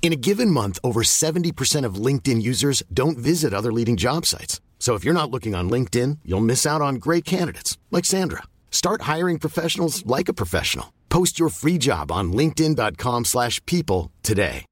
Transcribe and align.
In 0.00 0.10
a 0.12 0.16
given 0.16 0.50
month, 0.50 0.78
over 0.82 1.02
70% 1.02 1.84
of 1.84 1.96
LinkedIn 2.06 2.40
users 2.40 2.82
don't 2.90 3.18
visit 3.18 3.52
other 3.52 3.70
leading 3.70 3.96
job 3.96 4.24
sites. 4.24 4.58
So 4.78 4.94
if 4.94 5.04
you're 5.04 5.12
not 5.12 5.30
looking 5.30 5.54
on 5.54 5.68
LinkedIn, 5.68 6.20
you'll 6.24 6.40
miss 6.40 6.64
out 6.64 6.80
on 6.80 6.94
great 6.94 7.26
candidates 7.26 7.76
like 7.90 8.06
Sandra. 8.06 8.44
Start 8.70 9.02
hiring 9.02 9.38
professionals 9.38 10.06
like 10.06 10.30
a 10.30 10.32
professional. 10.32 10.94
Post 11.10 11.38
your 11.38 11.50
free 11.50 11.78
job 11.78 12.10
on 12.10 12.32
linkedin.com/people 12.32 14.10
today. 14.22 14.64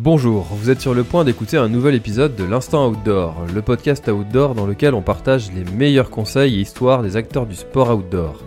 Bonjour, 0.00 0.44
vous 0.52 0.70
êtes 0.70 0.80
sur 0.80 0.94
le 0.94 1.02
point 1.02 1.24
d'écouter 1.24 1.56
un 1.56 1.68
nouvel 1.68 1.96
épisode 1.96 2.36
de 2.36 2.44
l'Instant 2.44 2.86
Outdoor, 2.86 3.46
le 3.52 3.62
podcast 3.62 4.06
outdoor 4.06 4.54
dans 4.54 4.64
lequel 4.64 4.94
on 4.94 5.02
partage 5.02 5.50
les 5.50 5.64
meilleurs 5.64 6.08
conseils 6.08 6.54
et 6.56 6.60
histoires 6.60 7.02
des 7.02 7.16
acteurs 7.16 7.46
du 7.46 7.56
sport 7.56 7.90
outdoor. 7.90 8.40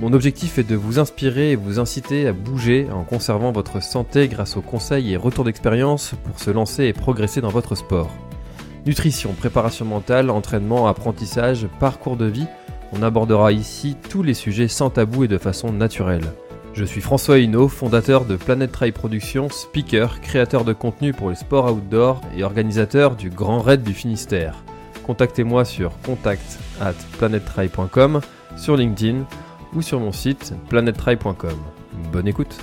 Mon 0.00 0.14
objectif 0.14 0.56
est 0.56 0.64
de 0.64 0.76
vous 0.76 0.98
inspirer 0.98 1.50
et 1.50 1.56
vous 1.56 1.78
inciter 1.78 2.26
à 2.26 2.32
bouger 2.32 2.88
en 2.90 3.04
conservant 3.04 3.52
votre 3.52 3.82
santé 3.82 4.28
grâce 4.28 4.56
aux 4.56 4.62
conseils 4.62 5.12
et 5.12 5.18
retours 5.18 5.44
d'expérience 5.44 6.14
pour 6.24 6.40
se 6.40 6.50
lancer 6.50 6.84
et 6.84 6.94
progresser 6.94 7.42
dans 7.42 7.50
votre 7.50 7.74
sport. 7.74 8.08
Nutrition, 8.86 9.34
préparation 9.34 9.84
mentale, 9.84 10.30
entraînement, 10.30 10.86
apprentissage, 10.86 11.66
parcours 11.78 12.16
de 12.16 12.24
vie, 12.24 12.46
on 12.94 13.02
abordera 13.02 13.52
ici 13.52 13.94
tous 14.08 14.22
les 14.22 14.32
sujets 14.32 14.68
sans 14.68 14.88
tabou 14.88 15.24
et 15.24 15.28
de 15.28 15.36
façon 15.36 15.70
naturelle. 15.70 16.32
Je 16.72 16.86
suis 16.86 17.02
François 17.02 17.38
Hinault, 17.38 17.68
fondateur 17.68 18.24
de 18.24 18.36
Planet 18.36 18.72
Trail 18.72 18.92
Productions, 18.92 19.50
speaker, 19.50 20.22
créateur 20.22 20.64
de 20.64 20.72
contenu 20.72 21.12
pour 21.12 21.28
les 21.28 21.36
sports 21.36 21.70
outdoor 21.74 22.22
et 22.34 22.42
organisateur 22.42 23.16
du 23.16 23.28
Grand 23.28 23.60
Raid 23.60 23.82
du 23.82 23.92
Finistère. 23.92 24.64
Contactez-moi 25.06 25.66
sur 25.66 25.92
contact 26.00 26.58
at 26.80 26.94
sur 28.56 28.76
LinkedIn 28.76 29.26
ou 29.74 29.82
sur 29.82 30.00
mon 30.00 30.12
site 30.12 30.54
planettry.com. 30.68 31.58
Bonne 32.12 32.28
écoute. 32.28 32.56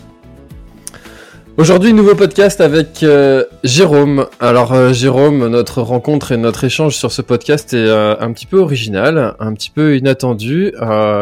Aujourd'hui, 1.58 1.92
nouveau 1.92 2.14
podcast 2.14 2.62
avec 2.62 3.02
euh, 3.02 3.44
Jérôme. 3.64 4.28
Alors 4.40 4.74
euh, 4.74 4.94
Jérôme, 4.94 5.48
notre 5.48 5.82
rencontre 5.82 6.32
et 6.32 6.38
notre 6.38 6.64
échange 6.64 6.96
sur 6.96 7.12
ce 7.12 7.24
podcast 7.24 7.74
est 7.74 7.78
euh, 7.78 8.16
un 8.20 8.32
petit 8.32 8.46
peu 8.46 8.60
original, 8.60 9.36
un 9.40 9.56
petit 9.56 9.72
peu 9.72 9.98
inattendu, 9.98 10.72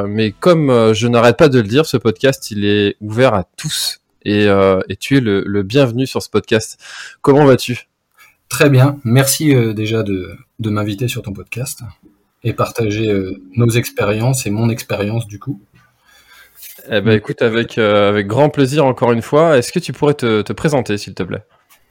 mais 0.09 0.31
comme 0.31 0.91
je 0.93 1.07
n'arrête 1.07 1.37
pas 1.37 1.47
de 1.47 1.59
le 1.59 1.67
dire, 1.67 1.85
ce 1.85 1.95
podcast 1.95 2.51
il 2.51 2.65
est 2.65 2.97
ouvert 2.99 3.33
à 3.33 3.45
tous 3.55 4.01
et, 4.25 4.49
tu 4.99 5.15
es 5.15 5.21
le, 5.21 5.63
bienvenu 5.63 6.05
sur 6.05 6.21
ce 6.21 6.29
podcast. 6.29 6.81
Comment 7.21 7.45
vas-tu? 7.45 7.87
Très 8.49 8.69
bien, 8.69 8.99
merci 9.05 9.55
déjà 9.73 10.03
de, 10.03 10.35
m'inviter 10.59 11.07
sur 11.07 11.21
ton 11.21 11.31
podcast 11.31 11.79
et 12.43 12.51
partager 12.51 13.07
nos 13.55 13.69
expériences 13.69 14.45
et 14.45 14.49
mon 14.49 14.67
expérience 14.67 15.27
du 15.27 15.39
coup. 15.39 15.61
Eh 16.89 17.01
ben 17.01 17.13
écoute, 17.13 17.41
avec 17.41 17.77
euh, 17.77 18.09
avec 18.09 18.27
grand 18.27 18.49
plaisir 18.49 18.85
encore 18.85 19.11
une 19.11 19.21
fois. 19.21 19.57
Est-ce 19.57 19.71
que 19.71 19.79
tu 19.79 19.93
pourrais 19.93 20.13
te, 20.13 20.41
te 20.41 20.53
présenter 20.53 20.97
s'il 20.97 21.13
te 21.13 21.23
plaît? 21.23 21.43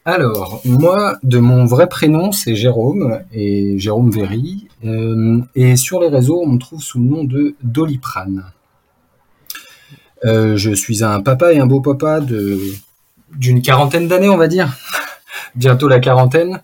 Alors, 0.05 0.61
moi, 0.65 1.17
de 1.23 1.39
mon 1.39 1.65
vrai 1.65 1.89
prénom, 1.89 2.31
c'est 2.31 2.55
Jérôme, 2.55 3.21
et 3.33 3.79
Jérôme 3.79 4.11
Véry, 4.11 4.69
euh, 4.85 5.41
et 5.55 5.77
sur 5.77 6.01
les 6.01 6.09
réseaux, 6.09 6.43
on 6.43 6.47
me 6.47 6.59
trouve 6.59 6.83
sous 6.83 6.99
le 6.99 7.07
nom 7.07 7.25
de 7.25 7.55
Doliprane. 7.63 8.45
Euh, 10.27 10.57
je 10.59 10.73
suis 10.73 11.03
un 11.03 11.23
papa 11.23 11.55
et 11.55 11.59
un 11.59 11.67
beau 11.67 11.81
papa 11.81 12.21
de 12.21 12.61
d'une 13.35 13.63
quarantaine 13.63 14.07
d'années, 14.07 14.29
on 14.29 14.37
va 14.37 14.47
dire, 14.47 14.77
bientôt 15.55 15.89
la 15.89 16.01
quarantaine, 16.01 16.61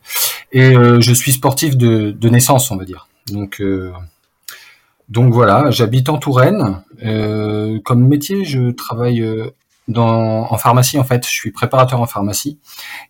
et 0.53 0.75
je 0.75 1.13
suis 1.13 1.33
sportif 1.33 1.77
de, 1.77 2.11
de 2.11 2.29
naissance, 2.29 2.71
on 2.71 2.77
va 2.77 2.85
dire. 2.85 3.09
Donc, 3.33 3.61
donc 5.11 5.35
voilà, 5.35 5.71
j'habite 5.71 6.09
en 6.09 6.19
Touraine. 6.19 6.83
Euh, 7.03 7.81
comme 7.85 8.07
métier, 8.07 8.45
je 8.45 8.71
travaille 8.71 9.23
euh, 9.23 9.51
dans, 9.89 10.47
en 10.51 10.57
pharmacie 10.57 10.99
en 10.99 11.05
fait. 11.05 11.27
Je 11.27 11.33
suis 11.33 11.51
préparateur 11.51 12.01
en 12.01 12.07
pharmacie 12.07 12.61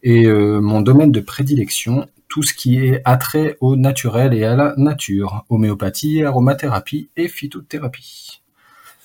et 0.03 0.25
euh, 0.25 0.61
mon 0.61 0.81
domaine 0.81 1.13
de 1.13 1.21
prédilection, 1.21 2.09
tout 2.27 2.43
ce 2.43 2.55
qui 2.55 2.79
est 2.79 3.03
attrait 3.05 3.59
au 3.61 3.77
naturel 3.77 4.33
et 4.33 4.45
à 4.45 4.57
la 4.57 4.73
nature, 4.79 5.45
homéopathie, 5.51 6.25
aromathérapie 6.25 7.11
et 7.19 7.29
phytothérapie. 7.29 8.41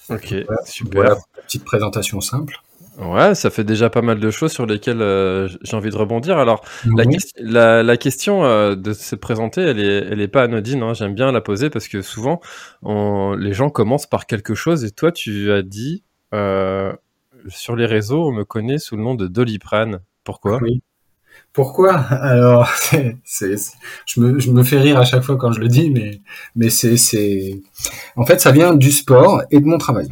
Ok, 0.10 0.34
Voilà, 0.48 0.66
super. 0.66 1.02
Voilà, 1.02 1.18
petite 1.46 1.66
présentation 1.66 2.22
simple. 2.22 2.62
Ouais, 2.98 3.36
ça 3.36 3.50
fait 3.50 3.66
déjà 3.66 3.90
pas 3.90 4.02
mal 4.02 4.22
de 4.22 4.32
choses 4.32 4.54
sur 4.54 4.66
lesquelles 4.66 5.02
euh, 5.02 5.50
j'ai 5.64 5.76
envie 5.76 5.90
de 5.90 5.98
rebondir. 5.98 6.38
Alors, 6.38 6.64
la, 6.96 7.04
ques- 7.06 7.34
la, 7.40 7.84
la 7.84 7.98
question 7.98 8.46
euh, 8.46 8.76
de 8.76 8.94
se 8.94 9.16
présenter, 9.16 9.60
elle 9.62 9.80
est, 9.82 10.06
elle 10.12 10.22
est 10.22 10.30
pas 10.30 10.44
anodine. 10.44 10.82
hein. 10.82 10.94
J'aime 10.94 11.14
bien 11.14 11.32
la 11.34 11.42
poser 11.42 11.70
parce 11.70 11.90
que 11.90 12.02
souvent, 12.02 12.40
on- 12.84 13.36
les 13.38 13.54
gens 13.54 13.70
commencent 13.70 14.08
par 14.08 14.26
quelque 14.28 14.56
chose 14.56 14.86
et 14.86 14.92
toi, 14.92 15.12
tu 15.12 15.52
as 15.52 15.62
dit 15.62 16.04
euh, 16.34 16.94
sur 17.50 17.76
les 17.76 17.86
réseaux, 17.86 18.30
on 18.30 18.32
me 18.32 18.46
connaît 18.46 18.80
sous 18.80 18.96
le 18.96 19.04
nom 19.04 19.16
de 19.16 19.28
Doliprane. 19.28 20.00
Pourquoi? 20.24 20.60
Oui. 20.62 20.82
Pourquoi? 21.54 21.96
Alors, 21.96 22.70
je, 22.92 24.20
me, 24.22 24.40
je 24.40 24.52
me 24.52 24.64
fais 24.64 24.80
rire 24.80 24.98
à 24.98 25.04
chaque 25.06 25.24
fois 25.24 25.36
quand 25.38 25.52
je 25.52 25.60
le 25.60 25.68
dis, 25.68 25.90
mais, 25.90 26.22
mais 26.56 26.70
c'est, 26.70 26.96
c'est, 26.96 27.62
en 28.16 28.26
fait, 28.26 28.40
ça 28.40 28.52
vient 28.52 28.74
du 28.74 28.92
sport 28.92 29.42
et 29.52 29.60
de 29.60 29.66
mon 29.66 29.78
travail. 29.78 30.08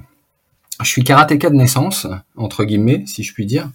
Je 0.82 0.88
suis 0.88 1.04
karatéka 1.04 1.50
de 1.50 1.56
naissance, 1.56 2.08
entre 2.36 2.64
guillemets, 2.64 3.04
si 3.06 3.24
je 3.24 3.34
puis 3.34 3.46
dire. 3.46 3.70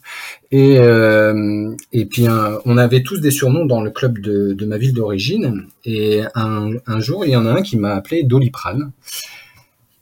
Et, 0.50 0.78
euh, 0.78 1.72
et 1.92 2.06
puis, 2.06 2.26
on 2.64 2.76
avait 2.76 3.02
tous 3.02 3.18
des 3.18 3.30
surnoms 3.30 3.66
dans 3.66 3.82
le 3.82 3.90
club 3.90 4.18
de, 4.18 4.66
ma 4.66 4.78
ville 4.78 4.92
d'origine. 4.92 5.66
Et 5.84 6.22
un, 6.34 7.00
jour, 7.00 7.24
il 7.24 7.30
y 7.30 7.36
en 7.36 7.46
a 7.46 7.52
un 7.52 7.62
qui 7.62 7.76
m'a 7.76 7.94
appelé 7.94 8.24
Doliprane. 8.24 8.90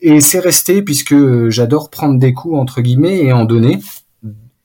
Et 0.00 0.20
c'est 0.20 0.40
resté 0.40 0.82
puisque 0.82 1.48
j'adore 1.48 1.90
prendre 1.90 2.18
des 2.18 2.32
coups, 2.32 2.56
entre 2.56 2.80
guillemets, 2.80 3.18
et 3.18 3.32
en 3.32 3.44
donner 3.44 3.78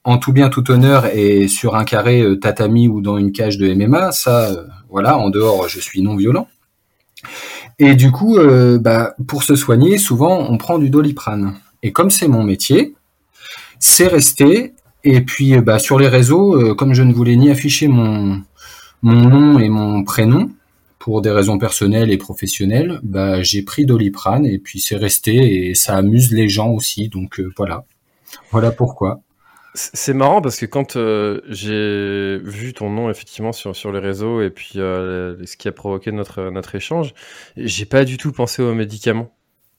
en 0.04 0.18
tout 0.18 0.32
bien 0.32 0.48
tout 0.48 0.68
honneur 0.72 1.06
et 1.06 1.46
sur 1.46 1.76
un 1.76 1.84
carré 1.84 2.22
euh, 2.22 2.34
tatami 2.36 2.88
ou 2.88 3.00
dans 3.00 3.18
une 3.18 3.30
cage 3.30 3.56
de 3.56 3.72
MMA, 3.72 4.10
ça, 4.10 4.48
euh, 4.48 4.64
voilà, 4.90 5.16
en 5.16 5.30
dehors, 5.30 5.68
je 5.68 5.78
suis 5.78 6.02
non 6.02 6.16
violent. 6.16 6.48
Et 7.78 7.94
du 7.94 8.10
coup, 8.10 8.36
bah, 8.80 9.14
pour 9.26 9.44
se 9.44 9.54
soigner, 9.54 9.98
souvent, 9.98 10.46
on 10.50 10.58
prend 10.58 10.78
du 10.78 10.90
doliprane. 10.90 11.54
Et 11.82 11.92
comme 11.92 12.10
c'est 12.10 12.28
mon 12.28 12.42
métier, 12.42 12.94
c'est 13.78 14.06
resté. 14.06 14.72
Et 15.04 15.20
puis, 15.22 15.54
euh, 15.56 15.60
bah, 15.62 15.78
sur 15.78 15.98
les 15.98 16.08
réseaux, 16.08 16.54
euh, 16.56 16.74
comme 16.74 16.94
je 16.94 17.02
ne 17.02 17.12
voulais 17.12 17.36
ni 17.36 17.50
afficher 17.50 17.88
mon, 17.88 18.42
mon 19.02 19.28
nom 19.28 19.58
et 19.58 19.68
mon 19.68 20.04
prénom, 20.04 20.50
pour 20.98 21.22
des 21.22 21.30
raisons 21.30 21.58
personnelles 21.58 22.10
et 22.12 22.18
professionnelles, 22.18 23.00
bah, 23.02 23.42
j'ai 23.42 23.62
pris 23.62 23.86
doliprane 23.86 24.46
et 24.46 24.58
puis 24.58 24.80
c'est 24.80 24.96
resté 24.96 25.68
et 25.70 25.74
ça 25.74 25.96
amuse 25.96 26.32
les 26.32 26.48
gens 26.48 26.70
aussi. 26.70 27.08
Donc 27.08 27.40
euh, 27.40 27.52
voilà, 27.56 27.84
voilà 28.52 28.72
pourquoi. 28.72 29.20
C'est 29.74 30.12
marrant 30.14 30.42
parce 30.42 30.58
que 30.58 30.66
quand 30.66 30.96
euh, 30.96 31.40
j'ai 31.48 32.38
vu 32.44 32.74
ton 32.74 32.90
nom 32.90 33.10
effectivement 33.10 33.52
sur, 33.52 33.74
sur 33.74 33.90
les 33.92 34.00
réseaux 34.00 34.42
et 34.42 34.50
puis 34.50 34.72
euh, 34.76 35.36
ce 35.46 35.56
qui 35.56 35.66
a 35.68 35.72
provoqué 35.72 36.12
notre, 36.12 36.50
notre 36.50 36.74
échange, 36.74 37.14
j'ai 37.56 37.86
pas 37.86 38.04
du 38.04 38.18
tout 38.18 38.32
pensé 38.32 38.62
aux 38.62 38.74
médicaments. 38.74 39.32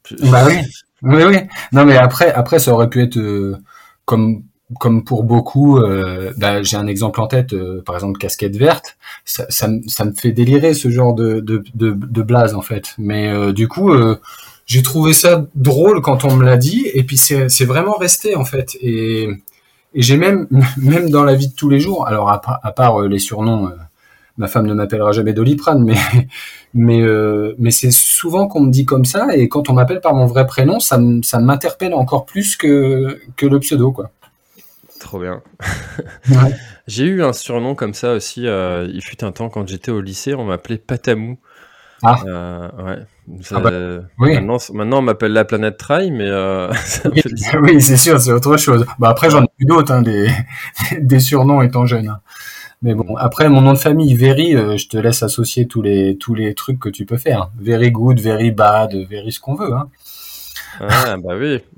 Je- 0.08 0.16
Bah 0.32 0.46
oui, 0.48 0.56
oui, 1.04 1.24
oui. 1.28 1.38
Non, 1.72 1.86
mais 1.86 1.98
après, 1.98 2.32
après, 2.32 2.60
ça 2.60 2.74
aurait 2.74 2.90
pu 2.90 3.02
être 3.04 3.18
euh, 3.18 3.58
comme, 4.06 4.44
comme 4.80 5.04
pour 5.04 5.24
beaucoup. 5.24 5.78
euh, 5.80 6.32
bah, 6.38 6.64
j'ai 6.64 6.78
un 6.78 6.88
exemple 6.88 7.20
en 7.22 7.28
tête, 7.28 7.54
euh, 7.54 7.82
par 7.86 7.96
exemple, 7.96 8.18
casquette 8.20 8.56
verte. 8.56 8.98
Ça, 9.26 9.46
ça, 9.50 9.68
me- 9.68 9.82
ça 9.88 10.06
me 10.06 10.14
fait 10.14 10.32
délirer 10.32 10.74
ce 10.74 10.90
genre 10.90 11.14
de, 11.14 11.40
de, 11.42 11.64
de, 11.76 11.92
de 11.92 12.22
blase 12.22 12.56
en 12.56 12.62
fait. 12.62 12.96
Mais 12.98 13.28
euh, 13.30 13.52
du 13.54 13.68
coup, 13.68 13.92
euh, 13.92 14.20
j'ai 14.66 14.82
trouvé 14.84 15.14
ça 15.14 15.46
drôle 15.56 16.02
quand 16.02 16.24
on 16.26 16.36
me 16.38 16.46
l'a 16.46 16.58
dit, 16.58 16.88
et 16.94 17.04
puis 17.04 17.18
c'est, 17.18 17.50
c'est 17.50 17.66
vraiment 17.66 17.96
resté 17.98 18.36
en 18.36 18.46
fait. 18.46 18.78
Et, 18.82 19.24
et 19.94 20.02
j'ai 20.02 20.18
même, 20.18 20.48
même 20.78 21.10
dans 21.10 21.24
la 21.24 21.36
vie 21.36 21.50
de 21.50 21.56
tous 21.56 21.70
les 21.70 21.80
jours. 21.80 22.08
Alors 22.08 22.30
à, 22.30 22.42
à 22.64 22.72
part 22.72 23.02
euh, 23.02 23.08
les 23.08 23.20
surnoms. 23.20 23.72
Ma 24.38 24.48
femme 24.48 24.66
ne 24.66 24.74
m'appellera 24.74 25.12
jamais 25.12 25.34
Doliprane, 25.34 25.84
mais 25.84 25.96
mais 26.74 27.02
euh, 27.02 27.54
mais 27.60 27.72
c'est 27.72 27.92
souvent 27.92 28.48
qu'on 28.48 28.62
me 28.62 28.72
dit 28.72 28.86
comme 28.86 29.06
ça 29.06 29.28
et 29.36 29.48
quand 29.48 29.70
on 29.70 29.74
m'appelle 29.74 30.02
par 30.02 30.14
mon 30.16 30.26
vrai 30.26 30.48
prénom, 30.48 30.80
ça 30.80 30.98
m'interpelle 31.40 31.94
encore 31.94 32.26
plus 32.26 32.56
que 32.58 33.20
que 33.36 33.46
le 33.46 33.60
pseudo 33.60 33.92
quoi. 33.92 34.10
Trop 35.00 35.20
bien. 35.20 35.42
Ouais. 36.30 36.56
J'ai 36.88 37.06
eu 37.06 37.24
un 37.24 37.34
surnom 37.34 37.76
comme 37.76 37.94
ça 37.94 38.14
aussi. 38.14 38.48
euh, 38.48 38.88
il 38.94 39.02
fut 39.02 39.24
un 39.24 39.32
temps 39.32 39.50
quand 39.50 39.68
j'étais 39.68 39.92
au 39.92 40.02
lycée, 40.02 40.34
on 40.34 40.46
m'appelait 40.46 40.78
Patamou. 40.78 41.38
Ah. 42.04 42.18
Euh, 42.26 42.70
ouais. 42.86 42.98
Ah 43.52 43.60
bah, 43.62 43.72
oui. 44.20 44.34
maintenant, 44.36 44.58
maintenant, 44.74 45.00
on 45.00 45.02
m'appelle 45.04 45.32
la 45.34 45.46
planète 45.46 45.78
Trail, 45.78 46.12
mais 46.12 46.28
euh, 46.28 46.70
oui, 47.64 47.82
c'est 47.82 47.96
sûr, 47.98 48.20
c'est 48.20 48.34
autre 48.34 48.58
chose. 48.58 48.86
Bah 49.00 49.10
après, 49.10 49.30
j'en 49.30 49.44
ai 49.44 49.48
eu 49.60 49.66
d'autres, 49.66 49.94
hein, 49.94 50.02
des, 50.02 50.30
des 51.00 51.20
surnoms 51.20 51.62
étant 51.62 51.86
jeune. 51.86 52.18
Hein. 52.84 52.88
Mais 52.88 52.94
bon, 52.94 53.16
après 53.16 53.50
mon 53.50 53.62
nom 53.62 53.74
de 53.74 53.78
famille, 53.78 54.14
Very, 54.16 54.56
euh, 54.56 54.78
je 54.78 54.88
te 54.88 54.98
laisse 54.98 55.24
associer 55.24 55.68
tous 55.68 55.82
les 55.82 56.18
tous 56.18 56.36
les 56.36 56.54
trucs 56.54 56.80
que 56.80 56.90
tu 56.90 57.06
peux 57.06 57.18
faire. 57.18 57.50
Very 57.60 57.92
good, 57.92 58.20
very 58.20 58.52
bad, 58.52 58.94
very 59.10 59.32
ce 59.32 59.40
qu'on 59.40 59.56
veut. 59.56 59.74
Hein. 59.74 59.90
Ah 60.80 61.18
bah 61.18 61.36
oui. 61.38 61.62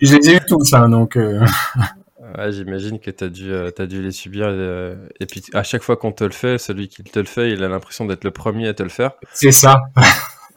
je 0.00 0.16
les 0.16 0.30
ai 0.30 0.36
eu 0.36 0.40
tous, 0.46 0.72
hein, 0.72 0.88
donc. 0.88 1.16
Euh... 1.16 1.44
Ouais, 2.36 2.50
j'imagine 2.50 2.98
que 2.98 3.10
tu 3.10 3.24
as, 3.24 3.28
dû, 3.28 3.52
euh, 3.52 3.70
as 3.78 3.86
dû 3.86 4.02
les 4.02 4.10
subir. 4.10 4.46
Euh, 4.48 4.96
et 5.20 5.26
puis 5.26 5.42
à 5.54 5.62
chaque 5.62 5.82
fois 5.82 5.96
qu'on 5.96 6.12
te 6.12 6.24
le 6.24 6.32
fait, 6.32 6.58
celui 6.58 6.88
qui 6.88 7.02
te 7.04 7.18
le 7.18 7.24
fait, 7.24 7.52
il 7.52 7.62
a 7.62 7.68
l'impression 7.68 8.04
d'être 8.04 8.24
le 8.24 8.30
premier 8.30 8.68
à 8.68 8.74
te 8.74 8.82
le 8.82 8.88
faire. 8.88 9.12
C'est 9.32 9.52
ça. 9.52 9.82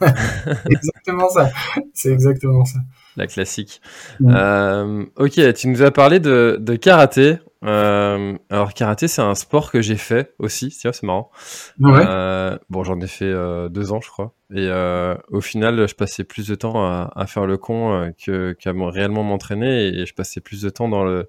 exactement 0.68 1.28
ça. 1.30 1.50
C'est 1.94 2.10
exactement 2.10 2.64
ça. 2.64 2.78
La 3.16 3.26
classique. 3.26 3.80
Mm. 4.18 4.34
Euh, 4.34 5.04
ok, 5.16 5.54
tu 5.54 5.68
nous 5.68 5.82
as 5.82 5.90
parlé 5.90 6.18
de, 6.18 6.56
de 6.60 6.74
karaté. 6.74 7.36
Euh, 7.62 8.38
alors 8.48 8.72
karaté, 8.72 9.06
c'est 9.06 9.20
un 9.20 9.34
sport 9.34 9.70
que 9.70 9.82
j'ai 9.82 9.96
fait 9.96 10.34
aussi. 10.38 10.70
C'est 10.70 11.02
marrant. 11.02 11.30
Ouais. 11.78 12.04
Euh, 12.06 12.56
bon, 12.70 12.84
j'en 12.84 12.98
ai 13.00 13.06
fait 13.06 13.26
euh, 13.26 13.68
deux 13.68 13.92
ans, 13.92 14.00
je 14.00 14.08
crois. 14.08 14.34
Et 14.50 14.66
euh, 14.68 15.14
au 15.30 15.40
final, 15.40 15.86
je 15.86 15.94
passais 15.94 16.24
plus 16.24 16.48
de 16.48 16.54
temps 16.54 16.82
à, 16.82 17.12
à 17.14 17.26
faire 17.26 17.46
le 17.46 17.58
con 17.58 18.12
que 18.24 18.52
qu'à 18.52 18.72
réellement 18.74 19.22
m'entraîner. 19.22 19.88
Et 19.88 20.06
je 20.06 20.14
passais 20.14 20.40
plus 20.40 20.62
de 20.62 20.70
temps 20.70 20.88
dans 20.88 21.04
le 21.04 21.28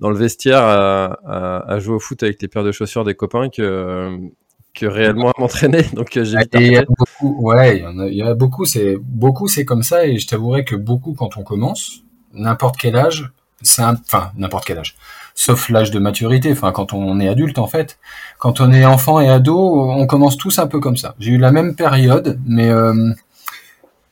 dans 0.00 0.10
le 0.10 0.16
vestiaire 0.16 0.62
à, 0.62 1.18
à, 1.24 1.72
à, 1.72 1.78
jouer 1.78 1.94
au 1.94 2.00
foot 2.00 2.22
avec 2.22 2.40
les 2.42 2.48
paires 2.48 2.64
de 2.64 2.72
chaussures 2.72 3.04
des 3.04 3.14
copains 3.14 3.48
que 3.48 4.18
que 4.74 4.86
réellement 4.86 5.30
à 5.30 5.40
m'entraîner. 5.40 5.82
Donc 5.94 6.10
j'ai 6.12 6.36
il 6.54 6.72
y 6.72 6.76
a 6.76 6.84
beaucoup, 6.84 7.46
ouais, 7.46 7.78
il 7.78 7.82
y, 7.82 7.86
en 7.86 7.98
a, 7.98 8.06
il 8.08 8.16
y 8.16 8.22
a 8.22 8.34
beaucoup. 8.34 8.64
C'est 8.64 8.96
beaucoup, 9.00 9.48
c'est 9.48 9.64
comme 9.64 9.82
ça. 9.82 10.06
Et 10.06 10.18
je 10.18 10.26
t'avouerai 10.26 10.64
que 10.64 10.76
beaucoup, 10.76 11.14
quand 11.14 11.36
on 11.36 11.42
commence, 11.42 12.02
n'importe 12.32 12.76
quel 12.78 12.96
âge, 12.96 13.32
c'est 13.62 13.82
enfin 13.82 14.32
n'importe 14.36 14.64
quel 14.64 14.78
âge, 14.78 14.96
sauf 15.34 15.68
l'âge 15.68 15.90
de 15.90 15.98
maturité. 15.98 16.52
Enfin, 16.52 16.72
quand 16.72 16.92
on 16.92 17.20
est 17.20 17.28
adulte, 17.28 17.58
en 17.58 17.66
fait, 17.66 17.98
quand 18.38 18.60
on 18.60 18.72
est 18.72 18.84
enfant 18.84 19.20
et 19.20 19.28
ado, 19.28 19.90
on 19.90 20.06
commence 20.06 20.36
tous 20.36 20.58
un 20.58 20.66
peu 20.66 20.80
comme 20.80 20.96
ça. 20.96 21.14
J'ai 21.18 21.32
eu 21.32 21.38
la 21.38 21.52
même 21.52 21.74
période, 21.74 22.38
mais 22.46 22.70
euh, 22.70 23.12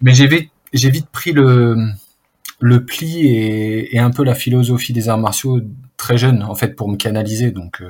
mais 0.02 0.14
j'ai 0.14 0.26
vite, 0.26 0.50
j'ai 0.73 0.91
vite 0.91 1.08
pris 1.11 1.32
le 1.32 1.76
le 2.61 2.85
pli 2.85 3.26
et, 3.26 3.97
et, 3.97 3.99
un 3.99 4.11
peu 4.11 4.23
la 4.23 4.35
philosophie 4.35 4.93
des 4.93 5.08
arts 5.08 5.19
martiaux 5.19 5.61
très 5.96 6.19
jeune, 6.19 6.43
en 6.43 6.55
fait, 6.55 6.76
pour 6.76 6.88
me 6.91 6.96
canaliser. 6.96 7.53
Donc 7.53 7.81
euh, 7.81 7.88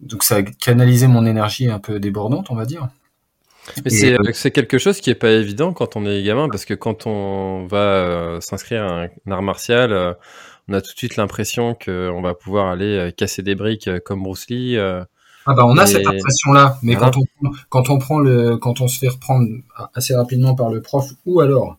donc 0.00 0.22
ça 0.22 0.36
a 0.36 0.42
canalisé 0.42 1.06
mon 1.06 1.26
énergie 1.26 1.70
un 1.70 1.78
peu 1.78 2.00
débordante, 2.00 2.50
on 2.50 2.54
va 2.54 2.66
dire. 2.66 2.88
Mais 3.84 4.12
euh, 4.12 4.18
c'est 4.32 4.50
quelque 4.50 4.78
chose 4.78 5.00
qui 5.00 5.10
est 5.10 5.14
pas 5.14 5.30
évident 5.30 5.72
quand 5.72 5.96
on 5.96 6.06
est 6.06 6.22
gamin, 6.22 6.48
parce 6.48 6.64
que 6.64 6.74
quand 6.74 7.06
on 7.06 7.66
va 7.66 7.78
euh, 7.78 8.40
s'inscrire 8.40 8.84
à 8.84 9.04
un, 9.04 9.30
art 9.30 9.42
martial, 9.42 9.92
euh, 9.92 10.12
on 10.68 10.74
a 10.74 10.80
tout 10.80 10.92
de 10.92 10.98
suite 10.98 11.16
l'impression 11.16 11.74
qu'on 11.74 12.22
va 12.22 12.34
pouvoir 12.34 12.68
aller 12.68 13.12
casser 13.16 13.42
des 13.42 13.54
briques 13.54 13.90
comme 14.04 14.22
Bruce 14.22 14.48
Lee. 14.48 14.78
ah 14.78 15.06
bah 15.46 15.66
on 15.66 15.76
a 15.76 15.86
cette 15.86 16.06
impression-là, 16.06 16.78
mais 16.82 16.96
quand, 16.96 17.16
on, 17.16 17.50
quand 17.68 17.90
on 17.90 17.98
prend 17.98 18.18
le, 18.18 18.56
quand 18.56 18.80
on 18.80 18.88
se 18.88 18.98
fait 18.98 19.08
reprendre 19.08 19.46
assez 19.94 20.14
rapidement 20.14 20.54
par 20.54 20.70
le 20.70 20.80
prof, 20.80 21.10
ou 21.26 21.40
alors 21.40 21.76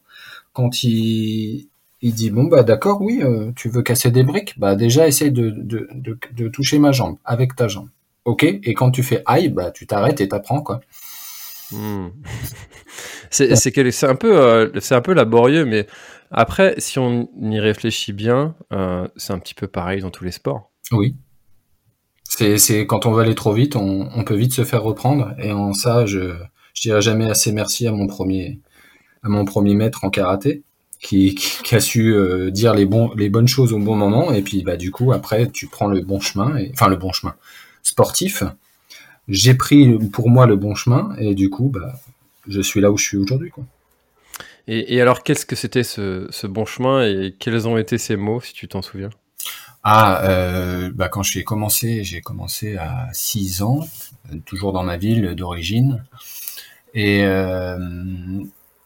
quand 0.54 0.84
il, 0.84 1.68
il 2.02 2.14
dit 2.14 2.30
bon 2.30 2.44
bah 2.44 2.62
d'accord 2.62 3.02
oui 3.02 3.24
tu 3.56 3.70
veux 3.70 3.82
casser 3.82 4.12
des 4.12 4.24
briques 4.24 4.60
bah 4.60 4.76
déjà 4.76 5.08
essaye 5.08 5.32
de, 5.32 5.50
de, 5.50 5.90
de, 5.94 6.18
de 6.34 6.48
toucher 6.48 6.78
ma 6.78 6.92
jambe 6.92 7.18
avec 7.26 7.56
ta 7.56 7.68
jambe 7.68 7.90
ok, 8.26 8.44
et 8.44 8.74
quand 8.74 8.92
tu 8.92 9.04
fais 9.04 9.22
aïe, 9.26 9.50
bah 9.50 9.72
tu 9.72 9.88
t'arrêtes 9.88 10.20
et 10.20 10.28
t'apprends 10.28 10.62
quoi. 10.62 10.82
Hmm. 11.72 12.10
c'est 13.30 14.04
un 14.04 14.16
peu 14.16 14.38
euh, 14.38 14.80
un 14.92 15.02
peu 15.02 15.14
laborieux, 15.14 15.66
mais 15.66 15.88
après 16.32 16.76
si 16.78 17.00
on 17.00 17.30
y 17.42 17.60
réfléchit 17.60 18.14
bien, 18.14 18.56
euh, 18.72 19.08
c'est 19.16 19.34
un 19.34 19.40
petit 19.40 19.54
peu 19.54 19.68
pareil 19.68 20.02
dans 20.02 20.12
tous 20.12 20.24
les 20.24 20.32
sports. 20.32 20.72
Oui. 20.92 21.16
C'est 22.28 22.86
quand 22.86 23.06
on 23.06 23.12
va 23.12 23.22
aller 23.22 23.36
trop 23.36 23.54
vite, 23.54 23.76
on, 23.76 24.24
peut 24.26 24.36
vite 24.36 24.54
se 24.54 24.64
faire 24.64 24.84
reprendre, 24.84 25.34
et 25.40 25.52
en 25.52 25.74
ça, 25.74 26.06
je 26.06 26.36
je 26.74 26.82
dirais 26.82 27.02
jamais 27.02 27.30
assez 27.30 27.52
merci 27.52 27.88
à 27.88 27.92
mon 27.92 28.08
premier 28.08 28.60
à 29.24 29.30
mon 29.30 29.46
premier 29.46 29.74
maître 29.74 30.04
en 30.04 30.10
karaté. 30.10 30.64
Qui, 31.02 31.36
qui, 31.36 31.76
a 31.76 31.82
su 31.82 32.16
euh, 32.16 32.50
dire 32.50 32.74
les 32.74 32.86
bonnes 32.86 33.48
choses 33.48 33.74
au 33.74 33.80
bon 33.80 33.96
moment 33.96 34.32
et 34.32 34.42
puis 34.42 34.64
bah 34.64 34.76
du 34.76 34.92
coup 34.92 35.12
après 35.12 35.52
tu 35.52 35.68
prends 35.68 35.88
le 35.88 36.02
bon 36.02 36.20
chemin 36.20 36.56
et, 36.58 36.72
enfin 36.74 36.88
le 36.88 36.96
bon 36.96 37.12
chemin 37.12 37.36
sportif, 37.86 38.44
j'ai 39.28 39.54
pris 39.54 39.98
pour 40.10 40.30
moi 40.30 40.46
le 40.46 40.56
bon 40.56 40.76
chemin 40.76 41.16
et 41.18 41.36
du 41.36 41.50
coup, 41.50 41.70
bah, 41.74 42.00
je 42.48 42.62
suis 42.62 42.82
là 42.82 42.92
où 42.92 42.98
je 42.98 43.04
suis 43.04 43.18
aujourd'hui. 43.18 43.52
Et, 44.68 45.00
alors, 45.00 45.22
qu'est-ce 45.22 45.46
que 45.46 45.56
c'était 45.56 45.84
ce, 45.84 46.48
bon 46.48 46.66
chemin 46.66 47.04
et 47.04 47.36
quels 47.38 47.68
ont 47.68 47.78
été 47.78 47.98
ces 47.98 48.16
mots, 48.16 48.42
si 48.42 48.54
tu 48.54 48.68
t'en 48.68 48.82
souviens? 48.82 49.12
Ah, 49.84 50.24
euh, 50.24 50.90
bah, 50.94 51.08
quand 51.08 51.22
j'ai 51.22 51.44
commencé, 51.44 52.04
j'ai 52.04 52.22
commencé 52.22 52.76
à 52.76 53.08
6 53.14 53.62
ans, 53.62 53.82
toujours 54.46 54.74
dans 54.74 54.84
ma 54.84 54.98
ville 54.98 55.36
d'origine. 55.36 56.04
Et, 56.96 57.24
euh, 57.24 57.78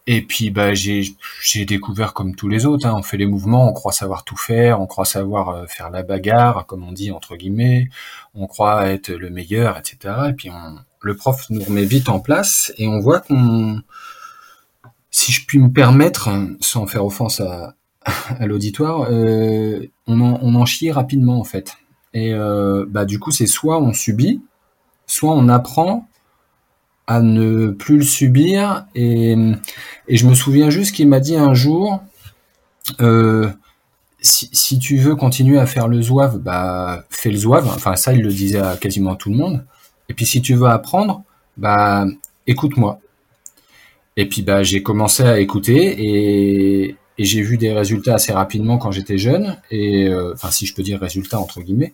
et 0.06 0.22
puis 0.22 0.50
bah 0.50 0.74
j'ai 0.74 1.02
j'ai 1.42 1.64
découvert 1.64 2.14
comme 2.14 2.34
tous 2.34 2.48
les 2.48 2.66
autres, 2.66 2.86
hein, 2.86 2.94
on 2.96 3.02
fait 3.02 3.16
les 3.16 3.26
mouvements, 3.26 3.68
on 3.68 3.72
croit 3.72 3.92
savoir 3.92 4.24
tout 4.24 4.36
faire, 4.36 4.80
on 4.80 4.86
croit 4.86 5.04
savoir 5.04 5.50
euh, 5.50 5.66
faire 5.66 5.90
la 5.90 6.02
bagarre, 6.02 6.66
comme 6.66 6.84
on 6.84 6.92
dit 6.92 7.10
entre 7.12 7.36
guillemets, 7.36 7.88
on 8.34 8.46
croit 8.46 8.88
être 8.88 9.10
le 9.10 9.30
meilleur, 9.30 9.78
etc. 9.78 10.14
Et 10.30 10.32
puis 10.32 10.50
on, 10.50 10.78
le 11.02 11.16
prof 11.16 11.46
nous 11.50 11.62
remet 11.62 11.84
vite 11.84 12.08
en 12.08 12.20
place 12.20 12.72
et 12.76 12.86
on 12.86 13.00
voit 13.00 13.20
qu'on, 13.20 13.82
si 15.10 15.32
je 15.32 15.44
puis 15.46 15.58
me 15.58 15.70
permettre, 15.70 16.28
sans 16.60 16.86
faire 16.86 17.04
offense 17.04 17.40
à, 17.40 17.74
à 18.04 18.46
l'auditoire, 18.46 19.06
euh, 19.10 19.86
on, 20.06 20.20
en, 20.20 20.38
on 20.42 20.54
en 20.54 20.66
chie 20.66 20.90
rapidement 20.90 21.40
en 21.40 21.44
fait. 21.44 21.76
Et 22.12 22.32
euh, 22.34 22.84
bah 22.88 23.04
du 23.04 23.18
coup 23.18 23.30
c'est 23.30 23.46
soit 23.46 23.80
on 23.80 23.92
subit, 23.92 24.42
soit 25.06 25.34
on 25.34 25.48
apprend 25.48 26.08
à 27.10 27.20
ne 27.20 27.72
plus 27.72 27.96
le 27.96 28.04
subir. 28.04 28.86
Et, 28.94 29.34
et 30.06 30.16
je 30.16 30.26
me 30.28 30.34
souviens 30.34 30.70
juste 30.70 30.94
qu'il 30.94 31.08
m'a 31.08 31.18
dit 31.18 31.34
un 31.34 31.54
jour, 31.54 32.00
euh, 33.00 33.50
si, 34.20 34.48
si, 34.52 34.78
tu 34.78 34.96
veux 34.96 35.16
continuer 35.16 35.58
à 35.58 35.66
faire 35.66 35.88
le 35.88 36.00
zouave, 36.00 36.38
bah 36.38 37.04
fais 37.10 37.30
le 37.30 37.36
zouave. 37.36 37.66
Enfin 37.66 37.96
ça, 37.96 38.12
il 38.12 38.22
le 38.22 38.28
disait 38.28 38.60
à 38.60 38.76
quasiment 38.76 39.16
tout 39.16 39.28
le 39.28 39.36
monde. 39.36 39.66
Et 40.08 40.14
puis 40.14 40.24
si 40.24 40.40
tu 40.40 40.54
veux 40.54 40.68
apprendre, 40.68 41.24
bah 41.56 42.06
écoute-moi. 42.46 43.00
Et 44.16 44.28
puis 44.28 44.42
bah 44.42 44.62
j'ai 44.62 44.84
commencé 44.84 45.24
à 45.24 45.40
écouter 45.40 45.74
et, 45.98 46.96
et 47.18 47.24
j'ai 47.24 47.42
vu 47.42 47.58
des 47.58 47.72
résultats 47.72 48.14
assez 48.14 48.32
rapidement 48.32 48.78
quand 48.78 48.92
j'étais 48.92 49.18
jeune. 49.18 49.56
Et 49.72 50.06
euh, 50.06 50.34
enfin 50.34 50.52
si 50.52 50.64
je 50.64 50.76
peux 50.76 50.84
dire 50.84 51.00
résultats 51.00 51.40
entre 51.40 51.60
guillemets. 51.60 51.92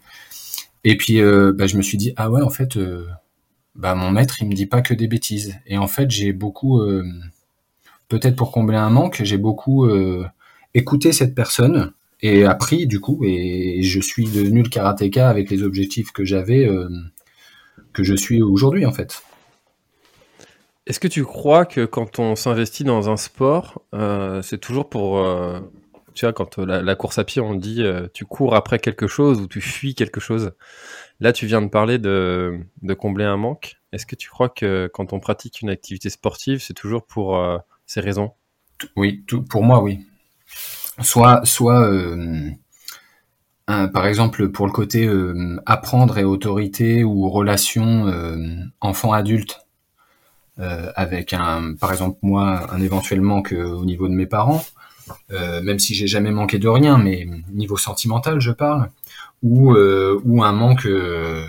Et 0.85 0.99
puis 0.99 1.23
euh, 1.23 1.55
bah, 1.56 1.67
je 1.67 1.79
me 1.79 1.82
suis 1.82 1.96
dit 1.96 2.13
ah 2.17 2.31
ouais 2.31 2.43
en 2.43 2.51
fait 2.51 2.77
bah 3.77 3.95
mon 3.95 4.11
maître 4.11 4.37
il 4.41 4.49
me 4.49 4.55
dit 4.55 4.67
pas 4.67 4.83
que 4.83 4.95
des 4.95 5.06
bêtises. 5.09 5.56
Et 5.67 5.79
en 5.79 5.87
fait 5.87 6.11
j'ai 6.11 6.33
beaucoup, 6.33 6.81
euh, 6.81 7.05
peut-être 8.09 8.37
pour 8.37 8.53
combler 8.53 8.77
un 8.77 8.91
manque, 8.91 9.21
j'ai 9.23 9.39
beaucoup 9.39 9.85
euh, 9.85 10.27
écouté 10.75 11.13
cette 11.13 11.35
personne 11.35 11.93
et 12.23 12.45
appris 12.45 12.87
du 12.87 13.01
coup 13.01 13.21
et 13.25 13.83
je 13.83 14.01
suis 14.01 14.25
devenu 14.25 14.63
le 14.63 14.69
karatéka 14.69 15.29
avec 15.29 15.51
les 15.51 15.63
objectifs 15.63 16.13
que 16.13 16.25
j'avais, 16.25 16.67
euh, 16.67 16.89
que 17.93 18.03
je 18.03 18.15
suis 18.15 18.43
aujourd'hui 18.43 18.87
en 18.87 18.93
fait. 18.93 19.23
Est-ce 20.87 21.01
que 21.01 21.09
tu 21.09 21.25
crois 21.25 21.67
que 21.67 21.85
quand 21.85 22.21
on 22.21 22.37
s'investit 22.37 22.85
dans 22.85 23.11
un 23.11 23.17
sport, 23.17 23.83
c'est 24.43 24.61
toujours 24.61 24.89
pour 24.89 25.19
tu 26.17 26.27
vois, 26.27 26.32
quand 26.32 26.58
la, 26.58 26.82
la, 26.82 26.94
course 26.96 27.19
à 27.19 27.25
pied, 27.25 27.41
on 27.41 27.55
dit 27.55 27.85
tu 28.13 28.25
cours 28.25 28.56
après 28.56 28.79
quelque 28.79 29.06
chose 29.06 29.41
ou 29.41 29.46
tu 29.46 29.61
fuis 29.61 29.94
quelque 29.94 30.19
chose. 30.19 30.53
Là, 31.20 31.32
tu 31.32 31.46
viens 31.46 31.63
de 31.63 31.69
parler 31.69 31.99
de, 31.99 32.67
combler 32.99 33.25
un 33.25 33.37
manque. 33.37 33.77
Est-ce 33.93 34.06
que 34.06 34.17
tu 34.17 34.29
crois 34.29 34.49
que 34.49 34.91
quand 34.93 35.13
on 35.13 35.20
pratique 35.20 35.63
une 35.63 35.70
activité 35.70 36.11
sportive, 36.11 36.61
c'est 36.63 36.75
toujours 36.75 37.06
pour 37.06 37.39
euh, 37.39 37.58
ces 37.87 38.01
raisons? 38.01 38.32
Oui, 38.96 39.25
pour 39.49 39.63
moi, 39.63 39.82
oui. 39.82 40.01
Soit, 41.01 41.44
soit 41.44 41.89
euh, 41.89 42.51
par 43.67 44.06
exemple, 44.06 44.51
pour 44.51 44.67
le 44.67 44.73
côté 44.73 45.06
euh, 45.06 45.61
apprendre 45.65 46.19
et 46.19 46.25
autorité 46.25 47.03
ou 47.05 47.31
relation 47.31 48.13
enfant-adulte, 48.81 49.61
avec 50.58 51.32
un, 51.32 51.75
par 51.75 51.93
exemple, 51.93 52.19
moi, 52.23 52.73
un 52.73 52.81
éventuel 52.81 53.20
manque 53.20 53.53
au 53.53 53.85
niveau 53.85 54.08
de 54.08 54.15
mes 54.15 54.27
parents, 54.27 54.65
même 55.31 55.79
si 55.79 55.94
j'ai 55.94 56.06
jamais 56.06 56.31
manqué 56.31 56.58
de 56.58 56.69
rien, 56.69 56.98
mais 56.98 57.27
niveau 57.53 57.77
sentimental, 57.77 58.41
je 58.41 58.53
parle 58.53 58.91
ou, 59.43 59.75
euh, 59.75 60.20
ou 60.25 60.43
un 60.43 60.53
manque 60.53 60.86
euh, 60.86 61.46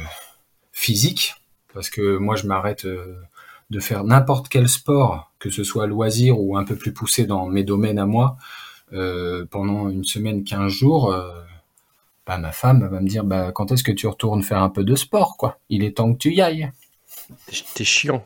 physique, 0.72 1.36
parce 1.74 1.90
que 1.90 2.18
moi 2.18 2.36
je 2.36 2.48
m'arrête 2.48 2.86
euh, 2.86 3.16
de 3.70 3.80
faire 3.80 4.04
n'importe 4.04 4.50
quel 4.50 4.70
sport, 4.70 5.32
que 5.40 5.50
ce 5.50 5.64
soit 5.64 5.88
loisir 5.88 6.40
ou 6.40 6.58
un 6.58 6.64
peu 6.64 6.76
plus 6.76 6.94
poussé 6.94 7.26
dans 7.26 7.48
mes 7.48 7.64
domaines 7.64 8.00
à 8.00 8.06
moi, 8.06 8.38
pendant 9.52 9.90
une 9.90 10.06
semaine, 10.06 10.46
15 10.46 10.72
jours, 10.72 11.14
bah, 12.26 12.38
ma 12.38 12.54
femme 12.54 12.88
va 12.88 13.02
me 13.02 13.08
dire 13.08 13.26
bah, 13.26 13.52
quand 13.52 13.74
est-ce 13.74 13.84
que 13.84 13.92
tu 13.92 14.08
retournes 14.08 14.44
faire 14.44 14.64
un 14.64 14.70
peu 14.70 14.86
de 14.86 14.96
sport 14.96 15.36
quoi? 15.36 15.60
Il 15.68 15.84
est 15.84 15.98
temps 15.98 16.14
que 16.14 16.18
tu 16.18 16.34
y 16.34 16.42
ailles. 16.42 16.72
T'es 17.74 17.84
chiant. 17.84 18.24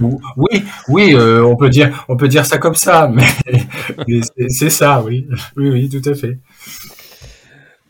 Oui, 0.00 0.64
oui, 0.88 1.14
euh, 1.14 1.44
on 1.44 1.56
peut 1.56 1.68
dire, 1.68 2.46
ça 2.46 2.58
comme 2.58 2.74
ça, 2.74 3.08
mais, 3.14 3.26
c'est 4.48 4.70
ça, 4.70 5.02
oui, 5.02 5.26
oui, 5.56 5.70
oui, 5.70 5.88
tout 5.88 6.08
à 6.08 6.14
fait. 6.14 6.38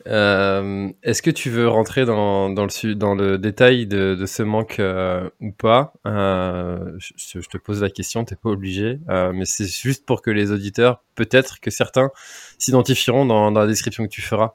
Euh, 0.09 0.89
est-ce 1.03 1.23
que 1.23 1.31
tu 1.31 1.51
veux 1.51 1.69
rentrer 1.69 2.05
dans, 2.05 2.49
le, 2.49 2.95
dans 2.95 3.15
le 3.15 3.39
détail 3.39 3.87
de, 3.87 4.25
ce 4.27 4.43
manque 4.43 4.81
ou 5.41 5.53
pas? 5.53 5.93
Je, 6.05 7.49
te 7.49 7.59
pose 7.59 7.83
la 7.83 7.91
question, 7.91 8.25
t'es 8.25 8.37
pas 8.37 8.51
obligé, 8.51 8.99
mais 9.09 9.45
c'est 9.45 9.69
juste 9.69 10.05
pour 10.05 10.23
que 10.23 10.31
les 10.31 10.51
auditeurs, 10.51 11.05
peut-être 11.15 11.61
que 11.61 11.71
certains 11.71 12.11
s'identifieront 12.59 13.27
dans 13.27 13.51
la 13.51 13.67
description 13.67 14.05
que 14.05 14.11
tu 14.11 14.23
feras. 14.23 14.55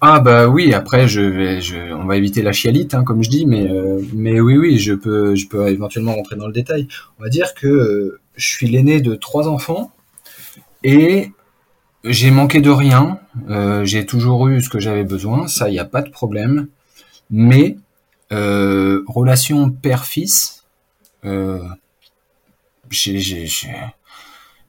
Ah 0.00 0.20
bah 0.20 0.46
oui, 0.46 0.74
après 0.74 1.08
je 1.08 1.92
on 1.92 2.04
va 2.04 2.16
éviter 2.16 2.42
la 2.42 2.52
chialite, 2.52 2.94
hein, 2.94 3.02
comme 3.02 3.24
je 3.24 3.30
dis, 3.30 3.46
mais 3.46 3.68
euh, 3.68 4.00
mais 4.14 4.40
oui 4.40 4.56
oui, 4.56 4.78
je 4.78 4.94
peux, 4.94 5.34
je 5.34 5.48
peux 5.48 5.68
éventuellement 5.68 6.14
rentrer 6.14 6.36
dans 6.36 6.46
le 6.46 6.52
détail. 6.52 6.86
On 7.18 7.24
va 7.24 7.28
dire 7.28 7.52
que 7.54 7.66
euh, 7.66 8.20
je 8.36 8.46
suis 8.46 8.68
l'aîné 8.68 9.00
de 9.00 9.16
trois 9.16 9.48
enfants 9.48 9.92
et 10.84 11.32
j'ai 12.04 12.30
manqué 12.30 12.60
de 12.60 12.70
rien. 12.70 13.18
Euh, 13.50 13.84
j'ai 13.84 14.06
toujours 14.06 14.46
eu 14.46 14.62
ce 14.62 14.68
que 14.70 14.78
j'avais 14.78 15.02
besoin, 15.02 15.48
ça 15.48 15.68
il 15.68 15.72
n'y 15.72 15.80
a 15.80 15.84
pas 15.84 16.02
de 16.02 16.10
problème. 16.10 16.68
Mais 17.30 17.76
relation 18.30 19.70
père-fils, 19.70 20.64
j'ai 22.90 23.46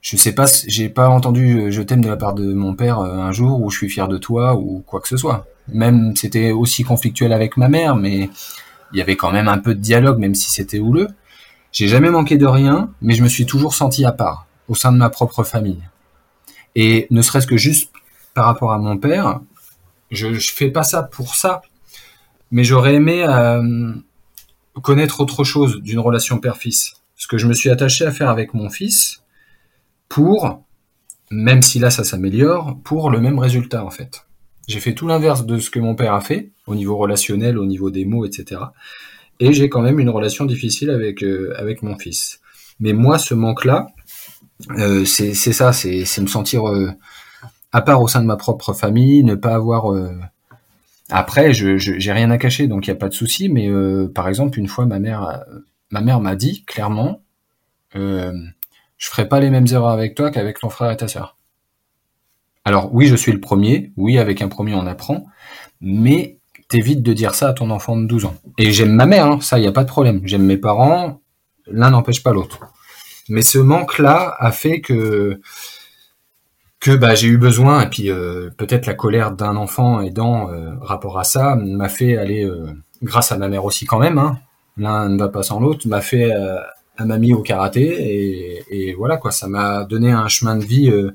je 0.00 0.16
sais 0.16 0.32
pas, 0.32 0.46
j'ai 0.66 0.88
pas 0.88 1.08
entendu 1.08 1.60
euh, 1.60 1.70
je 1.70 1.82
t'aime 1.82 2.02
de 2.02 2.08
la 2.08 2.16
part 2.16 2.34
de 2.34 2.52
mon 2.52 2.74
père 2.74 3.00
euh, 3.00 3.18
un 3.18 3.32
jour 3.32 3.60
où 3.60 3.70
je 3.70 3.76
suis 3.76 3.90
fier 3.90 4.08
de 4.08 4.18
toi 4.18 4.54
ou 4.54 4.82
quoi 4.86 5.00
que 5.00 5.08
ce 5.08 5.16
soit. 5.16 5.46
Même 5.68 6.14
c'était 6.16 6.52
aussi 6.52 6.84
conflictuel 6.84 7.32
avec 7.32 7.56
ma 7.56 7.68
mère, 7.68 7.96
mais 7.96 8.30
il 8.92 8.98
y 8.98 9.02
avait 9.02 9.16
quand 9.16 9.30
même 9.30 9.48
un 9.48 9.58
peu 9.58 9.74
de 9.74 9.80
dialogue, 9.80 10.18
même 10.18 10.34
si 10.34 10.50
c'était 10.50 10.78
houleux. 10.78 11.08
J'ai 11.72 11.86
jamais 11.86 12.10
manqué 12.10 12.36
de 12.36 12.46
rien, 12.46 12.90
mais 13.02 13.14
je 13.14 13.22
me 13.22 13.28
suis 13.28 13.46
toujours 13.46 13.74
senti 13.74 14.04
à 14.04 14.12
part, 14.12 14.46
au 14.68 14.74
sein 14.74 14.90
de 14.90 14.96
ma 14.96 15.10
propre 15.10 15.44
famille. 15.44 15.82
Et 16.74 17.06
ne 17.10 17.22
serait-ce 17.22 17.46
que 17.46 17.56
juste 17.56 17.92
par 18.34 18.46
rapport 18.46 18.72
à 18.72 18.78
mon 18.78 18.96
père, 18.96 19.40
je, 20.10 20.34
je 20.34 20.52
fais 20.52 20.70
pas 20.70 20.82
ça 20.82 21.02
pour 21.02 21.34
ça, 21.36 21.62
mais 22.50 22.64
j'aurais 22.64 22.94
aimé 22.94 23.24
euh, 23.28 23.92
connaître 24.82 25.20
autre 25.20 25.44
chose 25.44 25.80
d'une 25.82 26.00
relation 26.00 26.38
père-fils. 26.38 26.94
Ce 27.16 27.26
que 27.26 27.38
je 27.38 27.46
me 27.46 27.54
suis 27.54 27.70
attaché 27.70 28.04
à 28.04 28.10
faire 28.10 28.30
avec 28.30 28.54
mon 28.54 28.70
fils, 28.70 29.22
pour, 30.10 30.64
même 31.30 31.62
si 31.62 31.78
là 31.78 31.88
ça 31.88 32.04
s'améliore, 32.04 32.76
pour 32.84 33.08
le 33.08 33.20
même 33.20 33.38
résultat 33.38 33.82
en 33.82 33.90
fait. 33.90 34.26
J'ai 34.68 34.80
fait 34.80 34.92
tout 34.92 35.06
l'inverse 35.06 35.46
de 35.46 35.58
ce 35.58 35.70
que 35.70 35.78
mon 35.78 35.94
père 35.94 36.12
a 36.12 36.20
fait, 36.20 36.50
au 36.66 36.74
niveau 36.74 36.96
relationnel, 36.96 37.58
au 37.58 37.64
niveau 37.64 37.90
des 37.90 38.04
mots, 38.04 38.26
etc. 38.26 38.60
Et 39.38 39.52
j'ai 39.52 39.70
quand 39.70 39.80
même 39.80 39.98
une 39.98 40.10
relation 40.10 40.44
difficile 40.44 40.90
avec, 40.90 41.22
euh, 41.22 41.54
avec 41.56 41.82
mon 41.82 41.96
fils. 41.96 42.40
Mais 42.80 42.92
moi, 42.92 43.18
ce 43.18 43.34
manque-là, 43.34 43.86
euh, 44.78 45.04
c'est 45.04 45.34
ça, 45.34 45.72
c'est 45.72 46.20
me 46.20 46.26
sentir 46.26 46.68
euh, 46.68 46.90
à 47.72 47.80
part 47.80 48.02
au 48.02 48.08
sein 48.08 48.20
de 48.20 48.26
ma 48.26 48.36
propre 48.36 48.74
famille, 48.74 49.24
ne 49.24 49.34
pas 49.34 49.54
avoir... 49.54 49.94
Après, 51.08 51.52
je 51.52 51.76
j'ai 51.76 52.12
rien 52.12 52.30
à 52.30 52.38
cacher, 52.38 52.68
donc 52.68 52.86
il 52.86 52.90
n'y 52.90 52.96
a 52.96 52.98
pas 52.98 53.08
de 53.08 53.14
souci. 53.14 53.48
Mais 53.48 53.68
par 54.14 54.28
exemple, 54.28 54.58
une 54.58 54.68
fois, 54.68 54.86
ma 54.86 54.98
mère 55.00 55.44
ma 55.90 56.00
mère 56.00 56.20
m'a 56.20 56.36
dit 56.36 56.64
clairement, 56.64 57.20
je 59.00 59.08
ferai 59.08 59.26
pas 59.26 59.40
les 59.40 59.50
mêmes 59.50 59.66
erreurs 59.72 59.88
avec 59.88 60.14
toi 60.14 60.30
qu'avec 60.30 60.60
ton 60.60 60.68
frère 60.68 60.92
et 60.92 60.96
ta 60.96 61.08
sœur. 61.08 61.36
Alors 62.64 62.94
oui, 62.94 63.06
je 63.06 63.16
suis 63.16 63.32
le 63.32 63.40
premier, 63.40 63.92
oui, 63.96 64.18
avec 64.18 64.42
un 64.42 64.48
premier 64.48 64.74
on 64.74 64.86
apprend, 64.86 65.26
mais 65.80 66.38
t'évites 66.68 67.02
de 67.02 67.12
dire 67.14 67.34
ça 67.34 67.48
à 67.48 67.52
ton 67.54 67.70
enfant 67.70 67.96
de 67.96 68.06
12 68.06 68.26
ans. 68.26 68.36
Et 68.58 68.70
j'aime 68.70 68.92
ma 68.92 69.06
mère, 69.06 69.26
hein, 69.26 69.40
ça, 69.40 69.58
il 69.58 69.62
n'y 69.62 69.66
a 69.66 69.72
pas 69.72 69.84
de 69.84 69.88
problème. 69.88 70.20
J'aime 70.24 70.44
mes 70.44 70.58
parents, 70.58 71.20
l'un 71.66 71.90
n'empêche 71.90 72.22
pas 72.22 72.32
l'autre. 72.32 72.60
Mais 73.30 73.42
ce 73.42 73.58
manque-là 73.58 74.36
a 74.38 74.52
fait 74.52 74.80
que 74.82 75.40
que 76.78 76.92
bah, 76.92 77.14
j'ai 77.14 77.28
eu 77.28 77.36
besoin, 77.36 77.82
et 77.82 77.88
puis 77.88 78.10
euh, 78.10 78.50
peut-être 78.56 78.86
la 78.86 78.94
colère 78.94 79.32
d'un 79.32 79.56
enfant 79.56 80.00
aidant 80.00 80.50
euh, 80.50 80.72
rapport 80.80 81.18
à 81.18 81.24
ça 81.24 81.54
m'a 81.54 81.90
fait 81.90 82.16
aller, 82.16 82.44
euh, 82.44 82.72
grâce 83.02 83.32
à 83.32 83.36
ma 83.36 83.48
mère 83.48 83.66
aussi 83.66 83.84
quand 83.84 83.98
même, 83.98 84.16
hein, 84.16 84.38
l'un 84.78 85.10
ne 85.10 85.18
va 85.18 85.28
pas 85.28 85.42
sans 85.42 85.60
l'autre, 85.60 85.86
m'a 85.86 86.00
fait 86.00 86.32
m'a 87.04 87.18
mis 87.18 87.32
au 87.32 87.42
karaté 87.42 88.64
et, 88.70 88.94
voilà 88.94 89.16
quoi, 89.16 89.30
ça 89.30 89.48
m'a 89.48 89.84
donné 89.84 90.10
un 90.10 90.28
chemin 90.28 90.56
de 90.56 90.64
vie 90.64 90.90
euh, 90.90 91.12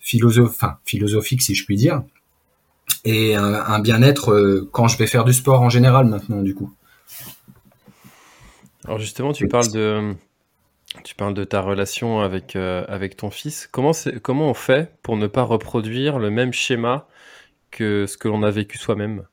philosophique 0.00 1.42
si 1.42 1.54
je 1.54 1.64
puis 1.64 1.76
dire, 1.76 2.02
et 3.04 3.34
un, 3.34 3.78
bien-être 3.80 4.32
euh, 4.32 4.68
quand 4.72 4.88
je 4.88 4.98
vais 4.98 5.06
faire 5.06 5.24
du 5.24 5.32
sport 5.32 5.62
en 5.62 5.68
général 5.68 6.06
maintenant 6.06 6.42
du 6.42 6.54
coup. 6.54 6.72
Alors 8.84 8.98
justement, 8.98 9.32
tu 9.32 9.46
parles 9.48 9.70
de 9.70 10.14
tu 11.04 11.14
parles 11.14 11.34
de 11.34 11.44
ta 11.44 11.60
relation 11.60 12.20
avec 12.20 12.56
euh, 12.56 12.84
avec 12.88 13.16
ton 13.16 13.30
fils. 13.30 13.68
Comment 13.70 13.92
comment 14.22 14.48
on 14.48 14.54
fait 14.54 14.92
pour 15.02 15.16
ne 15.16 15.26
pas 15.26 15.42
reproduire 15.42 16.18
le 16.18 16.30
même 16.30 16.52
schéma 16.52 17.06
que 17.70 18.06
ce 18.06 18.16
que 18.16 18.28
l'on 18.28 18.42
a 18.42 18.50
vécu 18.50 18.78
soi-même? 18.78 19.24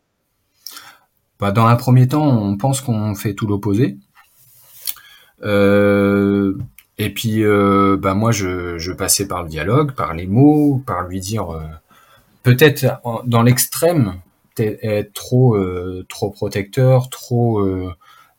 Bah, 1.39 1.51
dans 1.51 1.65
un 1.65 1.75
premier 1.75 2.07
temps, 2.07 2.27
on 2.27 2.57
pense 2.57 2.81
qu'on 2.81 3.15
fait 3.15 3.33
tout 3.33 3.47
l'opposé. 3.47 3.97
Euh, 5.43 6.57
et 6.97 7.13
puis, 7.13 7.43
euh, 7.43 7.97
bah 7.97 8.13
moi, 8.13 8.31
je, 8.31 8.77
je, 8.77 8.91
passais 8.91 9.27
par 9.27 9.43
le 9.43 9.49
dialogue, 9.49 9.93
par 9.93 10.13
les 10.13 10.27
mots, 10.27 10.81
par 10.85 11.07
lui 11.07 11.19
dire, 11.19 11.51
euh, 11.51 11.61
peut-être 12.43 12.85
dans 13.25 13.43
l'extrême, 13.43 14.21
être 14.57 15.13
trop, 15.13 15.57
trop 16.09 16.31
protecteur, 16.31 17.09
trop 17.09 17.65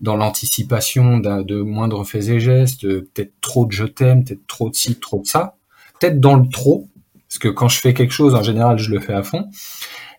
dans 0.01 0.17
l'anticipation 0.17 1.19
de 1.19 1.63
moindres 1.63 2.07
faits 2.07 2.29
et 2.29 2.41
gestes, 2.41 2.83
peut-être 2.83 3.33
trop 3.41 3.65
de 3.65 3.73
je 3.73 3.85
t'aime, 3.85 4.25
peut-être 4.25 4.47
trop 4.47 4.69
de 4.69 4.75
ci, 4.75 4.97
trop 4.97 5.21
de 5.21 5.27
ça, 5.27 5.57
peut-être 5.99 6.21
dans 6.21 6.35
le 6.35 6.47
trop, 6.47 6.91
parce 7.27 7.39
que 7.39 7.49
quand 7.49 7.69
je 7.69 7.81
fais 7.81 7.95
quelque 7.95 8.13
chose, 8.13 8.35
en 8.35 8.43
général, 8.43 8.77
je 8.77 8.91
le 8.91 9.01
fais 9.01 9.15
à 9.15 9.23
fond. 9.23 9.49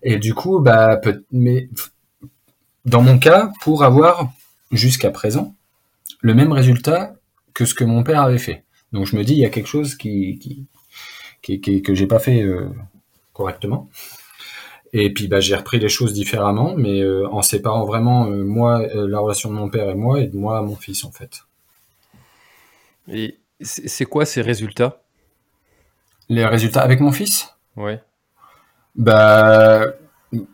Et 0.02 0.18
du 0.18 0.34
coup, 0.34 0.60
bah, 0.60 0.98
peut, 0.98 1.24
mais 1.32 1.70
dans 2.86 3.04
mon 3.04 3.20
cas, 3.20 3.52
pour 3.62 3.84
avoir 3.84 4.32
jusqu'à 4.72 5.12
présent 5.12 5.54
le 6.22 6.34
même 6.34 6.52
résultat 6.52 7.16
que 7.54 7.66
ce 7.66 7.74
que 7.74 7.84
mon 7.84 8.04
père 8.04 8.22
avait 8.22 8.38
fait. 8.38 8.64
Donc 8.92 9.06
je 9.06 9.16
me 9.16 9.24
dis, 9.24 9.34
il 9.34 9.40
y 9.40 9.46
a 9.46 9.50
quelque 9.50 9.68
chose 9.68 9.96
qui, 9.96 10.40
qui, 10.40 11.60
qui, 11.62 11.82
que 11.82 11.94
j'ai 11.94 12.08
pas 12.08 12.20
fait 12.20 12.42
euh, 12.42 12.70
correctement. 13.34 13.90
Et 14.94 15.14
puis 15.14 15.28
bah, 15.28 15.40
j'ai 15.40 15.56
repris 15.56 15.80
les 15.80 15.90
choses 15.90 16.14
différemment, 16.14 16.76
mais 16.76 17.02
euh, 17.02 17.28
en 17.30 17.42
séparant 17.42 17.86
vraiment 17.86 18.28
euh, 18.28 18.44
moi 18.44 18.86
la 18.94 19.20
relation 19.20 19.50
de 19.50 19.56
mon 19.56 19.70
père 19.70 19.90
et 19.90 19.96
moi 19.96 20.20
et 20.20 20.28
de 20.28 20.38
moi 20.38 20.58
à 20.58 20.62
mon 20.62 20.76
fils 20.76 21.04
en 21.06 21.12
fait. 21.12 21.44
Et 23.08 23.40
c'est 23.62 24.06
quoi 24.06 24.26
ces 24.26 24.42
résultats? 24.42 25.02
Les 26.30 26.46
résultats 26.46 26.82
avec 26.82 27.00
mon 27.00 27.12
fils? 27.12 27.56
Ouais. 27.76 28.02
Bah 28.96 29.86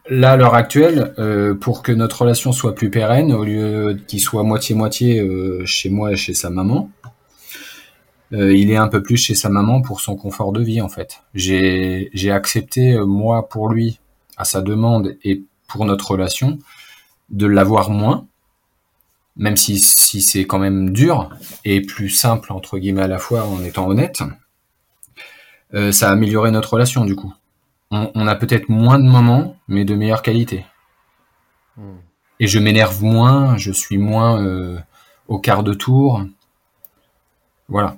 Là, 0.09 0.31
à 0.31 0.37
l'heure 0.37 0.55
actuelle, 0.55 1.13
euh, 1.19 1.53
pour 1.53 1.83
que 1.83 1.91
notre 1.91 2.21
relation 2.21 2.51
soit 2.51 2.73
plus 2.73 2.89
pérenne, 2.89 3.31
au 3.31 3.43
lieu 3.43 3.99
qu'il 4.07 4.19
soit 4.19 4.41
moitié-moitié 4.41 5.19
euh, 5.19 5.63
chez 5.65 5.89
moi 5.89 6.13
et 6.13 6.15
chez 6.15 6.33
sa 6.33 6.49
maman, 6.49 6.89
euh, 8.33 8.55
il 8.55 8.71
est 8.71 8.75
un 8.77 8.87
peu 8.87 9.03
plus 9.03 9.17
chez 9.17 9.35
sa 9.35 9.49
maman 9.49 9.81
pour 9.81 10.01
son 10.01 10.15
confort 10.15 10.51
de 10.51 10.63
vie, 10.63 10.81
en 10.81 10.89
fait. 10.89 11.21
J'ai 11.35 12.31
accepté, 12.31 12.97
moi, 13.05 13.47
pour 13.49 13.69
lui, 13.69 13.99
à 14.35 14.45
sa 14.45 14.61
demande 14.61 15.15
et 15.23 15.43
pour 15.67 15.85
notre 15.85 16.11
relation, 16.11 16.57
de 17.29 17.45
l'avoir 17.45 17.91
moins, 17.91 18.25
même 19.35 19.57
si, 19.57 19.77
si 19.77 20.21
c'est 20.21 20.45
quand 20.47 20.59
même 20.59 20.89
dur 20.89 21.29
et 21.65 21.81
plus 21.81 22.09
simple, 22.09 22.51
entre 22.51 22.79
guillemets, 22.79 23.03
à 23.03 23.07
la 23.07 23.19
fois, 23.19 23.45
en 23.45 23.63
étant 23.63 23.87
honnête. 23.87 24.23
ça 25.91 26.09
a 26.09 26.11
amélioré 26.11 26.49
notre 26.49 26.73
relation, 26.73 27.05
du 27.05 27.15
coup 27.15 27.31
on, 27.91 28.27
a 28.27 28.35
peut-être 28.35 28.69
moins 28.69 28.99
de 28.99 29.07
moments, 29.07 29.57
mais 29.67 29.85
de 29.85 29.95
meilleure 29.95 30.21
qualité. 30.21 30.65
Hmm. 31.77 31.97
Et 32.39 32.47
je 32.47 32.59
m'énerve 32.59 33.03
moins, 33.03 33.57
je 33.57 33.71
suis 33.71 33.97
moins 33.97 34.41
euh, 34.41 34.77
au 35.27 35.39
quart 35.39 35.63
de 35.63 35.73
tour. 35.73 36.23
Voilà. 37.67 37.97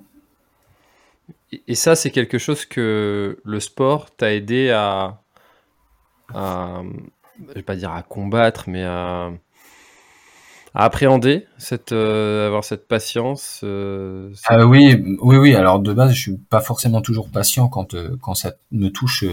Et 1.67 1.75
ça, 1.75 1.95
c'est 1.95 2.11
quelque 2.11 2.37
chose 2.37 2.65
que 2.65 3.39
le 3.43 3.59
sport 3.59 4.11
t'a 4.15 4.33
aidé 4.33 4.69
à, 4.69 5.19
à, 6.33 6.81
je 7.47 7.53
vais 7.53 7.63
pas 7.63 7.75
dire 7.75 7.91
à 7.91 8.03
combattre, 8.03 8.65
mais 8.67 8.83
à, 8.83 9.31
appréhender, 10.83 11.47
cette, 11.57 11.91
euh, 11.91 12.47
avoir 12.47 12.63
cette 12.63 12.87
patience 12.87 13.61
euh, 13.63 14.31
ah 14.45 14.65
Oui, 14.65 14.95
oui, 15.21 15.37
oui. 15.37 15.55
Alors 15.55 15.79
de 15.79 15.93
base, 15.93 16.13
je 16.13 16.19
suis 16.19 16.37
pas 16.37 16.61
forcément 16.61 17.01
toujours 17.01 17.29
patient 17.29 17.67
quand 17.67 17.95
quand 18.21 18.35
ça 18.35 18.53
me 18.71 18.89
touche 18.89 19.23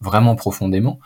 vraiment 0.00 0.36
profondément. 0.36 0.98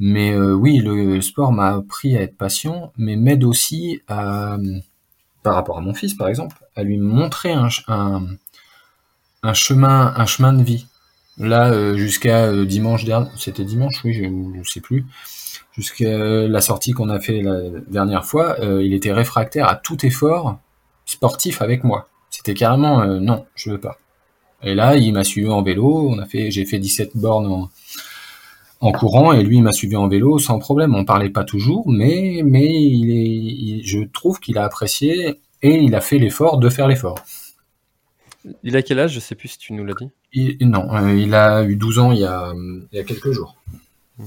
Mais 0.00 0.32
euh, 0.32 0.52
oui, 0.54 0.78
le 0.78 1.20
sport 1.20 1.52
m'a 1.52 1.74
appris 1.76 2.16
à 2.16 2.22
être 2.22 2.36
patient, 2.36 2.92
mais 2.96 3.16
m'aide 3.16 3.42
aussi 3.44 4.00
à, 4.06 4.56
par 5.42 5.54
rapport 5.54 5.78
à 5.78 5.80
mon 5.80 5.94
fils 5.94 6.14
par 6.14 6.28
exemple, 6.28 6.56
à 6.76 6.82
lui 6.82 6.98
montrer 6.98 7.52
un, 7.52 7.68
un, 9.42 9.54
chemin, 9.54 10.14
un 10.16 10.26
chemin 10.26 10.52
de 10.52 10.62
vie. 10.62 10.86
Là, 11.38 11.70
euh, 11.70 11.96
jusqu'à 11.96 12.46
euh, 12.46 12.64
dimanche 12.64 13.04
dernier, 13.04 13.30
c'était 13.36 13.64
dimanche, 13.64 14.02
oui, 14.04 14.12
je 14.12 14.24
ne 14.24 14.64
sais 14.64 14.80
plus, 14.80 15.04
jusqu'à 15.72 16.18
la 16.46 16.60
sortie 16.60 16.92
qu'on 16.92 17.08
a 17.08 17.20
fait 17.20 17.42
la 17.42 17.80
dernière 17.88 18.24
fois, 18.24 18.56
il 18.60 18.92
était 18.94 19.12
réfractaire 19.12 19.68
à 19.68 19.76
tout 19.76 20.04
effort 20.04 20.58
sportif 21.06 21.62
avec 21.62 21.84
moi. 21.84 22.08
C'était 22.30 22.54
carrément 22.54 23.04
non, 23.06 23.46
je 23.54 23.70
veux 23.70 23.80
pas. 23.80 23.98
Et 24.62 24.74
là, 24.74 24.96
il 24.96 25.12
m'a 25.12 25.24
suivi 25.24 25.48
en 25.48 25.62
vélo. 25.62 26.08
On 26.10 26.18
a 26.18 26.26
fait, 26.26 26.50
j'ai 26.50 26.64
fait 26.64 26.78
17 26.78 27.16
bornes 27.16 27.46
en, 27.46 27.70
en 28.80 28.92
courant 28.92 29.32
et 29.32 29.42
lui 29.42 29.56
il 29.56 29.62
m'a 29.62 29.72
suivi 29.72 29.96
en 29.96 30.08
vélo 30.08 30.38
sans 30.38 30.58
problème. 30.58 30.94
On 30.94 31.04
parlait 31.04 31.30
pas 31.30 31.44
toujours, 31.44 31.88
mais 31.90 32.42
mais 32.44 32.68
il 32.70 33.10
est, 33.10 33.82
je 33.84 34.00
trouve 34.04 34.40
qu'il 34.40 34.58
a 34.58 34.64
apprécié 34.64 35.40
et 35.62 35.76
il 35.76 35.94
a 35.94 36.00
fait 36.00 36.18
l'effort 36.18 36.58
de 36.58 36.68
faire 36.68 36.88
l'effort. 36.88 37.18
Il 38.62 38.76
a 38.76 38.82
quel 38.82 39.00
âge? 39.00 39.12
Je 39.12 39.20
sais 39.20 39.34
plus 39.34 39.48
si 39.48 39.58
tu 39.58 39.72
nous 39.72 39.84
l'as 39.84 39.94
dit. 39.94 40.56
non, 40.60 40.94
euh, 40.94 41.14
il 41.14 41.34
a 41.34 41.64
eu 41.64 41.76
12 41.76 41.98
ans 41.98 42.12
il 42.12 42.20
y 42.20 42.24
a, 42.24 42.52
il 42.54 42.96
y 42.96 43.00
a 43.00 43.04
quelques 43.04 43.32
jours. 43.32 43.56
Hmm. 44.18 44.24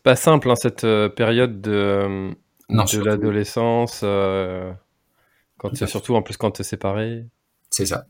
C'est 0.00 0.04
pas 0.04 0.16
simple 0.16 0.50
hein, 0.50 0.56
cette 0.56 0.84
euh, 0.84 1.10
période 1.10 1.60
de, 1.60 2.30
de 2.70 3.04
l'adolescence, 3.04 4.00
euh, 4.02 4.72
quand 5.58 5.76
surtout 5.86 6.14
en 6.14 6.22
plus 6.22 6.38
quand 6.38 6.52
tu 6.52 6.62
es 6.62 6.64
séparé. 6.64 7.26
C'est 7.68 7.84
ça. 7.84 8.06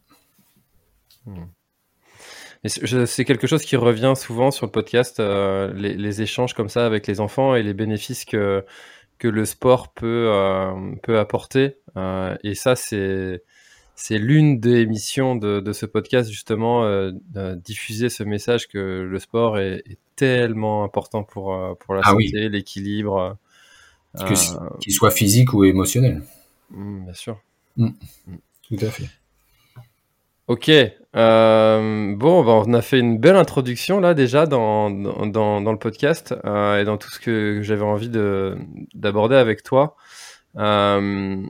Hmm. 1.26 1.46
C'est 2.64 3.24
quelque 3.24 3.48
chose 3.48 3.64
qui 3.64 3.74
revient 3.74 4.12
souvent 4.16 4.52
sur 4.52 4.66
le 4.66 4.70
podcast, 4.70 5.18
euh, 5.18 5.72
les, 5.74 6.22
échanges 6.22 6.54
comme 6.54 6.68
ça 6.68 6.86
avec 6.86 7.08
les 7.08 7.18
enfants 7.18 7.56
et 7.56 7.64
les 7.64 7.74
bénéfices 7.74 8.24
que, 8.24 8.64
que 9.18 9.26
le 9.26 9.44
sport 9.44 9.92
peut, 9.92 10.28
euh, 10.32 10.94
peut 11.02 11.18
apporter. 11.18 11.78
Euh, 11.96 12.36
et 12.44 12.54
ça, 12.54 12.76
c'est 12.76 13.42
c'est 14.00 14.18
l'une 14.18 14.60
des 14.60 14.86
missions 14.86 15.36
de, 15.36 15.60
de, 15.60 15.72
ce 15.72 15.86
podcast, 15.86 16.30
justement, 16.30 16.84
diffuser 17.56 18.08
ce 18.08 18.22
message 18.22 18.68
que 18.68 19.06
le 19.08 19.18
sport 19.18 19.58
est, 19.58 19.82
tellement 20.16 20.84
important 20.84 21.22
pour, 21.22 21.56
pour 21.78 21.94
la 21.94 22.02
ah 22.04 22.10
santé, 22.10 22.50
l'équilibre. 22.50 23.38
Qu'il 24.80 24.92
soit 24.92 25.10
physique 25.10 25.52
ou 25.54 25.64
émotionnel. 25.64 26.22
Mmh, 26.70 27.04
bien 27.04 27.14
sûr. 27.14 27.40
Mmh. 27.76 27.86
Mmh. 27.86 28.36
Tout 28.68 28.86
à 28.86 28.90
fait. 28.90 29.08
Ok, 30.46 30.68
euh, 30.68 32.16
bon, 32.16 32.44
bah, 32.44 32.62
on 32.66 32.72
a 32.74 32.82
fait 32.82 32.98
une 32.98 33.18
belle 33.18 33.36
introduction 33.36 34.00
là 34.00 34.14
déjà 34.14 34.46
dans, 34.46 34.90
dans, 34.90 35.60
dans 35.60 35.72
le 35.72 35.78
podcast 35.78 36.34
euh, 36.44 36.80
et 36.80 36.84
dans 36.84 36.96
tout 36.96 37.08
ce 37.08 37.20
que 37.20 37.60
j'avais 37.62 37.84
envie 37.84 38.10
d'aborder 38.94 39.36
avec 39.36 39.62
toi. 39.62 39.94
Euh, 40.56 41.40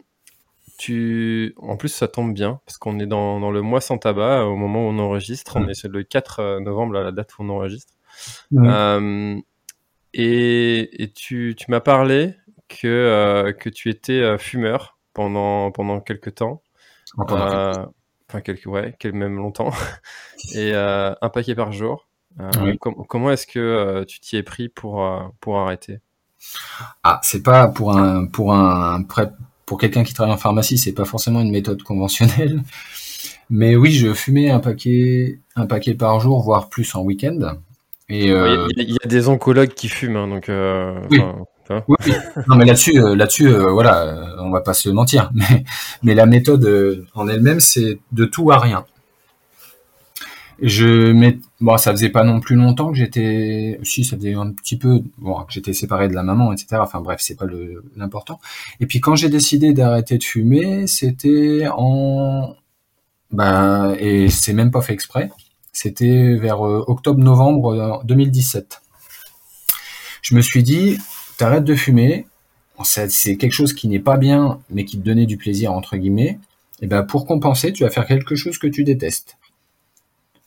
tu, 0.80 1.54
en 1.58 1.76
plus, 1.76 1.88
ça 1.88 2.08
tombe 2.08 2.32
bien 2.32 2.60
parce 2.66 2.78
qu'on 2.78 2.98
est 2.98 3.06
dans, 3.06 3.40
dans, 3.40 3.50
le 3.50 3.62
mois 3.62 3.80
sans 3.80 3.98
tabac 3.98 4.44
au 4.44 4.56
moment 4.56 4.86
où 4.86 4.90
on 4.90 4.98
enregistre. 4.98 5.56
On 5.56 5.68
est 5.68 5.84
le 5.84 6.02
4 6.02 6.60
novembre, 6.60 6.96
à 6.96 7.02
la 7.02 7.12
date 7.12 7.38
où 7.38 7.42
on 7.42 7.48
enregistre. 7.50 7.92
et, 10.12 11.02
et, 11.02 11.12
tu, 11.12 11.54
tu 11.56 11.70
m'as 11.70 11.80
parlé 11.80 12.34
que, 12.68 13.54
que 13.58 13.68
tu 13.68 13.90
étais 13.90 14.38
fumeur 14.38 14.98
pendant, 15.12 15.70
pendant 15.70 16.00
quelques 16.00 16.36
temps. 16.36 16.62
Enfin 17.18 18.40
quelques, 18.40 18.66
ouais, 18.66 18.94
quelques, 18.98 19.14
même 19.14 19.36
longtemps, 19.36 19.70
et 20.54 20.72
euh, 20.74 21.12
un 21.20 21.28
paquet 21.28 21.54
par 21.54 21.72
jour. 21.72 22.06
Euh, 22.38 22.76
comment 22.78 23.30
est-ce 23.32 23.46
que 23.46 23.58
euh, 23.58 24.04
tu 24.04 24.20
t'y 24.20 24.36
es 24.36 24.44
pris 24.44 24.68
pour, 24.68 25.04
pour 25.40 25.58
arrêter? 25.58 26.00
Ah, 27.02 27.18
c'est 27.22 27.42
pas 27.42 27.66
pour 27.68 27.96
un 27.96 28.26
pour 28.26 28.54
un 28.54 29.02
pour 29.70 29.78
quelqu'un 29.78 30.02
qui 30.02 30.14
travaille 30.14 30.34
en 30.34 30.36
pharmacie, 30.36 30.78
c'est 30.78 30.92
pas 30.92 31.04
forcément 31.04 31.40
une 31.40 31.52
méthode 31.52 31.84
conventionnelle. 31.84 32.62
Mais 33.50 33.76
oui, 33.76 33.92
je 33.92 34.12
fumais 34.12 34.50
un 34.50 34.58
paquet 34.58 35.38
un 35.54 35.66
paquet 35.66 35.94
par 35.94 36.18
jour, 36.18 36.42
voire 36.42 36.68
plus 36.68 36.92
en 36.96 37.02
week-end. 37.02 37.58
Et 38.08 38.26
il, 38.26 38.90
y 38.90 38.98
a, 39.04 39.06
des 39.06 39.28
oncologues 39.28 39.74
qui 39.74 39.88
fument, 39.88 40.16
hein, 40.16 40.26
donc. 40.26 40.50
Oui. 41.10 41.20
Oui, 41.88 42.12
non, 42.48 42.56
mais 42.56 42.64
là-dessus, 42.64 43.00
euh, 43.00 43.14
là-dessus, 43.14 43.48
euh, 43.48 43.70
voilà, 43.70 44.02
euh, 44.02 44.24
on 44.40 44.50
va 44.50 44.60
pas 44.60 44.74
se 44.74 44.88
mentir. 44.88 45.30
Mais, 45.34 45.64
mais 46.02 46.14
la 46.14 46.26
méthode 46.26 47.06
en 47.14 47.28
elle-même, 47.28 47.60
c'est 47.60 48.00
de 48.10 48.24
tout 48.24 48.50
à 48.50 48.58
rien. 48.58 48.84
Je 50.62 51.12
mets, 51.12 51.38
bon, 51.60 51.76
ça 51.78 51.90
faisait 51.92 52.10
pas 52.10 52.22
non 52.24 52.40
plus 52.40 52.56
longtemps 52.56 52.90
que 52.92 52.98
j'étais, 52.98 53.80
si, 53.82 54.04
ça 54.04 54.16
faisait 54.16 54.34
un 54.34 54.52
petit 54.52 54.76
peu, 54.76 55.02
bon, 55.18 55.42
que 55.44 55.52
j'étais 55.52 55.72
séparé 55.72 56.08
de 56.08 56.14
la 56.14 56.22
maman, 56.22 56.52
etc. 56.52 56.76
Enfin 56.80 57.00
bref, 57.00 57.20
c'est 57.22 57.36
pas 57.36 57.46
l'important. 57.96 58.40
Et 58.80 58.86
puis 58.86 59.00
quand 59.00 59.16
j'ai 59.16 59.30
décidé 59.30 59.72
d'arrêter 59.72 60.18
de 60.18 60.24
fumer, 60.24 60.86
c'était 60.86 61.66
en, 61.72 62.56
bah, 63.30 63.94
et 63.98 64.28
c'est 64.28 64.52
même 64.52 64.70
pas 64.70 64.82
fait 64.82 64.92
exprès. 64.92 65.30
C'était 65.72 66.34
vers 66.34 66.60
octobre-novembre 66.60 68.02
2017. 68.04 68.82
Je 70.22 70.34
me 70.34 70.42
suis 70.42 70.62
dit, 70.62 70.98
t'arrêtes 71.38 71.64
de 71.64 71.74
fumer, 71.74 72.26
c'est 72.84 73.36
quelque 73.36 73.52
chose 73.52 73.72
qui 73.72 73.88
n'est 73.88 74.00
pas 74.00 74.16
bien, 74.16 74.60
mais 74.70 74.84
qui 74.84 74.98
te 74.98 75.04
donnait 75.04 75.26
du 75.26 75.36
plaisir, 75.36 75.72
entre 75.72 75.96
guillemets, 75.96 76.38
et 76.82 76.86
ben 76.86 77.02
pour 77.02 77.26
compenser, 77.26 77.72
tu 77.72 77.84
vas 77.84 77.90
faire 77.90 78.06
quelque 78.06 78.36
chose 78.36 78.58
que 78.58 78.66
tu 78.66 78.84
détestes. 78.84 79.36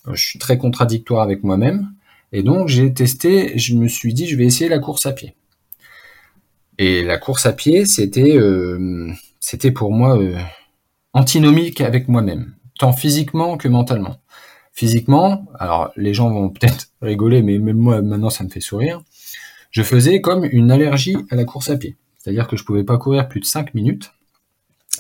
Euh, 0.08 0.16
je 0.16 0.24
suis 0.24 0.39
très 0.39 0.58
contradictoire 0.58 1.22
avec 1.22 1.44
moi-même, 1.44 1.94
et 2.32 2.44
donc 2.44 2.68
j'ai 2.68 2.94
testé, 2.94 3.58
je 3.58 3.76
me 3.76 3.88
suis 3.88 4.13
dit, 4.13 4.28
je 4.28 4.36
vais 4.36 4.46
essayer 4.46 4.70
la 4.70 4.80
course 4.80 5.06
à 5.06 5.13
pied. 5.13 5.36
Et 6.78 7.04
la 7.04 7.18
course 7.18 7.46
à 7.46 7.54
pied, 7.54 7.86
c'était 7.86 8.36
euh, 8.38 9.12
c'était 9.39 9.72
pour 9.72 9.92
moi 9.92 10.18
euh, 10.18 10.38
antinomique 11.13 11.82
avec 11.82 12.08
moi-même, 12.08 12.56
tant 12.80 12.94
physiquement 12.94 13.58
que 13.58 13.68
mentalement. 13.68 14.20
Physiquement, 14.74 15.46
alors 15.60 15.92
les 15.96 16.13
gens 16.13 16.32
vont 16.32 16.50
peut-être 16.50 16.89
rigoler, 17.02 17.42
mais 17.44 17.60
même 17.60 17.78
moi 17.78 18.02
maintenant 18.02 18.30
ça 18.32 18.44
me 18.44 18.50
fait 18.50 18.62
sourire 18.62 19.04
je 19.74 19.82
faisais 19.82 20.22
comme 20.22 20.46
une 20.46 20.72
allergie 20.72 21.18
à 21.32 21.36
la 21.36 21.46
course 21.46 21.70
à 21.72 21.78
pied. 21.78 21.98
C'est-à-dire 22.18 22.48
que 22.48 22.56
je 22.56 22.63
pouvais 22.63 22.84
pas 22.84 23.00
courir 23.00 23.28
plus 23.28 23.39
de 23.39 23.46
5 23.46 23.74
minutes 23.74 24.13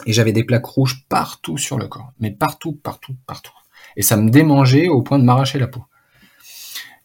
et 0.07 0.13
j'avais 0.13 0.33
des 0.33 0.43
plaques 0.43 0.65
rouges 0.65 1.05
partout 1.07 1.59
sur 1.59 1.77
le 1.77 1.87
corps, 1.87 2.11
mais 2.19 2.31
partout, 2.31 2.73
partout, 2.73 3.15
partout. 3.27 3.53
Et 3.95 4.01
ça 4.01 4.17
me 4.17 4.29
démangeait 4.29 4.87
au 4.87 5.01
point 5.01 5.19
de 5.19 5.23
m'arracher 5.23 5.59
la 5.59 5.67
peau. 5.67 5.83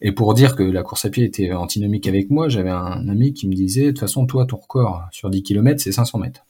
Et 0.01 0.11
pour 0.11 0.33
dire 0.33 0.55
que 0.55 0.63
la 0.63 0.81
course 0.81 1.05
à 1.05 1.09
pied 1.09 1.25
était 1.25 1.51
antinomique 1.51 2.07
avec 2.07 2.29
moi, 2.29 2.47
j'avais 2.47 2.69
un 2.69 3.09
ami 3.09 3.33
qui 3.33 3.47
me 3.47 3.53
disait, 3.53 3.85
de 3.85 3.89
toute 3.89 3.99
façon, 3.99 4.25
toi, 4.25 4.45
ton 4.45 4.57
record 4.57 5.03
sur 5.11 5.29
10 5.29 5.43
km, 5.43 5.81
c'est 5.81 5.91
500 5.91 6.19
mètres. 6.19 6.45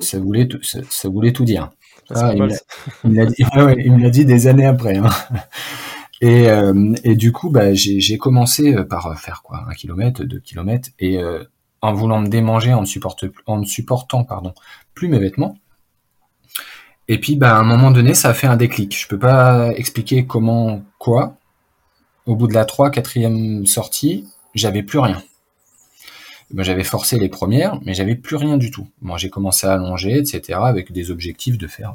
Ça, 0.00 0.18
voulait, 0.18 0.48
tout, 0.48 0.58
ça, 0.62 1.08
voulait 1.08 1.32
tout 1.32 1.44
dire. 1.44 1.70
Ah, 2.10 2.32
il, 2.34 2.42
me 2.42 4.02
l'a 4.02 4.10
dit, 4.10 4.24
des 4.24 4.46
années 4.46 4.66
après. 4.66 4.96
Hein. 4.96 5.10
Et, 6.22 6.48
euh, 6.48 6.94
et 7.02 7.16
du 7.16 7.32
coup, 7.32 7.50
bah, 7.50 7.74
j'ai 7.74 8.16
commencé 8.16 8.74
euh, 8.74 8.84
par 8.84 9.18
faire 9.18 9.42
quoi, 9.42 9.64
un 9.68 9.74
kilomètre, 9.74 10.22
deux 10.22 10.38
kilomètres, 10.38 10.90
et 11.00 11.18
euh, 11.18 11.42
en 11.80 11.92
voulant 11.94 12.20
me 12.20 12.28
démanger, 12.28 12.72
en 12.72 12.82
ne, 12.82 12.86
supporte, 12.86 13.24
en 13.46 13.58
ne 13.58 13.64
supportant 13.64 14.22
pardon, 14.22 14.54
plus 14.94 15.08
mes 15.08 15.18
vêtements. 15.18 15.58
Et 17.08 17.18
puis, 17.18 17.36
bah, 17.36 17.56
à 17.56 17.60
un 17.60 17.64
moment 17.64 17.90
donné, 17.90 18.14
ça 18.14 18.30
a 18.30 18.34
fait 18.34 18.46
un 18.46 18.56
déclic. 18.56 18.98
Je 18.98 19.08
peux 19.08 19.18
pas 19.18 19.72
expliquer 19.72 20.26
comment, 20.26 20.82
quoi. 20.98 21.36
Au 22.26 22.36
bout 22.36 22.46
de 22.46 22.54
la 22.54 22.64
3 22.64 22.90
quatrième 22.90 23.66
sortie, 23.66 24.28
j'avais 24.54 24.82
plus 24.82 24.98
rien. 24.98 25.22
Ben, 26.52 26.62
j'avais 26.62 26.84
forcé 26.84 27.18
les 27.18 27.28
premières, 27.28 27.80
mais 27.84 27.94
j'avais 27.94 28.14
plus 28.14 28.36
rien 28.36 28.56
du 28.56 28.70
tout. 28.70 28.86
Moi, 29.00 29.16
j'ai 29.18 29.30
commencé 29.30 29.66
à 29.66 29.74
allonger, 29.74 30.18
etc., 30.18 30.58
avec 30.62 30.92
des 30.92 31.10
objectifs 31.10 31.58
de 31.58 31.66
faire 31.66 31.94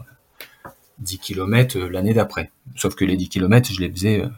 10 1.00 1.20
km 1.20 1.78
euh, 1.78 1.90
l'année 1.90 2.14
d'après. 2.14 2.52
Sauf 2.76 2.96
que 2.96 3.06
les 3.06 3.16
10 3.16 3.30
km, 3.30 3.72
je 3.72 3.80
les 3.80 3.92
faisais 3.92 4.22
euh, 4.22 4.30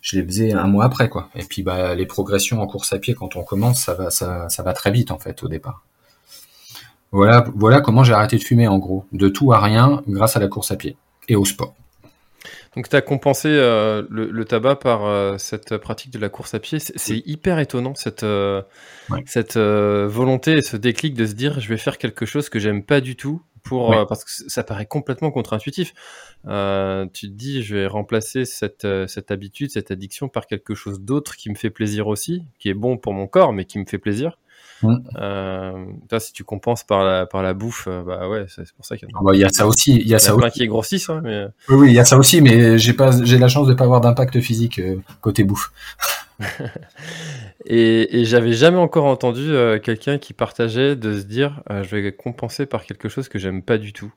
je 0.00 0.18
les 0.18 0.26
faisais 0.26 0.52
un 0.52 0.66
mois 0.66 0.84
après 0.84 1.08
quoi. 1.08 1.28
Et 1.34 1.44
puis 1.44 1.62
bah 1.62 1.94
les 1.94 2.06
progressions 2.06 2.60
en 2.60 2.66
course 2.66 2.92
à 2.92 2.98
pied 2.98 3.14
quand 3.14 3.36
on 3.36 3.44
commence, 3.44 3.84
ça 3.84 3.94
va 3.94 4.10
ça 4.10 4.62
va 4.62 4.72
très 4.72 4.90
vite 4.90 5.10
en 5.10 5.18
fait 5.18 5.42
au 5.42 5.48
départ. 5.48 5.84
Voilà 7.12 7.44
voilà 7.54 7.80
comment 7.80 8.04
j'ai 8.04 8.14
arrêté 8.14 8.36
de 8.36 8.42
fumer 8.42 8.66
en 8.68 8.78
gros, 8.78 9.04
de 9.12 9.28
tout 9.28 9.52
à 9.52 9.60
rien 9.60 10.02
grâce 10.08 10.36
à 10.36 10.40
la 10.40 10.48
course 10.48 10.70
à 10.70 10.76
pied 10.76 10.96
et 11.28 11.36
au 11.36 11.44
sport. 11.44 11.74
Donc 12.74 12.88
tu 12.88 12.96
as 12.96 13.02
compensé 13.02 13.48
euh, 13.48 14.02
le, 14.08 14.44
tabac 14.46 14.76
par 14.76 15.38
cette 15.38 15.76
pratique 15.76 16.10
de 16.10 16.18
la 16.18 16.30
course 16.30 16.54
à 16.54 16.58
pied. 16.58 16.78
C'est 16.78 17.22
hyper 17.26 17.58
étonnant 17.58 17.94
cette, 17.94 18.24
cette 19.26 19.58
volonté 19.58 20.54
et 20.54 20.62
ce 20.62 20.76
déclic 20.76 21.14
de 21.14 21.26
se 21.26 21.34
dire 21.34 21.60
je 21.60 21.68
vais 21.68 21.76
faire 21.76 21.98
quelque 21.98 22.24
chose 22.24 22.48
que 22.48 22.58
j'aime 22.58 22.82
pas 22.82 23.00
du 23.00 23.14
tout 23.14 23.42
pour 23.62 23.92
euh, 23.92 24.04
parce 24.04 24.24
que 24.24 24.30
ça 24.30 24.64
paraît 24.64 24.86
complètement 24.86 25.30
contre-intuitif. 25.30 25.94
Euh, 26.46 27.06
tu 27.12 27.28
te 27.28 27.32
dis, 27.32 27.62
je 27.62 27.76
vais 27.76 27.86
remplacer 27.86 28.44
cette, 28.44 28.84
euh, 28.84 29.06
cette 29.06 29.30
habitude, 29.30 29.70
cette 29.70 29.90
addiction 29.90 30.28
par 30.28 30.46
quelque 30.46 30.74
chose 30.74 31.00
d'autre 31.00 31.36
qui 31.36 31.50
me 31.50 31.54
fait 31.54 31.70
plaisir 31.70 32.08
aussi, 32.08 32.44
qui 32.58 32.68
est 32.68 32.74
bon 32.74 32.96
pour 32.96 33.12
mon 33.12 33.26
corps, 33.26 33.52
mais 33.52 33.64
qui 33.64 33.78
me 33.78 33.84
fait 33.86 33.98
plaisir. 33.98 34.38
Euh, 34.84 35.86
si 36.18 36.32
tu 36.32 36.44
compenses 36.44 36.84
par 36.84 37.04
la, 37.04 37.26
par 37.26 37.42
la 37.42 37.54
bouffe, 37.54 37.88
bah 37.88 38.28
ouais, 38.28 38.46
c'est 38.48 38.70
pour 38.72 38.84
ça 38.84 38.96
qu'il 38.96 39.08
y, 39.08 39.12
a... 39.12 39.16
Ah 39.18 39.22
bah, 39.24 39.48
ça 39.52 39.66
aussi. 39.66 39.96
Il 39.96 40.08
y 40.08 40.14
a, 40.14 40.18
ça 40.18 40.34
aussi. 40.34 40.50
qui 40.50 40.66
grossissent, 40.66 41.10
hein, 41.10 41.20
mais... 41.22 41.46
Oui, 41.68 41.76
oui, 41.76 41.88
il 41.90 41.94
y 41.94 42.00
a 42.00 42.04
ça 42.04 42.16
aussi, 42.16 42.40
mais 42.40 42.78
j'ai 42.78 42.92
pas, 42.92 43.10
j'ai 43.24 43.38
la 43.38 43.48
chance 43.48 43.66
de 43.66 43.74
pas 43.74 43.84
avoir 43.84 44.00
d'impact 44.00 44.40
physique 44.40 44.80
côté 45.20 45.44
bouffe. 45.44 45.72
Et, 47.66 48.24
j'avais 48.24 48.52
jamais 48.52 48.78
encore 48.78 49.04
entendu 49.04 49.50
euh, 49.50 49.78
quelqu'un 49.78 50.18
qui 50.18 50.32
partageait 50.32 50.96
de 50.96 51.18
se 51.18 51.24
dire 51.24 51.62
euh, 51.70 51.82
je 51.82 51.96
vais 51.96 52.12
compenser 52.12 52.66
par 52.66 52.84
quelque 52.84 53.08
chose 53.08 53.28
que 53.28 53.38
j'aime 53.38 53.62
pas 53.62 53.78
du 53.78 53.92
tout. 53.92 54.12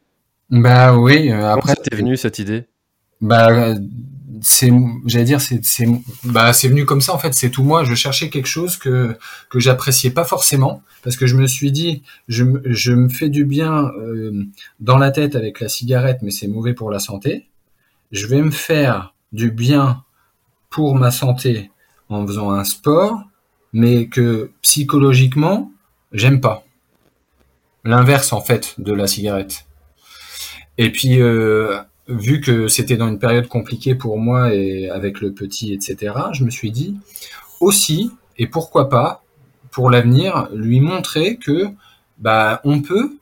Bah 0.49 0.95
oui, 0.97 1.31
euh, 1.31 1.51
après. 1.51 1.73
Comment 1.73 1.87
t'es 1.89 1.95
venu 1.95 2.17
cette 2.17 2.39
idée? 2.39 2.65
Bah 3.21 3.75
c'est, 4.41 4.71
j'allais 5.05 5.25
dire, 5.25 5.41
c'est, 5.41 5.63
c'est, 5.63 5.87
bah, 6.23 6.53
c'est 6.53 6.67
venu 6.67 6.85
comme 6.85 7.01
ça 7.01 7.13
en 7.13 7.17
fait. 7.17 7.33
C'est 7.33 7.49
tout 7.49 7.63
moi. 7.63 7.83
Je 7.83 7.93
cherchais 7.95 8.29
quelque 8.29 8.47
chose 8.47 8.77
que 8.77 9.17
que 9.49 9.59
j'appréciais 9.59 10.11
pas 10.11 10.23
forcément 10.23 10.81
parce 11.03 11.17
que 11.17 11.27
je 11.27 11.35
me 11.35 11.47
suis 11.47 11.71
dit, 11.71 12.03
je, 12.27 12.43
je 12.65 12.91
me 12.91 13.09
fais 13.09 13.29
du 13.29 13.45
bien 13.45 13.85
euh, 13.99 14.45
dans 14.79 14.97
la 14.97 15.11
tête 15.11 15.35
avec 15.35 15.59
la 15.59 15.69
cigarette, 15.69 16.19
mais 16.21 16.31
c'est 16.31 16.47
mauvais 16.47 16.73
pour 16.73 16.91
la 16.91 16.99
santé. 16.99 17.47
Je 18.11 18.27
vais 18.27 18.41
me 18.41 18.51
faire 18.51 19.13
du 19.31 19.51
bien 19.51 20.03
pour 20.69 20.95
ma 20.95 21.11
santé 21.11 21.71
en 22.09 22.25
faisant 22.25 22.51
un 22.51 22.63
sport, 22.63 23.23
mais 23.73 24.07
que 24.07 24.51
psychologiquement, 24.61 25.71
j'aime 26.11 26.41
pas. 26.41 26.65
L'inverse 27.83 28.33
en 28.33 28.41
fait 28.41 28.75
de 28.79 28.93
la 28.93 29.07
cigarette. 29.07 29.65
Et 30.77 30.91
puis 30.91 31.21
euh, 31.21 31.77
vu 32.07 32.41
que 32.41 32.67
c'était 32.67 32.97
dans 32.97 33.07
une 33.07 33.19
période 33.19 33.47
compliquée 33.47 33.95
pour 33.95 34.17
moi 34.17 34.53
et 34.53 34.89
avec 34.89 35.21
le 35.21 35.33
petit, 35.33 35.73
etc., 35.73 36.13
je 36.33 36.43
me 36.43 36.49
suis 36.49 36.71
dit 36.71 36.97
aussi, 37.59 38.11
et 38.37 38.47
pourquoi 38.47 38.89
pas, 38.89 39.23
pour 39.71 39.89
l'avenir, 39.89 40.47
lui 40.53 40.79
montrer 40.79 41.37
que 41.37 41.69
bah, 42.17 42.61
on 42.63 42.81
peut, 42.81 43.17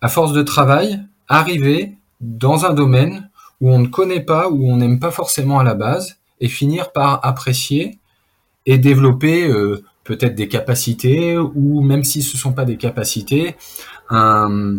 à 0.00 0.08
force 0.08 0.32
de 0.32 0.42
travail, 0.42 1.00
arriver 1.28 1.94
dans 2.20 2.64
un 2.64 2.74
domaine 2.74 3.30
où 3.60 3.70
on 3.70 3.78
ne 3.78 3.86
connaît 3.86 4.20
pas, 4.20 4.48
où 4.48 4.70
on 4.70 4.76
n'aime 4.76 4.98
pas 4.98 5.10
forcément 5.10 5.58
à 5.58 5.64
la 5.64 5.74
base, 5.74 6.18
et 6.40 6.48
finir 6.48 6.92
par 6.92 7.24
apprécier 7.24 7.98
et 8.66 8.78
développer 8.78 9.46
euh, 9.48 9.84
peut-être 10.04 10.34
des 10.34 10.48
capacités, 10.48 11.36
ou 11.36 11.82
même 11.82 12.04
si 12.04 12.22
ce 12.22 12.36
ne 12.36 12.40
sont 12.40 12.52
pas 12.52 12.64
des 12.64 12.76
capacités, 12.76 13.56
un, 14.08 14.78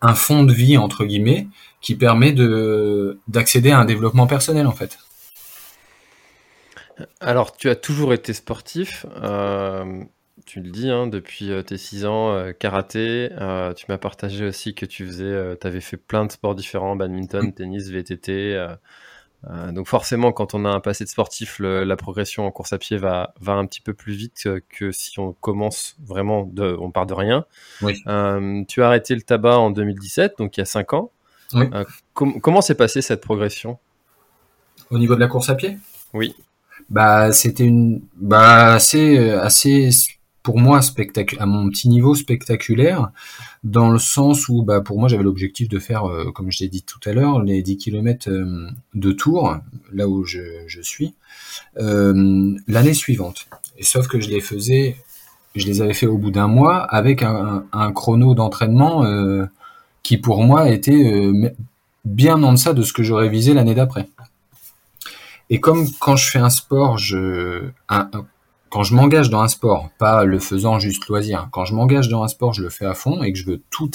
un 0.00 0.14
fond 0.14 0.44
de 0.44 0.52
vie, 0.52 0.78
entre 0.78 1.04
guillemets, 1.04 1.48
qui 1.80 1.94
permet 1.94 2.32
de 2.32 3.18
d'accéder 3.28 3.70
à 3.70 3.78
un 3.78 3.84
développement 3.84 4.26
personnel 4.26 4.66
en 4.66 4.72
fait. 4.72 4.98
Alors, 7.20 7.56
tu 7.56 7.68
as 7.70 7.76
toujours 7.76 8.12
été 8.12 8.32
sportif, 8.32 9.06
euh, 9.22 10.02
tu 10.46 10.60
le 10.60 10.70
dis, 10.70 10.90
hein, 10.90 11.06
depuis 11.06 11.52
euh, 11.52 11.62
tes 11.62 11.76
6 11.76 12.06
ans, 12.06 12.32
euh, 12.32 12.52
karaté. 12.52 13.28
tu 13.76 13.86
m'as 13.88 13.98
partagé 13.98 14.46
aussi 14.46 14.74
que 14.74 14.86
tu 14.86 15.06
faisais, 15.06 15.56
tu 15.60 15.66
avais 15.66 15.80
fait 15.80 15.96
plein 15.96 16.24
de 16.24 16.32
sports 16.32 16.54
différents, 16.54 16.96
badminton, 16.96 17.52
tennis, 17.52 17.88
VTT. 17.90 18.56
donc 19.70 19.86
forcément, 19.86 20.32
quand 20.32 20.54
on 20.54 20.64
a 20.64 20.70
un 20.70 20.80
passé 20.80 21.04
de 21.04 21.08
sportif, 21.08 21.60
la 21.60 21.96
progression 21.96 22.46
en 22.46 22.50
course 22.50 22.72
à 22.72 22.78
pied 22.78 22.96
va, 22.96 23.34
va 23.40 23.52
un 23.52 23.66
petit 23.66 23.80
peu 23.80 23.94
plus 23.94 24.14
vite 24.14 24.48
que 24.68 24.90
si 24.90 25.20
on 25.20 25.32
commence 25.34 25.96
vraiment, 26.04 26.44
de, 26.44 26.76
on 26.80 26.90
part 26.90 27.06
de 27.06 27.14
rien. 27.14 27.44
tu 27.80 28.82
as 28.82 28.86
arrêté 28.86 29.14
le 29.14 29.22
tabac 29.22 29.58
en 29.58 29.70
2017, 29.70 30.34
donc 30.38 30.56
il 30.56 30.60
y 30.60 30.62
a 30.62 30.66
5 30.66 30.94
ans. 30.94 31.12
Euh, 31.54 31.84
comment 32.14 32.60
s'est 32.60 32.74
passée 32.74 33.02
cette 33.02 33.20
progression? 33.20 33.78
Au 34.90 34.98
niveau 34.98 35.14
de 35.14 35.20
la 35.20 35.28
course 35.28 35.48
à 35.48 35.54
pied? 35.54 35.78
Oui. 36.12 36.34
Bah, 36.90 37.32
c'était 37.32 37.64
une, 37.64 38.00
bah, 38.16 38.74
assez, 38.74 39.30
assez, 39.30 39.90
pour 40.42 40.58
moi, 40.58 40.82
spectaculaire, 40.82 41.42
à 41.42 41.46
mon 41.46 41.68
petit 41.68 41.88
niveau 41.88 42.14
spectaculaire, 42.14 43.10
dans 43.64 43.90
le 43.90 43.98
sens 43.98 44.48
où, 44.48 44.62
bah, 44.62 44.80
pour 44.80 44.98
moi, 44.98 45.08
j'avais 45.08 45.22
l'objectif 45.22 45.68
de 45.68 45.78
faire, 45.78 46.04
euh, 46.04 46.30
comme 46.32 46.50
je 46.50 46.60
l'ai 46.60 46.68
dit 46.68 46.82
tout 46.82 47.00
à 47.06 47.12
l'heure, 47.12 47.42
les 47.42 47.62
10 47.62 47.76
km 47.76 48.30
euh, 48.30 48.68
de 48.94 49.12
tour, 49.12 49.56
là 49.92 50.08
où 50.08 50.24
je, 50.24 50.40
je 50.66 50.80
suis, 50.80 51.14
l'année 51.76 52.94
suivante. 52.94 53.46
Et 53.76 53.84
sauf 53.84 54.06
que 54.08 54.20
je 54.20 54.28
les 54.28 54.40
faisais, 54.40 54.96
je 55.54 55.66
les 55.66 55.82
avais 55.82 55.94
fait 55.94 56.06
au 56.06 56.18
bout 56.18 56.30
d'un 56.30 56.48
mois 56.48 56.82
avec 56.82 57.22
un, 57.22 57.64
un 57.72 57.92
chrono 57.92 58.34
d'entraînement 58.34 59.04
qui 60.02 60.16
pour 60.16 60.42
moi 60.42 60.70
était 60.70 61.12
euh, 61.12 61.50
bien 62.04 62.42
en 62.42 62.52
deçà 62.52 62.72
de 62.72 62.82
ce 62.82 62.92
que 62.92 63.02
j'aurais 63.02 63.28
visé 63.28 63.54
l'année 63.54 63.74
d'après. 63.74 64.08
Et 65.50 65.60
comme 65.60 65.86
quand 65.98 66.16
je 66.16 66.30
fais 66.30 66.38
un 66.38 66.50
sport, 66.50 66.98
je, 66.98 67.70
quand 68.70 68.82
je 68.82 68.94
m'engage 68.94 69.30
dans 69.30 69.40
un 69.40 69.48
sport, 69.48 69.90
pas 69.98 70.24
le 70.24 70.38
faisant 70.38 70.78
juste 70.78 71.06
loisir, 71.06 71.48
quand 71.52 71.64
je 71.64 71.74
m'engage 71.74 72.08
dans 72.08 72.22
un 72.22 72.28
sport, 72.28 72.52
je 72.52 72.62
le 72.62 72.68
fais 72.68 72.84
à 72.84 72.94
fond 72.94 73.22
et 73.22 73.32
que 73.32 73.38
je 73.38 73.46
veux 73.46 73.62
tout, 73.70 73.90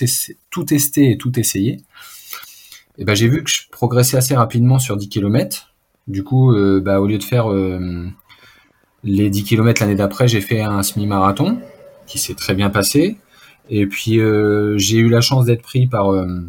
tout 0.50 0.64
tester 0.64 1.12
et 1.12 1.18
tout 1.18 1.40
essayer, 1.40 1.80
et 2.96 3.02
eh 3.02 3.06
ben 3.06 3.16
j'ai 3.16 3.28
vu 3.28 3.44
que 3.44 3.50
je 3.50 3.62
progressais 3.72 4.18
assez 4.18 4.36
rapidement 4.36 4.78
sur 4.78 4.98
10 4.98 5.10
km. 5.10 5.74
Du 6.08 6.24
coup, 6.24 6.54
euh, 6.54 6.80
bah, 6.80 7.02
au 7.02 7.08
lieu 7.08 7.18
de 7.18 7.24
faire 7.24 7.52
euh, 7.52 8.06
les 9.04 9.32
10 9.32 9.46
km 9.46 9.82
l'année 9.82 9.96
d'après, 9.96 10.28
j'ai 10.28 10.42
fait 10.42 10.62
un 10.62 10.84
semi-marathon 10.84 11.60
qui 12.06 12.20
s'est 12.20 12.36
très 12.36 12.54
bien 12.54 12.70
passé. 12.70 13.18
Et 13.70 13.88
puis 13.88 14.20
euh, 14.20 14.78
j'ai 14.78 14.98
eu 14.98 15.10
la 15.10 15.22
chance 15.22 15.46
d'être 15.46 15.62
pris 15.62 15.88
par, 15.88 16.12
euh, 16.12 16.42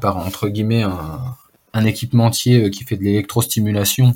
par 0.00 0.18
entre 0.18 0.48
guillemets 0.48 0.82
un, 0.82 1.84
équipementier 1.84 2.64
euh, 2.64 2.70
qui 2.70 2.84
fait 2.84 2.96
de 2.96 3.04
l'électrostimulation 3.04 4.14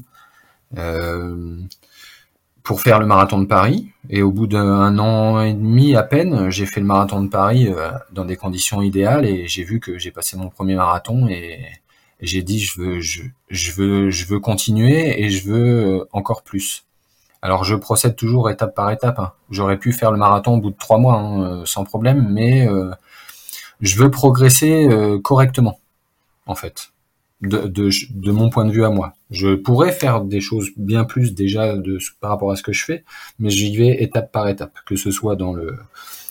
pour 2.62 2.80
faire 2.80 2.98
le 2.98 3.06
marathon 3.06 3.40
de 3.40 3.46
Paris. 3.46 3.90
Et 4.08 4.22
au 4.22 4.30
bout 4.30 4.46
d'un 4.46 4.98
an 4.98 5.40
et 5.42 5.52
demi 5.52 5.94
à 5.94 6.02
peine, 6.02 6.50
j'ai 6.50 6.64
fait 6.64 6.80
le 6.80 6.86
marathon 6.86 7.22
de 7.22 7.28
Paris 7.28 7.68
dans 8.12 8.24
des 8.24 8.36
conditions 8.36 8.80
idéales 8.82 9.26
et 9.26 9.46
j'ai 9.48 9.64
vu 9.64 9.80
que 9.80 9.98
j'ai 9.98 10.10
passé 10.10 10.36
mon 10.36 10.48
premier 10.48 10.74
marathon 10.74 11.28
et, 11.28 11.60
j'ai 12.20 12.42
dit 12.42 12.60
je 12.60 12.80
veux 12.80 13.00
je, 13.00 13.22
je, 13.50 13.72
veux 13.72 14.10
je 14.10 14.26
veux 14.26 14.38
continuer 14.38 15.20
et 15.20 15.28
je 15.28 15.48
veux 15.48 16.06
encore 16.12 16.42
plus. 16.42 16.84
Alors 17.42 17.64
je 17.64 17.74
procède 17.74 18.14
toujours 18.14 18.50
étape 18.50 18.74
par 18.74 18.90
étape. 18.90 19.18
Hein. 19.18 19.32
J'aurais 19.50 19.76
pu 19.76 19.92
faire 19.92 20.12
le 20.12 20.18
marathon 20.18 20.54
au 20.54 20.60
bout 20.60 20.70
de 20.70 20.76
trois 20.76 20.98
mois 20.98 21.18
hein, 21.18 21.42
euh, 21.42 21.64
sans 21.66 21.84
problème, 21.84 22.28
mais 22.30 22.66
euh, 22.68 22.92
je 23.80 24.00
veux 24.00 24.10
progresser 24.10 24.88
euh, 24.88 25.18
correctement, 25.18 25.80
en 26.46 26.54
fait, 26.54 26.92
de, 27.40 28.30
mon 28.30 28.48
point 28.48 28.64
de 28.64 28.70
vue 28.70 28.84
à 28.84 28.90
moi. 28.90 29.14
Je 29.32 29.56
pourrais 29.56 29.90
faire 29.90 30.20
des 30.20 30.40
choses 30.40 30.70
bien 30.76 31.02
plus 31.02 31.34
déjà 31.34 31.74
par 32.20 32.30
rapport 32.30 32.52
à 32.52 32.56
ce 32.56 32.62
que 32.62 32.72
je 32.72 32.84
fais, 32.84 33.04
mais 33.40 33.50
j'y 33.50 33.76
vais 33.76 34.02
étape 34.02 34.30
par 34.30 34.46
étape, 34.46 34.78
que 34.86 34.94
ce 34.94 35.10
soit 35.10 35.34
dans 35.34 35.52
le 35.52 35.76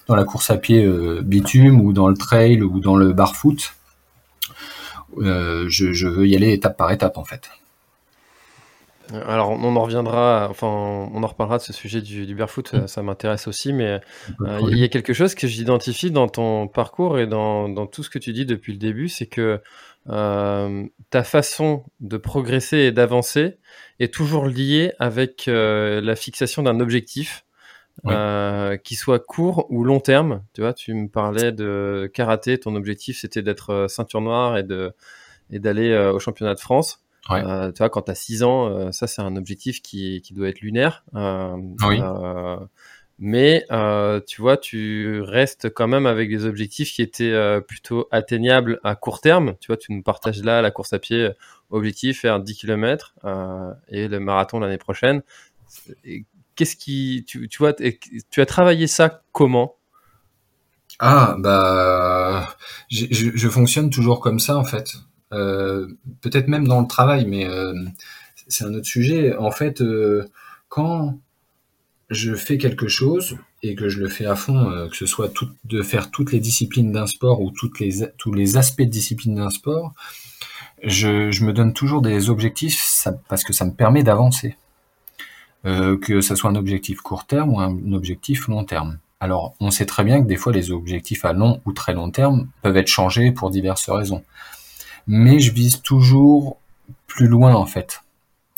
dans 0.07 0.15
la 0.15 0.23
course 0.23 0.49
à 0.49 0.57
pied 0.57 0.85
bitume 1.21 1.79
ou 1.79 1.93
dans 1.93 2.07
le 2.07 2.15
trail 2.15 2.61
ou 2.63 2.79
dans 2.79 2.95
le 2.95 3.13
barfoot. 3.13 3.75
je, 5.17 5.67
je 5.67 6.07
veux 6.07 6.27
y 6.27 6.35
aller 6.35 6.53
étape 6.53 6.75
par 6.77 6.91
étape 6.91 7.17
en 7.17 7.23
fait. 7.23 7.49
Alors, 9.13 9.51
on 9.51 9.75
en 9.75 9.81
reviendra, 9.81 10.47
enfin, 10.49 10.67
on 10.67 11.23
en 11.23 11.27
reparlera 11.27 11.57
de 11.57 11.63
ce 11.63 11.73
sujet 11.73 12.01
du, 12.01 12.25
du 12.25 12.35
barefoot, 12.35 12.73
mm. 12.73 12.87
ça, 12.87 13.03
m'intéresse 13.03 13.47
aussi, 13.47 13.73
mais 13.73 13.99
euh, 14.41 14.59
il 14.69 14.77
y 14.77 14.83
a 14.83 14.87
quelque 14.87 15.13
chose 15.13 15.35
que 15.35 15.47
j'identifie 15.47 16.11
dans 16.11 16.27
ton 16.27 16.67
parcours 16.67 17.19
et 17.19 17.27
dans, 17.27 17.87
tout 17.87 18.03
ce 18.03 18.09
que 18.09 18.19
tu 18.19 18.33
dis 18.33 18.45
depuis 18.45 18.73
le 18.73 18.79
début, 18.79 19.09
c'est 19.09 19.25
que 19.25 19.61
euh, 20.09 20.85
ta 21.09 21.23
façon 21.23 21.83
de 21.99 22.17
progresser 22.17 22.77
et 22.77 22.91
d'avancer 22.91 23.57
est 23.99 24.13
toujours 24.13 24.47
liée 24.47 24.93
avec 24.99 25.47
euh, 25.47 26.01
la 26.01 26.15
fixation 26.15 26.63
d'un 26.63 26.79
objectif. 26.79 27.45
qui 28.83 28.95
soit 28.95 29.19
court 29.19 29.67
ou 29.69 29.83
long 29.83 29.99
terme. 29.99 30.43
Tu 30.53 30.61
vois, 30.61 30.73
tu 30.73 30.93
me 30.93 31.07
parlais 31.07 31.51
de 31.51 32.09
karaté, 32.13 32.57
ton 32.57 32.75
objectif 32.75 33.19
c'était 33.19 33.43
d'être 33.43 33.85
ceinture 33.89 34.21
noire 34.21 34.57
et 34.57 34.63
de 34.63 34.93
et 35.51 35.59
d'aller 35.59 35.95
au 35.95 36.17
championnat 36.17 36.55
de 36.55 36.59
France. 36.59 37.01
Euh, 37.29 37.71
tu 37.71 37.77
vois, 37.79 37.89
quand 37.89 38.03
tu 38.03 38.11
as 38.11 38.15
6 38.15 38.43
ans, 38.43 38.67
euh, 38.67 38.91
ça 38.91 39.07
c'est 39.07 39.21
un 39.21 39.35
objectif 39.35 39.81
qui, 39.81 40.21
qui 40.21 40.33
doit 40.33 40.49
être 40.49 40.61
lunaire. 40.61 41.03
Euh, 41.15 41.55
oui. 41.87 42.01
mais 43.19 43.65
tu 44.27 44.41
vois, 44.41 44.57
tu 44.57 45.21
restes 45.21 45.69
quand 45.69 45.87
même 45.87 46.05
avec 46.05 46.29
des 46.29 46.45
objectifs 46.45 46.91
qui 46.93 47.01
étaient 47.01 47.61
plutôt 47.67 48.07
atteignables 48.11 48.79
à 48.83 48.95
court 48.95 49.21
terme. 49.21 49.55
Tu 49.59 49.67
vois, 49.67 49.77
tu 49.77 49.93
nous 49.93 50.01
partages 50.01 50.43
là 50.43 50.61
la 50.61 50.71
course 50.71 50.93
à 50.93 50.99
pied, 50.99 51.29
objectif 51.69 52.21
faire 52.21 52.39
10 52.39 52.55
km 52.55 53.15
et 53.89 54.07
le 54.07 54.19
marathon 54.19 54.59
l'année 54.59 54.79
prochaine. 54.79 55.21
Qu'est-ce 56.55 56.75
qui, 56.75 57.23
tu, 57.27 57.47
tu 57.47 57.57
vois, 57.59 57.73
tu 57.73 58.41
as 58.41 58.45
travaillé 58.45 58.87
ça 58.87 59.23
comment? 59.31 59.77
Ah 60.99 61.35
bah, 61.39 62.55
je, 62.89 63.05
je, 63.09 63.49
fonctionne 63.49 63.89
toujours 63.89 64.19
comme 64.19 64.39
ça 64.39 64.55
en 64.57 64.63
fait. 64.63 64.93
Euh, 65.33 65.87
peut-être 66.21 66.47
même 66.47 66.67
dans 66.67 66.81
le 66.81 66.87
travail, 66.87 67.25
mais 67.25 67.45
euh, 67.45 67.73
c'est 68.47 68.65
un 68.65 68.73
autre 68.73 68.85
sujet. 68.85 69.35
En 69.35 69.51
fait, 69.51 69.81
euh, 69.81 70.27
quand 70.67 71.17
je 72.09 72.35
fais 72.35 72.57
quelque 72.57 72.87
chose 72.87 73.37
et 73.63 73.75
que 73.75 73.87
je 73.87 73.99
le 73.99 74.09
fais 74.09 74.25
à 74.25 74.35
fond, 74.35 74.87
que 74.89 74.97
ce 74.97 75.05
soit 75.05 75.31
de 75.63 75.81
faire 75.81 76.11
toutes 76.11 76.33
les 76.33 76.39
disciplines 76.39 76.91
d'un 76.91 77.07
sport 77.07 77.41
ou 77.41 77.51
tous 77.51 77.71
les 78.33 78.57
aspects 78.57 78.81
de 78.81 78.89
discipline 78.89 79.35
d'un 79.35 79.49
sport, 79.49 79.93
je, 80.83 81.43
me 81.43 81.53
donne 81.53 81.71
toujours 81.71 82.01
des 82.01 82.29
objectifs 82.29 83.07
parce 83.29 83.43
que 83.43 83.53
ça 83.53 83.65
me 83.65 83.71
permet 83.71 84.03
d'avancer. 84.03 84.57
Que 85.63 86.21
ce 86.21 86.35
soit 86.35 86.49
un 86.49 86.55
objectif 86.55 87.01
court 87.01 87.27
terme 87.27 87.53
ou 87.53 87.59
un 87.61 87.93
objectif 87.93 88.47
long 88.47 88.65
terme. 88.65 88.97
Alors, 89.19 89.53
on 89.59 89.69
sait 89.69 89.85
très 89.85 90.03
bien 90.03 90.21
que 90.21 90.27
des 90.27 90.37
fois, 90.37 90.51
les 90.51 90.71
objectifs 90.71 91.23
à 91.23 91.31
long 91.31 91.61
ou 91.65 91.71
très 91.71 91.93
long 91.93 92.09
terme 92.09 92.49
peuvent 92.63 92.75
être 92.75 92.87
changés 92.87 93.31
pour 93.31 93.51
diverses 93.51 93.89
raisons 93.89 94.23
mais 95.11 95.41
je 95.41 95.51
vise 95.51 95.81
toujours 95.81 96.57
plus 97.05 97.27
loin 97.27 97.53
en 97.53 97.65
fait. 97.65 98.01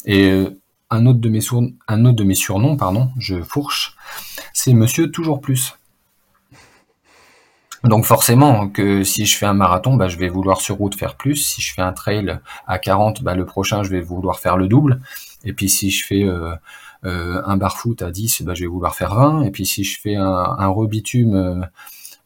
Et 0.06 0.30
euh, 0.30 0.56
un 0.92 1.08
autre 1.08 1.20
de 1.20 1.30
mes, 1.30 2.36
surnoms, 2.36 2.78
pardon, 2.78 3.10
je 3.18 3.42
fourche, 3.42 3.96
c'est 4.54 4.74
Monsieur 4.74 5.10
Toujours 5.10 5.42
Plus. 5.42 5.76
Donc 7.84 8.06
forcément 8.06 8.70
que 8.70 9.04
si 9.04 9.26
je 9.26 9.36
fais 9.36 9.48
un 9.48 9.56
marathon, 9.56 9.96
bah, 9.96 10.08
je 10.08 10.18
vais 10.18 10.30
vouloir 10.30 10.62
sur 10.62 10.76
route 10.76 10.96
faire 10.96 11.16
plus. 11.16 11.38
Si 11.38 11.60
je 11.60 11.74
fais 11.74 11.82
un 11.82 11.92
trail 11.92 12.40
à 12.68 12.78
40, 12.78 13.24
bah, 13.24 13.34
le 13.34 13.46
prochain, 13.46 13.82
je 13.82 13.90
vais 13.90 14.02
vouloir 14.02 14.40
faire 14.40 14.56
le 14.56 14.68
double. 14.68 15.02
Et 15.44 15.54
puis 15.54 15.70
si 15.70 15.90
je 15.90 16.06
fais 16.06 16.24
euh, 16.24 16.54
euh, 17.04 17.42
un 17.48 17.58
bar-foot 17.58 18.04
à 18.04 18.12
10, 18.12 18.44
bah, 18.44 18.54
je 18.54 18.62
vais 18.62 18.68
vouloir 18.68 18.94
faire 18.94 19.16
20. 19.16 19.42
Et 19.42 19.50
puis 19.50 19.66
si 19.66 19.84
je 19.84 20.00
fais 20.00 20.16
un, 20.16 20.28
un 20.28 20.68
rebitume 20.68 21.68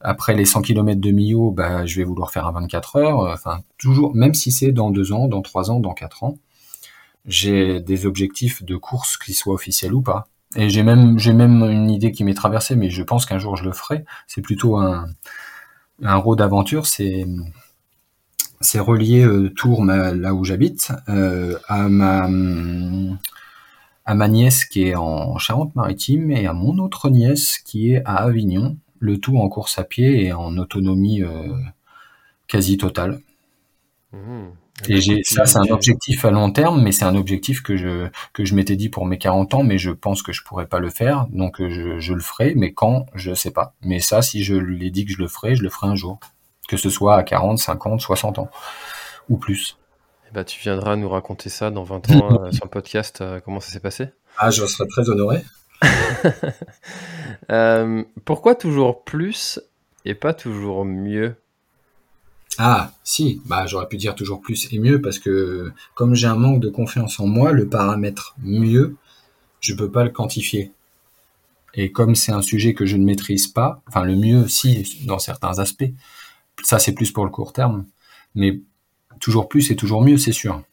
après 0.02 0.36
les 0.36 0.46
100 0.46 0.62
km 0.62 1.00
de 1.02 1.12
Millau, 1.12 1.52
bah, 1.52 1.86
je 1.86 1.98
vais 1.98 2.04
vouloir 2.04 2.32
faire 2.32 2.48
un 2.48 2.52
24 2.52 2.96
heures. 2.98 3.20
Enfin, 3.20 3.62
toujours, 3.78 4.16
même 4.16 4.34
si 4.34 4.52
c'est 4.52 4.72
dans 4.72 4.92
2 4.92 5.14
ans, 5.14 5.28
dans 5.28 5.42
3 5.42 5.72
ans, 5.72 5.80
dans 5.80 5.94
4 5.94 6.24
ans, 6.24 6.38
j'ai 7.26 7.80
des 7.82 8.06
objectifs 8.06 8.64
de 8.64 8.76
course 8.78 9.18
qui 9.18 9.34
soient 9.34 9.54
officiels 9.54 9.94
ou 9.94 10.02
pas. 10.02 10.28
Et 10.56 10.70
j'ai 10.70 10.84
même, 10.84 11.20
j'ai 11.20 11.34
même 11.34 11.64
une 11.64 11.90
idée 11.90 12.12
qui 12.12 12.24
m'est 12.24 12.34
traversée, 12.34 12.76
mais 12.76 12.90
je 12.90 13.04
pense 13.04 13.26
qu'un 13.26 13.40
jour 13.40 13.56
je 13.58 13.64
le 13.66 13.74
ferai. 13.74 14.06
C'est 14.28 14.42
plutôt 14.42 14.78
un, 14.78 15.08
un 16.02 16.16
road 16.16 16.40
d'aventure, 16.40 16.86
c'est 16.88 17.26
c'est 18.62 18.80
relier 18.80 19.24
euh, 19.24 19.50
Tours, 19.54 19.86
là 19.86 20.34
où 20.34 20.44
j'habite, 20.44 20.92
euh, 21.10 21.58
à 21.68 21.90
ma 21.90 22.28
à 24.06 24.16
ma 24.16 24.28
nièce 24.30 24.66
qui 24.66 24.84
est 24.88 24.96
en 24.96 25.38
Charente-Maritime 25.38 26.32
et 26.32 26.48
à 26.48 26.54
mon 26.54 26.78
autre 26.78 27.10
nièce 27.10 27.60
qui 27.60 27.92
est 27.92 28.02
à 28.06 28.16
Avignon, 28.24 28.78
le 29.00 29.20
tout 29.20 29.38
en 29.38 29.50
course 29.50 29.78
à 29.80 29.84
pied 29.84 30.26
et 30.26 30.34
en 30.34 30.58
autonomie 30.58 31.24
euh, 31.24 31.54
quasi 32.48 32.78
totale. 32.78 33.20
Mmh. 34.14 34.48
Et 34.88 35.02
j'ai, 35.02 35.24
ça, 35.24 35.46
c'est 35.46 35.58
un 35.58 35.72
objectif 35.72 36.24
à 36.24 36.30
long 36.30 36.52
terme, 36.52 36.82
mais 36.82 36.92
c'est 36.92 37.06
un 37.06 37.16
objectif 37.16 37.64
que 37.64 37.76
je, 37.76 38.10
que 38.34 38.46
je 38.46 38.54
m'étais 38.54 38.76
dit 38.76 38.90
pour 38.90 39.06
mes 39.06 39.18
40 39.18 39.56
ans, 39.56 39.64
mais 39.64 39.80
je 39.80 39.90
pense 39.90 40.22
que 40.22 40.32
je 40.32 40.44
pourrais 40.44 40.68
pas 40.68 40.80
le 40.80 40.90
faire, 40.90 41.26
donc 41.32 41.60
euh, 41.60 41.70
je, 41.70 42.00
je 42.00 42.14
le 42.14 42.22
ferai, 42.22 42.54
mais 42.56 42.74
quand, 42.74 43.08
je 43.16 43.34
sais 43.34 43.52
pas. 43.52 43.74
Mais 43.82 44.00
ça, 44.00 44.22
si 44.22 44.44
je 44.44 44.56
l'ai 44.56 44.92
dit 44.92 45.06
que 45.06 45.12
je 45.12 45.18
le 45.18 45.28
ferai, 45.28 45.56
je 45.56 45.64
le 45.64 45.70
ferai 45.70 45.88
un 45.88 45.96
jour. 45.96 46.20
Que 46.68 46.78
ce 46.78 46.90
soit 46.90 47.16
à 47.16 47.24
40, 47.24 47.58
50, 47.58 48.02
60 48.02 48.40
ans, 48.40 48.50
ou 49.30 49.38
plus. 49.38 49.78
Et 50.28 50.30
eh 50.30 50.34
bah, 50.34 50.42
ben, 50.42 50.44
tu 50.44 50.60
viendras 50.60 50.96
nous 50.96 51.10
raconter 51.10 51.50
ça 51.50 51.72
dans 51.72 51.84
20 51.84 52.12
ans 52.12 52.42
euh, 52.44 52.52
sur 52.52 52.66
le 52.66 52.70
podcast, 52.70 53.22
euh, 53.22 53.40
comment 53.44 53.60
ça 53.60 53.72
s'est 53.72 53.80
passé? 53.80 54.10
Ah, 54.38 54.52
je 54.52 54.66
serais 54.66 54.88
très 54.88 55.10
honoré. 55.10 55.42
pourquoi 58.26 58.56
toujours 58.56 59.04
plus 59.04 59.60
et 60.06 60.16
pas 60.16 60.34
toujours 60.34 60.86
mieux? 60.86 61.36
Ah, 62.58 62.92
si, 63.04 63.42
bah 63.46 63.68
j'aurais 63.68 63.88
pu 63.88 63.98
dire 63.98 64.16
toujours 64.16 64.42
plus 64.42 64.72
et 64.74 64.80
mieux 64.80 65.00
parce 65.00 65.20
que 65.20 65.72
comme 65.94 66.16
j'ai 66.16 66.28
un 66.28 66.36
manque 66.36 66.60
de 66.60 66.70
confiance 66.70 67.20
en 67.20 67.28
moi, 67.28 67.52
le 67.52 67.68
paramètre 67.68 68.36
mieux, 68.42 68.96
je 69.60 69.76
peux 69.76 69.92
pas 69.92 70.04
le 70.04 70.10
quantifier. 70.10 70.72
Et 71.76 71.92
comme 71.92 72.16
c'est 72.16 72.32
un 72.32 72.42
sujet 72.42 72.74
que 72.74 72.86
je 72.86 72.98
ne 72.98 73.06
maîtrise 73.06 73.48
pas, 73.48 73.82
enfin 73.88 74.04
le 74.04 74.16
mieux, 74.16 74.48
si, 74.48 75.04
dans 75.06 75.20
certains 75.20 75.60
aspects, 75.60 75.92
ça 76.64 76.80
c'est 76.80 76.94
plus 76.94 77.12
pour 77.12 77.26
le 77.26 77.32
court 77.32 77.54
terme, 77.54 77.86
mais 78.34 78.60
toujours 79.20 79.48
plus 79.48 79.70
et 79.70 79.76
toujours 79.76 80.04
mieux, 80.04 80.18
c'est 80.18 80.32
sûr. 80.32 80.64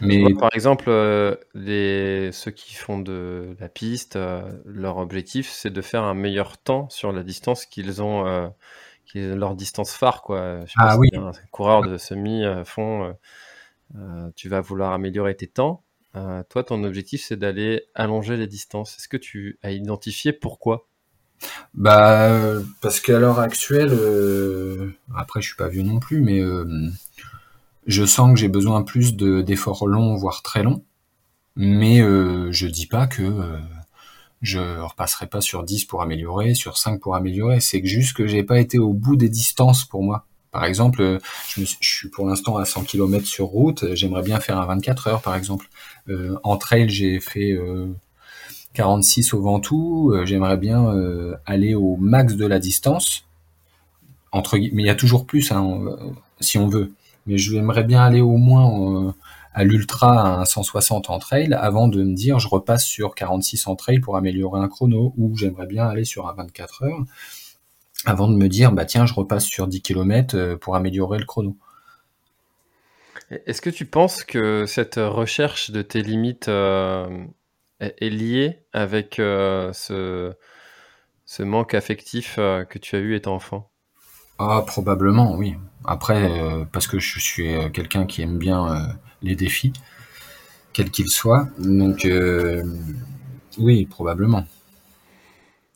Mais 0.00 0.34
par 0.34 0.50
exemple, 0.52 0.86
euh, 0.88 1.36
les, 1.54 2.30
ceux 2.32 2.50
qui 2.50 2.74
font 2.74 2.98
de 2.98 3.56
la 3.60 3.68
piste, 3.68 4.16
euh, 4.16 4.42
leur 4.64 4.98
objectif 4.98 5.48
c'est 5.50 5.70
de 5.70 5.82
faire 5.82 6.02
un 6.02 6.14
meilleur 6.14 6.58
temps 6.58 6.88
sur 6.90 7.12
la 7.12 7.22
distance 7.22 7.66
qu'ils 7.66 8.02
ont 8.02 8.26
euh, 8.26 8.48
qui 9.06 9.20
est 9.20 9.36
leur 9.36 9.54
distance 9.54 9.92
phare. 9.92 10.22
Quoi. 10.22 10.64
ah 10.76 10.98
oui. 10.98 11.08
Un 11.14 11.32
coureur 11.50 11.82
de 11.82 11.96
semi-fond, 11.96 13.04
euh, 13.04 13.12
euh, 13.96 14.30
tu 14.34 14.48
vas 14.48 14.60
vouloir 14.60 14.92
améliorer 14.92 15.34
tes 15.36 15.46
temps. 15.46 15.82
Toi, 16.48 16.64
ton 16.64 16.82
objectif, 16.82 17.22
c'est 17.22 17.36
d'aller 17.36 17.84
allonger 17.94 18.38
les 18.38 18.46
distances. 18.46 18.96
Est-ce 18.96 19.06
que 19.06 19.18
tu 19.18 19.58
as 19.62 19.72
identifié 19.72 20.32
pourquoi? 20.32 20.88
Bah, 21.74 22.30
parce 22.80 23.00
qu'à 23.00 23.18
l'heure 23.18 23.38
actuelle, 23.38 23.92
après, 25.14 25.42
je 25.42 25.48
suis 25.48 25.56
pas 25.56 25.68
vieux 25.68 25.82
non 25.82 26.00
plus, 26.00 26.22
mais 26.22 26.40
je 27.86 28.04
sens 28.04 28.32
que 28.32 28.38
j'ai 28.38 28.48
besoin 28.48 28.82
plus 28.82 29.14
d'efforts 29.16 29.86
longs, 29.86 30.16
voire 30.16 30.42
très 30.42 30.62
longs. 30.62 30.84
Mais 31.56 31.98
je 31.98 32.66
dis 32.66 32.86
pas 32.86 33.06
que 33.06 33.58
je 34.42 34.80
repasserai 34.80 35.26
pas 35.26 35.40
sur 35.40 35.64
10 35.64 35.86
pour 35.86 36.02
améliorer, 36.02 36.54
sur 36.54 36.76
5 36.76 37.00
pour 37.00 37.16
améliorer. 37.16 37.60
C'est 37.60 37.84
juste 37.84 38.16
que 38.16 38.26
j'ai 38.26 38.42
pas 38.42 38.60
été 38.60 38.78
au 38.78 38.92
bout 38.92 39.16
des 39.16 39.28
distances 39.28 39.84
pour 39.84 40.02
moi. 40.02 40.26
Par 40.56 40.64
exemple, 40.64 41.18
je, 41.54 41.64
suis 41.82 42.08
pour 42.08 42.26
l'instant 42.26 42.56
à 42.56 42.64
100 42.64 42.84
km 42.84 43.26
sur 43.26 43.44
route. 43.44 43.84
J'aimerais 43.92 44.22
bien 44.22 44.40
faire 44.40 44.58
un 44.58 44.64
24 44.64 45.08
heures, 45.08 45.20
par 45.20 45.34
exemple. 45.34 45.68
Euh, 46.08 46.38
en 46.44 46.56
trail, 46.56 46.88
j'ai 46.88 47.20
fait 47.20 47.52
euh, 47.52 47.92
46 48.72 49.34
au 49.34 49.42
Ventoux. 49.42 50.12
Euh, 50.14 50.24
j'aimerais 50.24 50.56
bien 50.56 50.86
euh, 50.86 51.36
aller 51.44 51.74
au 51.74 51.96
max 51.96 52.36
de 52.36 52.46
la 52.46 52.58
distance. 52.58 53.26
Mais 54.32 54.70
il 54.82 54.86
y 54.86 54.88
a 54.88 54.94
toujours 54.94 55.26
plus, 55.26 55.52
hein, 55.52 55.78
si 56.40 56.56
on 56.56 56.68
veut. 56.68 56.90
Mais 57.26 57.38
j'aimerais 57.38 57.84
bien 57.84 58.02
aller 58.02 58.20
au 58.20 58.36
moins 58.36 59.14
à 59.56 59.64
l'ultra 59.64 60.40
à 60.40 60.44
160 60.44 61.08
en 61.08 61.18
trail 61.18 61.54
avant 61.54 61.88
de 61.88 62.02
me 62.02 62.14
dire 62.14 62.38
je 62.38 62.46
repasse 62.46 62.84
sur 62.84 63.14
46 63.14 63.66
en 63.66 63.74
trail 63.74 64.00
pour 64.00 64.16
améliorer 64.18 64.60
un 64.60 64.68
chrono 64.68 65.14
ou 65.16 65.34
j'aimerais 65.34 65.66
bien 65.66 65.86
aller 65.86 66.04
sur 66.04 66.28
un 66.28 66.34
24 66.34 66.82
heures 66.82 67.04
avant 68.04 68.28
de 68.28 68.36
me 68.36 68.48
dire 68.48 68.72
bah 68.72 68.84
tiens 68.84 69.06
je 69.06 69.14
repasse 69.14 69.46
sur 69.46 69.66
10 69.66 69.80
km 69.80 70.36
euh, 70.36 70.56
pour 70.56 70.76
améliorer 70.76 71.18
le 71.18 71.24
chrono. 71.24 71.56
Est-ce 73.30 73.62
que 73.62 73.70
tu 73.70 73.86
penses 73.86 74.24
que 74.24 74.66
cette 74.66 74.96
recherche 74.96 75.70
de 75.70 75.80
tes 75.82 76.02
limites 76.02 76.48
euh, 76.48 77.24
est 77.80 78.10
liée 78.10 78.60
avec 78.74 79.18
euh, 79.18 79.72
ce, 79.72 81.42
manque 81.42 81.74
affectif 81.74 82.36
que 82.36 82.78
tu 82.78 82.94
as 82.94 83.00
eu 83.00 83.16
étant 83.16 83.34
enfant? 83.34 83.70
Ah 84.38 84.62
probablement 84.66 85.34
oui. 85.36 85.54
Après 85.84 86.30
parce 86.72 86.86
que 86.86 86.98
je 86.98 87.18
suis 87.18 87.54
quelqu'un 87.72 88.06
qui 88.06 88.22
aime 88.22 88.38
bien 88.38 88.96
les 89.22 89.36
défis, 89.36 89.72
quels 90.72 90.90
qu'ils 90.90 91.08
soient. 91.08 91.48
Donc, 91.58 92.04
euh, 92.04 92.62
oui, 93.58 93.86
probablement. 93.86 94.44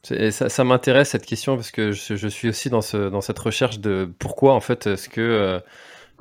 Ça, 0.02 0.64
m'intéresse 0.64 1.10
cette 1.10 1.26
question 1.26 1.56
parce 1.56 1.70
que 1.70 1.92
je, 1.92 2.28
suis 2.28 2.48
aussi 2.48 2.70
dans, 2.70 2.80
ce, 2.80 3.08
dans 3.08 3.20
cette 3.20 3.38
recherche 3.38 3.80
de 3.80 4.10
pourquoi 4.18 4.54
en 4.54 4.60
fait 4.60 4.86
est-ce 4.86 5.10
que 5.10 5.20
euh, 5.20 5.60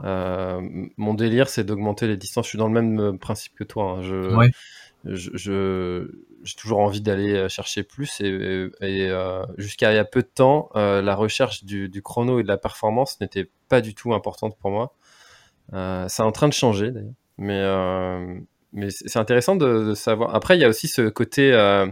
euh, 0.03 0.61
mon 0.97 1.13
délire 1.13 1.47
c'est 1.47 1.63
d'augmenter 1.63 2.07
les 2.07 2.17
distances. 2.17 2.45
Je 2.45 2.49
suis 2.49 2.57
dans 2.57 2.67
le 2.67 2.81
même 2.81 3.17
principe 3.17 3.55
que 3.55 3.63
toi. 3.63 3.97
Hein. 3.97 4.01
Je, 4.03 4.49
j'ai 5.05 6.55
toujours 6.57 6.79
envie 6.79 7.01
d'aller 7.01 7.47
chercher 7.49 7.83
plus 7.83 8.21
et, 8.21 8.69
jusqu'à 9.57 9.91
il 9.91 9.95
y 9.95 9.99
a 9.99 10.05
peu 10.05 10.21
de 10.21 10.29
temps, 10.33 10.69
la 10.75 11.15
recherche 11.15 11.63
du, 11.63 11.89
du, 11.89 12.01
chrono 12.01 12.39
et 12.39 12.43
de 12.43 12.47
la 12.47 12.57
performance 12.57 13.19
n'était 13.21 13.49
pas 13.69 13.81
du 13.81 13.95
tout 13.95 14.13
importante 14.13 14.57
pour 14.57 14.71
moi. 14.71 14.93
Euh, 15.73 16.05
c'est 16.07 16.23
en 16.23 16.31
train 16.31 16.47
de 16.47 16.53
changer 16.53 16.91
d'ailleurs. 16.91 17.13
Mais, 17.37 17.59
euh, 17.61 18.35
mais 18.73 18.89
c'est 18.89 19.17
intéressant 19.17 19.55
de, 19.55 19.93
savoir. 19.93 20.35
Après, 20.35 20.57
il 20.57 20.61
y 20.61 20.65
a 20.65 20.69
aussi 20.69 20.87
ce 20.87 21.07
côté, 21.09 21.53
euh, 21.53 21.87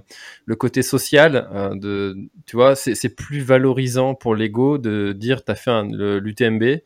le 0.45 0.55
côté 0.55 0.81
social. 0.81 1.49
de, 1.75 2.15
tu 2.45 2.55
vois, 2.55 2.75
c'est 2.75 3.15
plus 3.15 3.39
valorisant 3.39 4.13
pour 4.13 4.35
l'ego 4.35 4.77
de 4.77 5.13
dire 5.13 5.43
tu 5.43 5.51
as 5.51 5.55
fait 5.55 5.71
l'UTMB 5.83 6.81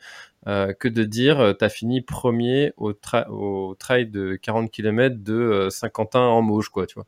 que 0.45 0.87
de 0.87 1.03
dire 1.03 1.53
tu 1.57 1.65
as 1.65 1.69
fini 1.69 2.01
premier 2.01 2.73
au, 2.77 2.93
au 3.29 3.75
trail 3.77 4.07
de 4.07 4.35
40 4.41 4.71
km 4.71 5.17
de 5.19 5.67
Saint-Quentin 5.69 6.19
en 6.19 6.41
Mauge, 6.41 6.69
quoi, 6.69 6.87
tu 6.87 6.95
vois. 6.95 7.05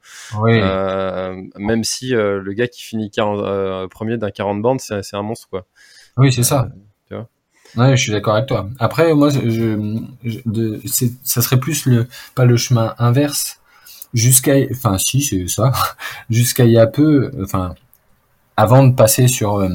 même 1.57 1.83
si 1.83 2.09
le 2.11 2.53
gars 2.53 2.67
qui 2.67 2.83
finit 2.83 3.09
40, 3.09 3.89
premier 3.89 4.17
d'un 4.17 4.31
40 4.31 4.61
bandes, 4.61 4.79
c'est 4.79 5.15
un 5.15 5.23
monstre, 5.23 5.49
quoi. 5.49 5.65
Oui, 6.17 6.31
c'est 6.31 6.43
ça. 6.43 6.69
Ouais, 7.75 7.97
je 7.97 8.01
suis 8.01 8.11
d'accord 8.11 8.35
avec 8.35 8.47
toi. 8.47 8.69
Après, 8.79 9.13
moi, 9.13 9.29
je, 9.29 9.99
de, 10.45 10.81
ça 11.23 11.41
serait 11.41 11.59
plus 11.59 11.85
le, 11.85 12.07
pas 12.35 12.45
le 12.45 12.55
chemin 12.55 12.93
inverse. 12.99 13.59
Jusqu'à, 14.13 14.53
enfin, 14.71 14.97
si, 14.99 15.23
c'est 15.23 15.47
ça. 15.47 15.71
Jusqu'à 16.29 16.65
il 16.65 16.71
y 16.71 16.77
a 16.77 16.85
peu, 16.85 17.31
enfin, 17.41 17.73
avant 18.57 18.85
de 18.85 18.93
passer 18.93 19.27
sur, 19.27 19.55
euh, 19.55 19.69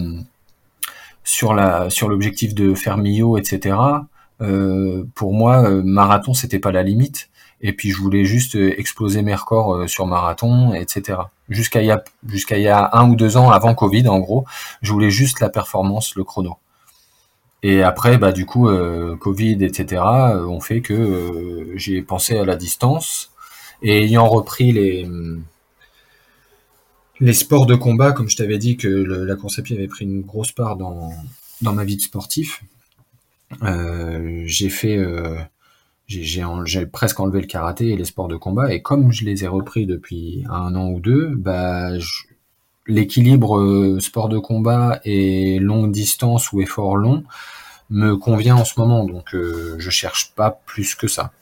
sur 1.29 1.53
la, 1.53 1.91
sur 1.91 2.09
l'objectif 2.09 2.55
de 2.55 2.75
faire 2.75 2.97
Millau, 2.97 3.37
etc. 3.37 3.77
Euh, 4.41 5.05
pour 5.15 5.35
moi, 5.35 5.69
euh, 5.69 5.83
marathon, 5.83 6.33
c'était 6.33 6.59
pas 6.59 6.73
la 6.73 6.83
limite. 6.83 7.29
Et 7.61 7.73
puis, 7.73 7.91
je 7.91 7.99
voulais 7.99 8.25
juste 8.25 8.55
exploser 8.55 9.23
mes 9.23 9.35
records 9.35 9.89
sur 9.89 10.07
marathon, 10.07 10.73
etc. 10.75 11.19
Jusqu'à 11.49 11.83
il 11.83 11.87
y 11.87 11.91
a, 11.91 12.03
jusqu'à 12.27 12.57
il 12.57 12.63
y 12.63 12.69
a 12.69 12.91
un 12.93 13.11
ou 13.11 13.17
deux 13.17 13.37
ans 13.37 13.51
avant 13.51 13.75
Covid, 13.75 14.09
en 14.09 14.21
gros, 14.21 14.45
je 14.81 14.93
voulais 14.93 15.11
juste 15.11 15.41
la 15.41 15.49
performance, 15.51 16.15
le 16.15 16.25
chrono. 16.25 16.57
Et 17.63 17.83
après, 17.83 18.19
bah, 18.19 18.33
du 18.33 18.47
coup, 18.47 18.69
euh, 18.69 19.17
Covid, 19.17 19.65
etc., 19.65 20.03
euh, 20.07 20.47
ont 20.47 20.61
fait 20.61 20.81
que 20.81 20.95
euh, 20.95 21.73
j'ai 21.77 22.03
pensé 22.03 22.39
à 22.39 22.45
la 22.45 22.57
distance. 22.57 23.33
Et 23.83 24.05
ayant 24.05 24.29
repris 24.29 24.73
les, 24.73 25.07
les 27.21 27.33
sports 27.33 27.67
de 27.67 27.75
combat, 27.75 28.13
comme 28.13 28.29
je 28.29 28.37
t'avais 28.37 28.59
dit 28.59 28.77
que 28.77 28.89
la 28.89 29.37
course 29.37 29.59
à 29.59 29.63
pied 29.63 29.77
avait 29.77 29.89
pris 29.89 30.05
une 30.05 30.23
grosse 30.23 30.53
part 30.53 30.77
dans, 30.77 31.13
dans 31.63 31.73
ma 31.73 31.85
vie 31.85 31.97
de 31.97 32.03
sportif, 32.03 32.63
j'ai 34.45 34.69
fait, 34.69 34.99
j'ai 36.07 36.87
presque 36.87 37.21
enlevé 37.21 37.41
le 37.41 37.47
karaté 37.47 37.89
et 37.89 37.97
les 37.97 38.05
sports 38.05 38.29
de 38.29 38.37
combat. 38.37 38.73
Et 38.73 38.83
comme 38.83 39.13
je 39.13 39.25
les 39.25 39.45
ai 39.45 39.49
repris 39.49 39.87
depuis 39.87 40.45
un 40.49 40.75
an 40.75 40.91
ou 40.91 41.01
deux, 41.01 41.35
bah, 41.35 41.91
l'équilibre 42.87 43.99
sport 44.01 44.29
de 44.29 44.39
combat 44.39 45.01
et 45.05 45.59
longue 45.59 45.91
distance 45.91 46.53
ou 46.53 46.61
effort 46.61 46.97
long 46.97 47.25
me 47.91 48.17
convient 48.17 48.57
en 48.57 48.65
ce 48.65 48.79
moment, 48.79 49.05
donc 49.05 49.35
je 49.35 49.91
cherche 49.91 50.33
pas 50.35 50.61
plus 50.67 50.95
que 50.95 51.09
ça. 51.09 51.33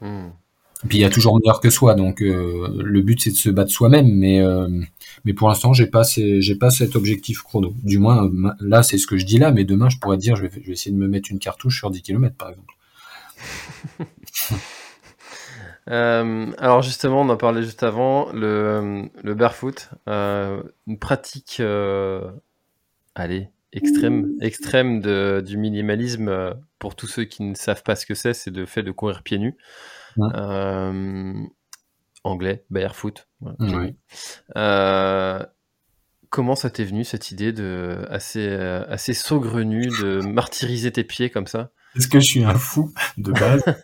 Hmm. 0.00 0.30
Puis 0.88 0.98
il 0.98 1.00
y 1.02 1.04
a 1.04 1.10
toujours 1.10 1.38
meilleur 1.38 1.60
que 1.60 1.68
soi, 1.68 1.94
donc 1.94 2.22
euh, 2.22 2.68
le 2.82 3.02
but 3.02 3.20
c'est 3.20 3.30
de 3.30 3.36
se 3.36 3.50
battre 3.50 3.70
soi-même, 3.70 4.08
mais 4.08 4.40
euh, 4.40 4.66
mais 5.24 5.34
pour 5.34 5.48
l'instant 5.48 5.74
j'ai 5.74 5.86
pas 5.86 6.04
pas 6.58 6.70
cet 6.70 6.96
objectif 6.96 7.42
chrono. 7.42 7.74
Du 7.82 7.98
moins 7.98 8.30
là 8.60 8.82
c'est 8.82 8.96
ce 8.96 9.06
que 9.06 9.18
je 9.18 9.26
dis 9.26 9.38
là, 9.38 9.52
mais 9.52 9.64
demain 9.64 9.90
je 9.90 9.98
pourrais 9.98 10.16
dire 10.16 10.36
je 10.36 10.42
vais, 10.42 10.50
je 10.50 10.66
vais 10.66 10.72
essayer 10.72 10.90
de 10.90 10.96
me 10.96 11.06
mettre 11.06 11.30
une 11.30 11.38
cartouche 11.38 11.78
sur 11.78 11.90
10 11.90 12.02
km 12.02 12.34
par 12.36 12.50
exemple. 12.50 12.74
Euh, 15.88 16.52
alors 16.58 16.82
justement, 16.82 17.22
on 17.22 17.28
en 17.30 17.36
parlait 17.36 17.64
juste 17.64 17.82
avant, 17.82 18.30
le, 18.32 19.08
le 19.24 19.34
barefoot, 19.34 19.88
une 20.06 20.98
pratique, 21.00 21.60
allez, 23.16 23.48
extrême, 23.72 24.30
extrême 24.40 25.00
de, 25.00 25.42
du 25.44 25.56
minimalisme 25.56 26.54
pour 26.78 26.94
tous 26.94 27.08
ceux 27.08 27.24
qui 27.24 27.42
ne 27.42 27.54
savent 27.54 27.82
pas 27.82 27.96
ce 27.96 28.06
que 28.06 28.14
c'est, 28.14 28.34
c'est 28.34 28.54
le 28.54 28.66
fait 28.66 28.84
de 28.84 28.92
courir 28.92 29.24
pieds 29.24 29.38
nus. 29.38 29.56
Euh, 30.18 31.34
anglais, 32.24 32.64
barefoot. 32.70 33.28
Euh, 34.56 35.42
comment 36.28 36.54
ça 36.54 36.70
t'est 36.70 36.84
venu 36.84 37.04
cette 37.04 37.30
idée 37.30 37.52
de 37.52 38.06
assez, 38.10 38.46
euh, 38.46 38.84
assez 38.88 39.14
saugrenue 39.14 39.86
de 39.86 40.20
martyriser 40.26 40.92
tes 40.92 41.04
pieds 41.04 41.30
comme 41.30 41.46
ça? 41.46 41.70
Parce 41.94 42.06
que 42.06 42.20
je 42.20 42.26
suis 42.26 42.44
un 42.44 42.54
fou 42.54 42.92
de 43.18 43.32
base. 43.32 43.62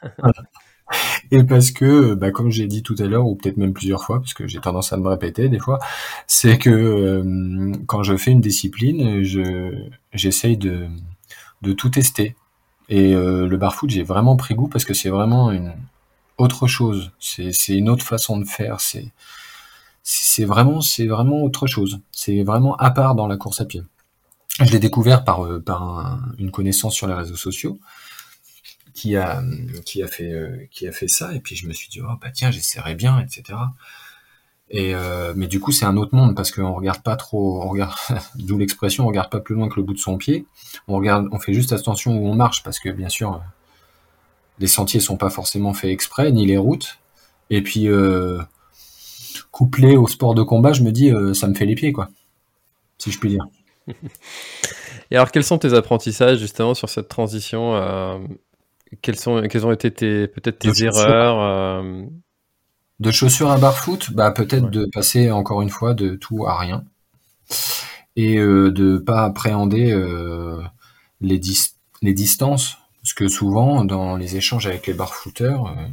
Et 1.32 1.42
parce 1.42 1.72
que, 1.72 2.14
bah, 2.14 2.30
comme 2.30 2.52
j'ai 2.52 2.68
dit 2.68 2.84
tout 2.84 2.94
à 3.00 3.06
l'heure, 3.06 3.26
ou 3.26 3.34
peut-être 3.34 3.56
même 3.56 3.72
plusieurs 3.72 4.04
fois, 4.04 4.20
parce 4.20 4.34
que 4.34 4.46
j'ai 4.46 4.60
tendance 4.60 4.92
à 4.92 4.96
me 4.96 5.08
répéter 5.08 5.48
des 5.48 5.58
fois, 5.58 5.80
c'est 6.28 6.58
que 6.58 7.72
quand 7.86 8.04
je 8.04 8.16
fais 8.16 8.30
une 8.30 8.40
discipline, 8.40 9.24
je 9.24 9.74
j'essaye 10.12 10.56
de, 10.56 10.86
de 11.62 11.72
tout 11.72 11.88
tester. 11.88 12.36
Et 12.88 13.14
le 13.14 13.56
barfoot, 13.56 13.90
j'ai 13.90 14.04
vraiment 14.04 14.36
pris 14.36 14.54
goût 14.54 14.68
parce 14.68 14.84
que 14.84 14.94
c'est 14.94 15.08
vraiment 15.08 15.50
une, 15.50 15.72
autre 16.38 16.66
chose. 16.66 17.12
C'est 17.18 17.52
une 17.68 17.88
autre 17.88 18.04
façon 18.04 18.38
de 18.38 18.44
faire. 18.44 18.78
C'est 20.02 20.44
vraiment 20.44 20.80
vraiment 20.98 21.42
autre 21.42 21.66
chose. 21.66 22.00
C'est 22.12 22.42
vraiment 22.42 22.76
à 22.76 22.90
part 22.90 23.14
dans 23.14 23.26
la 23.26 23.36
course 23.36 23.60
à 23.60 23.64
pied. 23.64 23.82
Je 24.60 24.72
l'ai 24.72 24.78
découvert 24.78 25.24
par 25.24 25.44
euh, 25.44 25.62
une 26.38 26.50
connaissance 26.50 26.94
sur 26.94 27.06
les 27.06 27.14
réseaux 27.14 27.36
sociaux 27.36 27.78
qui 28.94 29.16
a 29.16 29.42
qui 29.84 30.02
a 30.02 30.08
fait 30.08 30.32
euh, 30.32 30.66
qui 30.70 30.88
a 30.88 30.92
fait 30.92 31.08
ça 31.08 31.34
et 31.34 31.40
puis 31.40 31.54
je 31.54 31.68
me 31.68 31.74
suis 31.74 31.90
dit 31.90 32.00
oh 32.00 32.14
bah 32.18 32.30
tiens 32.32 32.50
j'essaierai 32.50 32.94
bien 32.94 33.20
etc. 33.20 33.58
Et 34.70 34.94
euh, 34.94 35.34
mais 35.36 35.46
du 35.46 35.60
coup 35.60 35.72
c'est 35.72 35.84
un 35.84 35.98
autre 35.98 36.14
monde 36.16 36.34
parce 36.34 36.50
qu'on 36.50 36.72
regarde 36.72 37.02
pas 37.02 37.16
trop, 37.16 37.76
d'où 38.36 38.56
l'expression 38.56 39.04
on 39.04 39.08
regarde 39.08 39.30
pas 39.30 39.40
plus 39.40 39.54
loin 39.54 39.68
que 39.68 39.76
le 39.76 39.82
bout 39.82 39.92
de 39.92 39.98
son 39.98 40.16
pied. 40.16 40.46
On 40.88 41.38
fait 41.38 41.52
juste 41.52 41.72
attention 41.72 42.16
où 42.16 42.26
on 42.26 42.34
marche 42.34 42.62
parce 42.62 42.78
que 42.78 42.88
bien 42.88 43.10
sûr 43.10 43.42
les 44.58 44.66
sentiers 44.66 45.00
sont 45.00 45.16
pas 45.16 45.30
forcément 45.30 45.74
faits 45.74 45.90
exprès, 45.90 46.32
ni 46.32 46.46
les 46.46 46.56
routes. 46.56 46.98
Et 47.50 47.62
puis 47.62 47.88
euh, 47.88 48.40
couplé 49.50 49.96
au 49.96 50.06
sport 50.06 50.34
de 50.34 50.42
combat, 50.42 50.72
je 50.72 50.82
me 50.82 50.90
dis 50.90 51.10
euh, 51.10 51.34
ça 51.34 51.46
me 51.46 51.54
fait 51.54 51.66
les 51.66 51.74
pieds 51.74 51.92
quoi, 51.92 52.08
si 52.98 53.10
je 53.10 53.18
puis 53.18 53.30
dire. 53.30 53.46
Et 55.10 55.16
alors 55.16 55.30
quels 55.30 55.44
sont 55.44 55.58
tes 55.58 55.74
apprentissages 55.74 56.38
justement 56.38 56.74
sur 56.74 56.88
cette 56.88 57.08
transition 57.08 57.76
euh, 57.76 58.18
quelles, 59.02 59.18
sont, 59.18 59.42
quelles 59.48 59.64
ont 59.64 59.70
été 59.70 59.92
tes 59.92 60.26
peut-être 60.26 60.58
tes 60.58 60.84
erreurs 60.84 61.84
De 62.98 63.10
chaussures 63.12 63.50
à 63.50 63.58
barfoot, 63.58 64.10
bah 64.12 64.32
peut-être 64.32 64.70
de 64.70 64.88
passer 64.92 65.30
encore 65.30 65.62
une 65.62 65.70
fois 65.70 65.94
de 65.94 66.16
tout 66.16 66.46
à 66.46 66.58
rien. 66.58 66.84
Et 68.16 68.36
de 68.38 68.98
pas 68.98 69.24
appréhender 69.24 69.94
les, 71.20 71.40
les 72.02 72.14
distances 72.14 72.78
parce 73.06 73.14
que 73.14 73.28
souvent, 73.28 73.84
dans 73.84 74.16
les 74.16 74.34
échanges 74.34 74.66
avec 74.66 74.88
les 74.88 74.92
barfooteurs, 74.92 75.68
euh, 75.68 75.86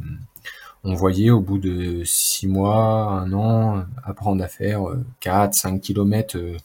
on 0.82 0.94
voyait 0.94 1.30
au 1.30 1.38
bout 1.38 1.58
de 1.58 2.02
six 2.02 2.48
mois, 2.48 3.06
un 3.06 3.32
an, 3.32 3.84
apprendre 4.02 4.42
à 4.42 4.48
faire 4.48 4.80
4, 5.20 5.50
euh, 5.50 5.52
5 5.52 5.80
km 5.80 6.36
euh, 6.36 6.56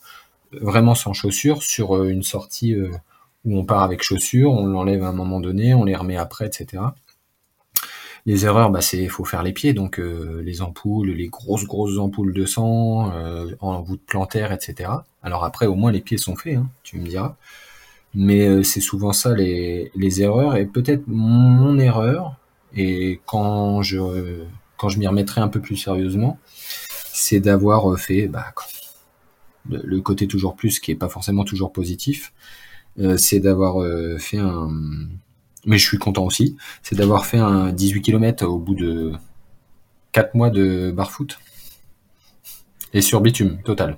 vraiment 0.54 0.96
sans 0.96 1.14
chaussures 1.14 1.62
sur 1.62 2.04
une 2.04 2.24
sortie 2.24 2.76
où 3.46 3.60
on 3.60 3.64
part 3.64 3.84
avec 3.84 4.02
chaussures, 4.02 4.52
on 4.52 4.66
l'enlève 4.66 5.04
à 5.04 5.10
un 5.10 5.14
moment 5.14 5.40
donné, 5.40 5.76
on 5.76 5.84
les 5.84 5.96
remet 5.96 6.18
après, 6.18 6.48
etc. 6.48 6.82
Les 8.26 8.46
erreurs, 8.46 8.72
bah, 8.72 8.82
c'est 8.82 9.08
faut 9.08 9.26
faire 9.26 9.44
les 9.44 9.54
pieds, 9.54 9.74
donc 9.74 10.00
les 10.00 10.64
ampoules, 10.64 11.12
les 11.12 11.28
grosses 11.28 11.66
grosses 11.66 12.00
ampoules 12.00 12.34
de 12.34 12.46
sang, 12.48 13.14
en 13.60 13.82
voûte 13.84 14.02
plantaire, 14.08 14.52
etc. 14.52 14.90
Alors 15.22 15.44
après, 15.44 15.68
au 15.68 15.76
moins 15.76 15.92
les 15.92 16.02
pieds 16.02 16.18
sont 16.18 16.36
faits, 16.36 16.56
hein, 16.56 16.68
tu 16.82 16.98
me 16.98 17.08
diras. 17.08 17.36
Mais 18.16 18.48
euh, 18.48 18.64
c'est 18.64 18.82
souvent 18.82 19.14
ça 19.14 19.34
les, 19.36 19.92
les 19.96 20.22
erreurs. 20.22 20.56
Et 20.56 20.66
peut-être 20.66 21.04
mon 21.08 21.78
erreur 21.80 22.36
et 22.76 23.20
quand 23.26 23.82
je 23.82 24.46
quand 24.78 24.90
je 24.90 25.00
m'y 25.00 25.08
remettrai 25.08 25.42
un 25.42 25.50
peu 25.50 25.60
plus 25.60 25.76
sérieusement, 25.76 26.40
c'est 27.14 27.40
d'avoir 27.40 27.92
euh, 27.92 27.98
fait 27.98 28.28
bah, 28.28 28.54
le, 29.70 30.02
côté 30.02 30.28
toujours 30.28 30.56
plus 30.56 30.80
qui 30.80 30.92
est 30.92 30.96
pas 30.96 31.10
forcément 31.10 31.44
toujours 31.44 31.74
positif, 31.74 32.34
euh, 33.00 33.18
c'est 33.18 33.40
d'avoir 33.40 33.84
fait 34.20 34.38
un 34.38 34.70
mais 35.66 35.78
je 35.78 35.86
suis 35.86 35.98
content 35.98 36.26
aussi, 36.26 36.56
c'est 36.84 36.96
d'avoir 36.96 37.26
fait 37.26 37.38
un 37.38 37.72
18 37.72 38.02
km 38.02 38.46
au 38.46 38.58
bout 38.58 38.76
de 38.76 39.12
4 40.14 40.36
mois 40.36 40.50
de 40.50 40.92
barfoot 40.92 41.38
et 42.94 43.02
sur 43.02 43.22
bitume 43.22 43.62
total. 43.64 43.98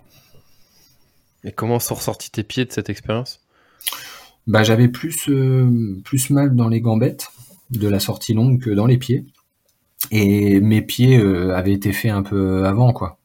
Et 1.43 1.51
comment 1.51 1.79
sont 1.79 1.95
ressortis 1.95 2.31
tes 2.31 2.43
pieds 2.43 2.65
de 2.65 2.71
cette 2.71 2.89
expérience? 2.89 3.41
Bah, 4.47 4.63
j'avais 4.63 4.87
plus, 4.87 5.29
euh, 5.29 6.01
plus 6.03 6.29
mal 6.29 6.55
dans 6.55 6.67
les 6.67 6.81
gambettes 6.81 7.31
de 7.69 7.87
la 7.87 7.99
sortie 7.99 8.33
longue 8.33 8.61
que 8.61 8.69
dans 8.69 8.85
les 8.85 8.97
pieds. 8.97 9.25
Et 10.11 10.59
mes 10.59 10.81
pieds 10.81 11.17
euh, 11.19 11.55
avaient 11.55 11.73
été 11.73 11.93
faits 11.93 12.11
un 12.11 12.23
peu 12.23 12.65
avant, 12.65 12.91
quoi. 12.91 13.19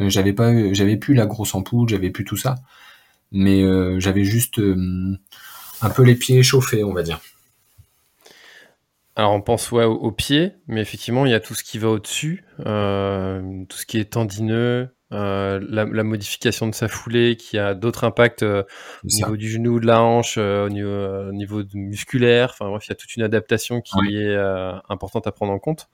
Euh, 0.00 0.08
j'avais 0.08 0.32
pas, 0.32 0.72
j'avais 0.72 0.96
plus 0.96 1.14
la 1.14 1.26
grosse 1.26 1.54
ampoule, 1.54 1.88
j'avais 1.88 2.10
plus 2.10 2.24
tout 2.24 2.36
ça, 2.36 2.56
mais 3.30 3.62
j'avais 4.00 4.24
juste 4.24 4.60
un 4.60 5.90
peu 5.90 6.02
les 6.02 6.14
pieds 6.14 6.42
chauffés, 6.42 6.84
on 6.84 6.92
va 6.92 7.02
dire. 7.02 7.20
Alors 9.14 9.32
on 9.32 9.42
pense 9.42 9.70
ouais, 9.72 9.84
aux, 9.84 10.10
pieds, 10.10 10.52
mais 10.68 10.80
effectivement 10.80 11.26
il 11.26 11.32
y 11.32 11.34
a 11.34 11.40
tout 11.40 11.54
ce 11.54 11.62
qui 11.62 11.78
va 11.78 11.88
au-dessus, 11.88 12.44
tout 12.56 12.64
ce 13.76 13.86
qui 13.86 13.98
est 13.98 14.10
tendineux, 14.10 14.88
euh, 15.12 15.60
la, 15.68 16.04
modification 16.04 16.66
de 16.66 16.74
sa 16.74 16.88
foulée 16.88 17.36
qui 17.36 17.58
a 17.58 17.74
d'autres 17.74 18.04
impacts 18.04 18.42
euh, 18.42 18.62
au 19.04 19.08
niveau 19.08 19.36
du 19.36 19.50
genou, 19.50 19.78
de 19.78 19.86
la 19.86 20.02
hanche, 20.02 20.36
euh, 20.38 20.66
au 20.66 21.32
niveau, 21.32 21.62
musculaire. 21.74 22.50
Enfin 22.52 22.70
bref, 22.70 22.86
il 22.86 22.90
y 22.90 22.92
a 22.92 22.94
toute 22.94 23.14
une 23.16 23.22
adaptation 23.22 23.80
qui 23.82 24.16
est 24.16 24.36
importante 24.88 25.26
à 25.26 25.32
prendre 25.32 25.52
en 25.52 25.58
compte. 25.58 25.88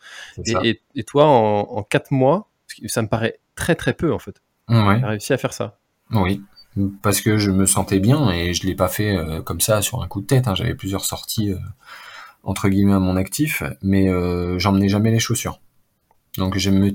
Et, 0.62 0.81
toi, 1.04 1.26
en, 1.26 1.83
quatre 1.83 2.11
mois, 2.12 2.48
ça 2.87 3.02
me 3.02 3.09
paraît 3.09 3.40
très 3.54 3.74
très 3.74 3.92
peu 3.92 4.12
en 4.12 4.18
fait. 4.18 4.40
Ouais. 4.68 4.98
Tu 4.98 5.04
as 5.04 5.09
réussi 5.09 5.33
à 5.33 5.38
faire 5.38 5.52
ça. 5.52 5.78
Oui, 6.12 6.42
parce 7.02 7.20
que 7.20 7.38
je 7.38 7.50
me 7.50 7.66
sentais 7.66 7.98
bien 7.98 8.31
et 8.31 8.54
je 8.54 8.66
l'ai 8.66 8.74
pas 8.74 8.88
fait 8.88 9.16
comme 9.44 9.61
ça 9.61 9.83
sur 9.83 10.02
un 10.02 10.07
coup 10.07 10.20
de 10.20 10.26
tête. 10.26 10.46
Hein. 10.46 10.54
J'avais 10.54 10.74
plusieurs 10.74 11.04
sorties 11.04 11.54
entre 12.44 12.68
guillemets 12.68 12.94
à 12.94 13.00
mon 13.00 13.16
actif, 13.16 13.62
mais 13.83 14.09
j'emmenais 14.59 14.88
jamais 14.88 15.11
les 15.11 15.18
chaussures. 15.18 15.61
Donc 16.36 16.58
je 16.58 16.70
me 16.70 16.92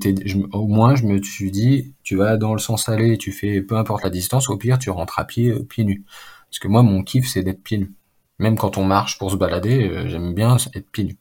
au 0.56 0.66
moins 0.66 0.94
je 0.94 1.04
me 1.04 1.22
suis 1.22 1.50
dit, 1.50 1.94
tu 2.02 2.16
vas 2.16 2.36
dans 2.36 2.52
le 2.52 2.58
sens 2.60 2.88
aller 2.88 3.14
et 3.14 3.18
tu 3.18 3.32
fais 3.32 3.60
peu 3.60 3.76
importe 3.76 4.04
la 4.04 4.10
distance, 4.10 4.48
au 4.48 4.56
pire 4.56 4.78
tu 4.78 4.90
rentres 4.90 5.18
à 5.18 5.24
pied, 5.24 5.50
euh, 5.50 5.62
pieds 5.62 5.84
nus. 5.84 6.04
Parce 6.48 6.58
que 6.60 6.68
moi 6.68 6.82
mon 6.82 7.02
kiff 7.02 7.28
c'est 7.28 7.42
d'être 7.42 7.62
pieds 7.62 7.78
nus. 7.78 7.92
Même 8.38 8.56
quand 8.56 8.78
on 8.78 8.84
marche 8.84 9.18
pour 9.18 9.30
se 9.30 9.36
balader, 9.36 9.88
euh, 9.88 10.08
j'aime 10.08 10.34
bien 10.34 10.56
être 10.74 10.90
pieds 10.90 11.04
nus. 11.04 11.18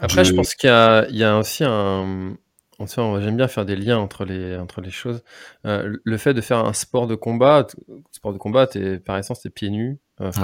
Après 0.00 0.24
je, 0.24 0.32
pense 0.32 0.54
qu'il 0.54 0.68
y, 0.68 1.24
a, 1.24 1.38
aussi 1.38 1.64
un... 1.64 2.36
J'aime 2.78 3.36
bien 3.36 3.48
faire 3.48 3.64
des 3.64 3.74
liens 3.74 3.98
entre 3.98 4.24
les, 4.24 4.56
entre 4.56 4.80
les 4.80 4.90
choses. 4.90 5.24
Euh, 5.66 5.96
le 6.04 6.16
fait 6.18 6.34
de 6.34 6.40
faire 6.40 6.58
un 6.58 6.72
sport 6.72 7.08
de 7.08 7.16
combat, 7.16 7.66
sport 8.12 8.32
de 8.32 8.38
combat, 8.38 8.68
es, 8.74 9.00
par 9.00 9.18
essence, 9.18 9.40
t'es 9.40 9.50
pieds 9.50 9.70
nus, 9.70 9.98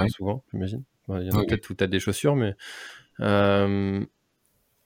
souvent, 0.08 0.42
j'imagine. 0.52 0.82
Il 1.08 1.22
y 1.22 1.30
en 1.30 1.38
a 1.38 1.44
peut-être 1.44 1.70
où 1.70 1.74
tu 1.74 1.84
as 1.84 1.86
des 1.86 2.00
chaussures, 2.00 2.34
mais 2.34 2.56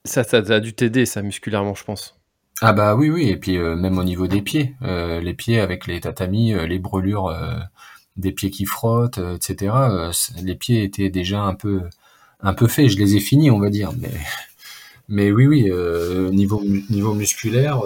ça, 0.08 0.24
ça, 0.24 0.38
a 0.38 0.60
dû 0.60 0.72
t'aider, 0.74 1.06
ça, 1.06 1.22
musculairement, 1.22 1.74
je 1.74 1.84
pense. 1.84 2.18
Ah 2.60 2.72
bah 2.72 2.96
oui, 2.96 3.08
oui, 3.08 3.28
et 3.28 3.36
puis 3.36 3.56
euh, 3.56 3.76
même 3.76 3.98
au 3.98 4.04
niveau 4.04 4.26
des 4.26 4.42
pieds, 4.42 4.74
euh, 4.82 5.20
les 5.20 5.34
pieds 5.34 5.60
avec 5.60 5.86
les 5.86 6.00
tatamis, 6.00 6.54
euh, 6.54 6.66
les 6.66 6.80
brûlures 6.80 7.32
des 8.16 8.32
pieds 8.32 8.50
qui 8.50 8.64
frottent, 8.64 9.20
etc. 9.36 9.72
les 10.42 10.56
pieds 10.56 10.82
étaient 10.82 11.10
déjà 11.10 11.40
un 11.42 11.54
peu, 11.54 11.82
un 12.40 12.54
peu 12.54 12.66
faits. 12.66 12.88
Je 12.88 12.98
les 12.98 13.14
ai 13.14 13.20
finis, 13.20 13.50
on 13.52 13.60
va 13.60 13.70
dire, 13.70 13.92
mais, 13.96 14.10
mais 15.08 15.30
oui, 15.30 15.46
oui, 15.46 15.70
niveau 16.32 16.62
niveau 16.90 17.14
musculaire, 17.14 17.80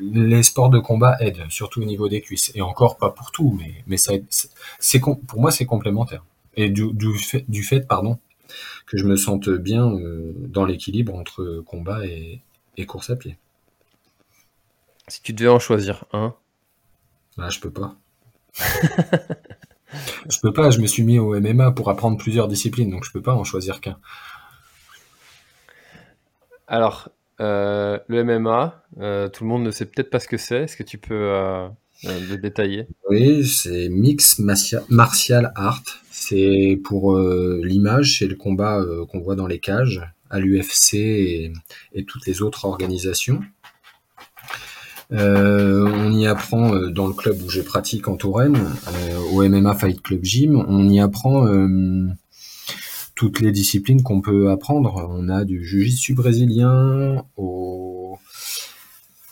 les 0.00 0.42
sports 0.42 0.70
de 0.70 0.78
combat 0.80 1.16
aident, 1.20 1.46
surtout 1.48 1.80
au 1.80 1.86
niveau 1.86 2.08
des 2.08 2.20
cuisses, 2.20 2.52
et 2.54 2.60
encore 2.60 2.98
pas 2.98 3.10
pour 3.10 3.30
tout, 3.30 3.56
mais 3.58 3.72
mais 3.86 3.96
ça, 3.96 4.12
c'est 4.78 5.00
pour 5.00 5.40
moi 5.40 5.50
c'est 5.50 5.66
complémentaire. 5.66 6.24
Et 6.56 6.68
du, 6.70 7.18
fait, 7.18 7.80
pardon, 7.80 8.18
que 8.86 8.96
je 8.96 9.04
me 9.04 9.16
sente 9.16 9.48
bien 9.48 9.92
euh, 9.92 10.32
dans 10.36 10.64
l'équilibre 10.64 11.14
entre 11.14 11.62
combat 11.66 12.04
et, 12.06 12.42
course 12.86 13.10
à 13.10 13.16
pied. 13.16 13.38
Si 15.08 15.22
tu 15.22 15.32
devais 15.32 15.48
en 15.48 15.58
choisir 15.58 16.04
un. 16.12 16.34
Bah, 17.36 17.48
je 17.50 17.60
peux 17.60 17.70
pas. 17.70 17.96
je 20.28 20.38
peux 20.40 20.52
pas, 20.52 20.70
je 20.70 20.80
me 20.80 20.86
suis 20.86 21.02
mis 21.02 21.18
au 21.18 21.38
MMA 21.38 21.72
pour 21.72 21.90
apprendre 21.90 22.16
plusieurs 22.16 22.48
disciplines, 22.48 22.90
donc 22.90 23.04
je 23.04 23.12
peux 23.12 23.22
pas 23.22 23.34
en 23.34 23.44
choisir 23.44 23.80
qu'un. 23.80 23.98
Alors, 26.66 27.10
euh, 27.40 27.98
le 28.08 28.24
MMA, 28.24 28.84
euh, 29.00 29.28
tout 29.28 29.44
le 29.44 29.50
monde 29.50 29.64
ne 29.64 29.70
sait 29.70 29.86
peut-être 29.86 30.10
pas 30.10 30.20
ce 30.20 30.28
que 30.28 30.36
c'est. 30.36 30.62
Est-ce 30.62 30.76
que 30.76 30.82
tu 30.82 30.98
peux 30.98 31.14
euh, 31.14 31.68
le 32.04 32.36
détailler 32.36 32.86
Oui, 33.08 33.46
c'est 33.46 33.88
Mix 33.88 34.38
Martial 34.38 35.52
Art. 35.54 35.82
C'est 36.10 36.80
pour 36.84 37.18
l'image, 37.18 38.18
c'est 38.18 38.26
le 38.26 38.36
combat 38.36 38.84
qu'on 39.10 39.20
voit 39.20 39.36
dans 39.36 39.46
les 39.46 39.58
cages 39.58 40.02
à 40.30 40.40
l'UFC 40.40 40.94
et, 40.94 41.52
et, 41.92 42.04
toutes 42.04 42.26
les 42.26 42.42
autres 42.42 42.64
organisations. 42.64 43.40
on 45.10 46.12
y 46.12 46.26
apprend 46.26 46.74
dans 46.88 47.06
le 47.06 47.14
club 47.14 47.40
où 47.42 47.48
je 47.48 47.60
pratique 47.60 48.08
en 48.08 48.16
Touraine, 48.16 48.58
au 49.32 49.46
MMA 49.46 49.74
Fight 49.74 50.00
Club 50.00 50.24
Gym, 50.24 50.64
on 50.68 50.88
y 50.88 51.00
apprend 51.00 51.46
toutes 53.14 53.40
les 53.40 53.52
disciplines 53.52 54.02
qu'on 54.02 54.20
peut 54.20 54.50
apprendre. 54.50 55.08
On 55.10 55.28
a 55.28 55.44
du 55.44 55.64
jiu-jitsu 55.64 56.14
brésilien 56.14 57.24
au, 57.36 58.18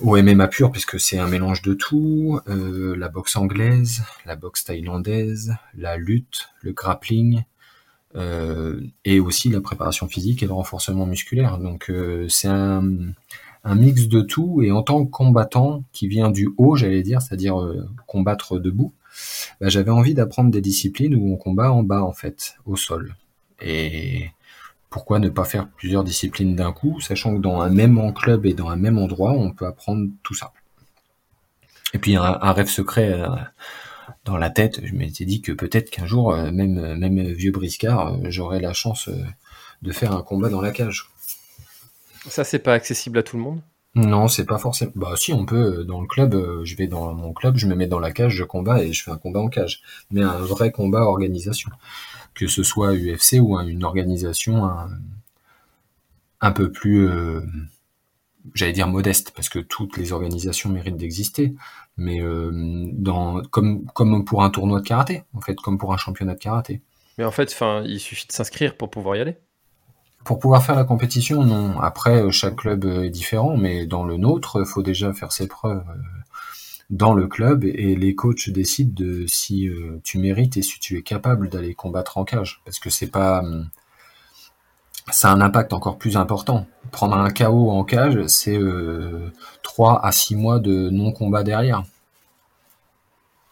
au 0.03 0.20
MMA 0.20 0.48
pur, 0.48 0.70
puisque 0.70 0.98
c'est 0.98 1.18
un 1.18 1.28
mélange 1.28 1.62
de 1.62 1.74
tout, 1.74 2.40
euh, 2.48 2.96
la 2.96 3.09
boxe 3.09 3.36
anglaise, 3.36 4.03
la 4.26 4.36
boxe 4.36 4.64
thaïlandaise, 4.64 5.55
la 5.76 5.96
lutte, 5.96 6.50
le 6.61 6.72
grappling, 6.72 7.44
euh, 8.16 8.80
et 9.05 9.20
aussi 9.20 9.48
la 9.48 9.61
préparation 9.61 10.09
physique 10.09 10.42
et 10.42 10.46
le 10.46 10.53
renforcement 10.53 11.07
musculaire. 11.07 11.59
Donc 11.59 11.90
euh, 11.90 12.26
c'est 12.28 12.48
un, 12.48 12.82
mix 13.64 14.09
de 14.09 14.20
tout, 14.22 14.61
et 14.62 14.72
en 14.72 14.82
tant 14.82 15.05
que 15.05 15.11
combattant 15.11 15.84
qui 15.92 16.09
vient 16.09 16.30
du 16.30 16.50
haut, 16.57 16.74
j'allais 16.74 17.03
dire, 17.03 17.22
c'est-à-dire 17.22 17.57
combattre 18.07 18.59
debout, 18.59 18.92
bah, 19.61 19.68
j'avais 19.68 19.92
envie 19.92 20.14
d'apprendre 20.14 20.50
des 20.50 20.61
disciplines 20.61 21.14
où 21.14 21.32
on 21.32 21.36
combat 21.36 21.72
en 21.72 21.84
bas, 21.84 22.03
en 22.03 22.12
fait, 22.12 22.57
au 22.66 22.74
sol. 22.74 23.14
Et 23.61 24.30
pourquoi 24.93 25.18
ne 25.18 25.28
pas 25.28 25.45
faire 25.45 25.68
plusieurs 25.68 26.05
disciplines 26.05 26.55
d'un 26.55 26.72
coup, 26.72 27.01
sachant 27.01 27.34
que 27.34 27.40
dans 27.40 27.61
un 27.61 27.70
même 27.70 28.12
club 28.14 28.47
et 28.47 28.55
dans 28.55 28.68
un 28.68 28.76
même 28.76 28.99
endroit, 28.99 29.32
on 29.32 29.51
peut 29.51 29.66
apprendre 29.66 30.09
tout 30.22 30.34
ça. 30.34 30.53
Et 31.95 31.99
puis 31.99 32.14
un, 32.14 32.53
rêve 32.53 32.68
secret 32.68 33.12
euh, 33.12 33.26
dans 34.24 34.36
la 34.36 34.51
tête, 34.51 34.80
je 34.84 34.95
m'étais 34.95 35.24
dit 35.24 35.43
que 35.43 35.53
peut-être 35.53 35.90
qu'un 35.90 36.07
jour, 36.07 36.32
euh, 36.32 36.51
même, 36.51 36.97
même 36.97 37.20
vieux 37.32 37.51
briscard, 37.51 38.14
euh, 38.14 38.18
j'aurais 38.28 38.61
la 38.61 38.72
chance 38.72 39.09
de 39.82 39.93
faire 39.93 40.12
un 40.12 40.22
combat 40.22 40.49
dans 40.49 40.61
la 40.61 40.70
cage. 40.70 41.11
Ça, 42.28 42.45
c'est 42.45 42.61
pas 42.61 42.74
accessible 42.74 43.18
à 43.18 43.22
tout 43.22 43.36
le 43.36 43.43
monde? 43.43 43.61
Non, 43.95 44.26
c'est 44.26 44.47
pas 44.47 44.59
forcément. 44.59 44.93
Bah, 44.95 45.14
si, 45.16 45.32
on 45.32 45.45
peut. 45.45 45.84
Dans 45.84 46.01
le 46.01 46.07
club, 46.07 46.64
je 46.64 46.76
vais 46.76 46.86
dans 46.86 47.12
mon 47.12 47.32
club, 47.32 47.57
je 47.57 47.66
me 47.66 47.74
mets 47.74 47.86
dans 47.86 47.99
la 47.99 48.11
cage, 48.11 48.34
je 48.34 48.45
combats 48.45 48.82
et 48.82 48.93
je 48.93 49.03
fais 49.03 49.11
un 49.11 49.18
combat 49.18 49.40
en 49.40 49.49
cage. 49.49 49.82
Mais 50.11 50.22
un 50.22 50.38
vrai 50.38 50.70
combat 50.70 51.03
organisation 51.03 51.70
que 52.34 52.47
ce 52.47 52.62
soit 52.62 52.95
UFC 52.95 53.34
ou 53.40 53.59
une 53.59 53.84
organisation 53.84 54.68
un, 56.40 56.53
peu 56.53 56.72
plus, 56.72 57.09
euh, 57.09 57.40
j'allais 58.55 58.72
dire 58.72 58.88
modeste, 58.88 59.32
parce 59.34 59.49
que 59.49 59.59
toutes 59.59 59.97
les 59.97 60.12
organisations 60.12 60.70
méritent 60.70 60.97
d'exister, 60.97 61.55
mais 61.97 62.20
euh, 62.20 62.51
dans, 62.93 63.43
comme, 63.43 63.84
comme 63.95 64.24
pour 64.24 64.43
un 64.43 64.51
tournoi 64.51 64.80
de 64.80 64.86
karaté, 64.86 65.24
en 65.34 65.40
fait, 65.40 65.55
comme 65.57 65.78
pour 65.78 65.93
un 65.93 65.97
championnat 65.97 66.34
de 66.34 66.40
karaté. 66.40 66.80
Mais 67.18 67.24
en 67.24 67.30
fait, 67.30 67.55
il 67.84 68.01
suffit 68.01 68.26
de 68.26 68.32
s'inscrire 68.32 68.76
pour 68.76 68.90
pouvoir 68.90 69.16
y 69.16 69.20
aller. 69.20 69.36
Pour 70.25 70.39
pouvoir 70.39 70.62
faire 70.62 70.77
la 70.77 70.85
compétition, 70.85 71.45
non. 71.45 71.81
Après, 71.81 72.31
chaque 72.31 72.57
club 72.57 72.85
est 72.85 73.11
différent, 73.11 73.57
mais 73.57 73.87
dans 73.87 74.05
le 74.05 74.16
nôtre, 74.16 74.59
il 74.61 74.66
faut 74.66 74.83
déjà 74.83 75.12
faire 75.12 75.33
ses 75.33 75.49
preuves 75.49 75.83
dans 76.93 77.14
le 77.14 77.27
club 77.27 77.64
et 77.64 77.97
les 77.97 78.14
coachs 78.14 78.51
décident 78.51 78.93
de 78.95 79.25
si 79.27 79.66
euh, 79.66 79.99
tu 80.05 80.18
mérites 80.18 80.59
et 80.59 80.62
si 80.62 80.79
tu 80.79 80.99
es 80.99 81.03
capable 81.03 81.49
d'aller 81.49 81.75
combattre 81.75 82.18
en 82.18 82.25
cage 82.25 82.61
parce 82.66 82.79
que 82.79 82.91
c'est 82.91 83.11
pas 83.11 83.41
hum, 83.41 83.68
ça 85.11 85.31
a 85.31 85.35
un 85.35 85.41
impact 85.41 85.73
encore 85.73 85.99
plus 85.99 86.16
important. 86.16 86.66
Prendre 86.93 87.16
un 87.16 87.31
KO 87.31 87.70
en 87.70 87.83
cage, 87.83 88.27
c'est 88.27 88.57
euh, 88.57 89.33
3 89.62 90.05
à 90.05 90.12
6 90.12 90.37
mois 90.37 90.61
de 90.61 90.91
non-combat 90.91 91.43
derrière. 91.43 91.83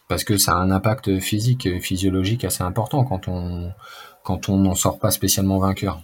Parce 0.07 0.23
que 0.23 0.37
ça 0.37 0.53
a 0.53 0.55
un 0.55 0.71
impact 0.71 1.19
physique 1.19 1.81
physiologique 1.81 2.45
assez 2.45 2.63
important 2.63 3.03
quand 3.03 3.27
on 3.27 3.71
quand 4.23 4.49
on 4.49 4.57
n'en 4.57 4.75
sort 4.75 4.99
pas 4.99 5.09
spécialement 5.09 5.57
vainqueur. 5.57 6.01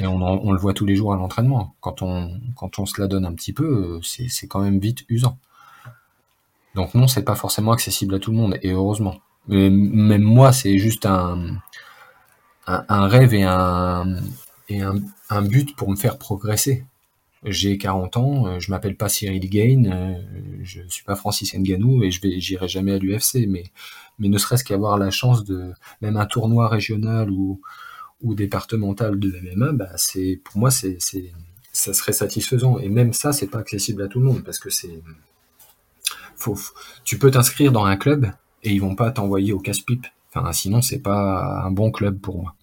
Et 0.00 0.06
on, 0.06 0.16
on 0.16 0.52
le 0.52 0.58
voit 0.58 0.72
tous 0.72 0.86
les 0.86 0.96
jours 0.96 1.12
à 1.12 1.16
l'entraînement. 1.16 1.74
Quand 1.80 2.02
on, 2.02 2.40
quand 2.56 2.78
on 2.78 2.86
se 2.86 3.00
la 3.00 3.06
donne 3.06 3.26
un 3.26 3.34
petit 3.34 3.52
peu, 3.52 4.00
c'est 4.02 4.46
quand 4.48 4.60
même 4.60 4.78
vite 4.78 5.04
usant. 5.08 5.38
Donc 6.74 6.94
non, 6.94 7.06
c'est 7.06 7.22
pas 7.22 7.34
forcément 7.34 7.72
accessible 7.72 8.14
à 8.14 8.18
tout 8.18 8.30
le 8.30 8.36
monde, 8.36 8.58
et 8.62 8.72
heureusement. 8.72 9.16
Même 9.48 10.22
moi, 10.22 10.52
c'est 10.52 10.78
juste 10.78 11.06
un, 11.06 11.58
un, 12.66 13.08
rêve 13.08 13.34
et, 13.34 13.42
un, 13.42 14.16
et 14.68 14.80
un, 14.80 15.42
but 15.42 15.74
pour 15.76 15.90
me 15.90 15.96
faire 15.96 16.18
progresser. 16.18 16.84
J'ai 17.42 17.78
40 17.78 18.16
ans, 18.18 18.46
euh, 18.46 18.60
je 18.60 18.70
m'appelle 18.70 18.96
pas 18.96 19.08
Cyril 19.08 19.48
Gain, 19.48 19.84
euh, 19.86 20.14
je 20.62 20.82
suis 20.88 21.04
pas 21.04 21.16
Francis 21.16 21.54
Nganou 21.54 22.04
et 22.04 22.10
je 22.10 22.20
vais, 22.20 22.38
j'irai 22.38 22.68
jamais 22.68 22.92
à 22.92 22.98
l'UFC, 22.98 23.46
mais, 23.48 23.64
mais 24.18 24.28
ne 24.28 24.36
serait-ce 24.36 24.62
qu'avoir 24.62 24.98
la 24.98 25.10
chance 25.10 25.44
de, 25.44 25.72
même 26.02 26.18
un 26.18 26.26
tournoi 26.26 26.68
régional 26.68 27.30
ou, 27.30 27.62
ou 28.22 28.34
départemental 28.34 29.18
de 29.18 29.34
MMA, 29.42 29.72
bah 29.72 29.90
c'est, 29.96 30.40
pour 30.44 30.58
moi, 30.58 30.70
c'est, 30.70 30.98
ça 31.72 31.94
serait 31.94 32.12
satisfaisant. 32.12 32.78
Et 32.78 32.88
même 32.88 33.12
ça, 33.12 33.32
c'est 33.32 33.48
pas 33.48 33.58
accessible 33.58 34.02
à 34.02 34.08
tout 34.08 34.20
le 34.20 34.26
monde 34.26 34.44
parce 34.44 34.58
que 34.58 34.70
c'est, 34.70 35.02
tu 37.04 37.18
peux 37.18 37.30
t'inscrire 37.30 37.72
dans 37.72 37.84
un 37.84 37.96
club 37.96 38.30
et 38.62 38.70
ils 38.70 38.80
vont 38.80 38.94
pas 38.94 39.10
t'envoyer 39.10 39.52
au 39.52 39.58
casse-pipe. 39.58 40.06
Enfin, 40.32 40.52
sinon, 40.52 40.80
c'est 40.80 41.00
pas 41.00 41.62
un 41.64 41.70
bon 41.70 41.90
club 41.90 42.20
pour 42.20 42.40
moi. 42.40 42.54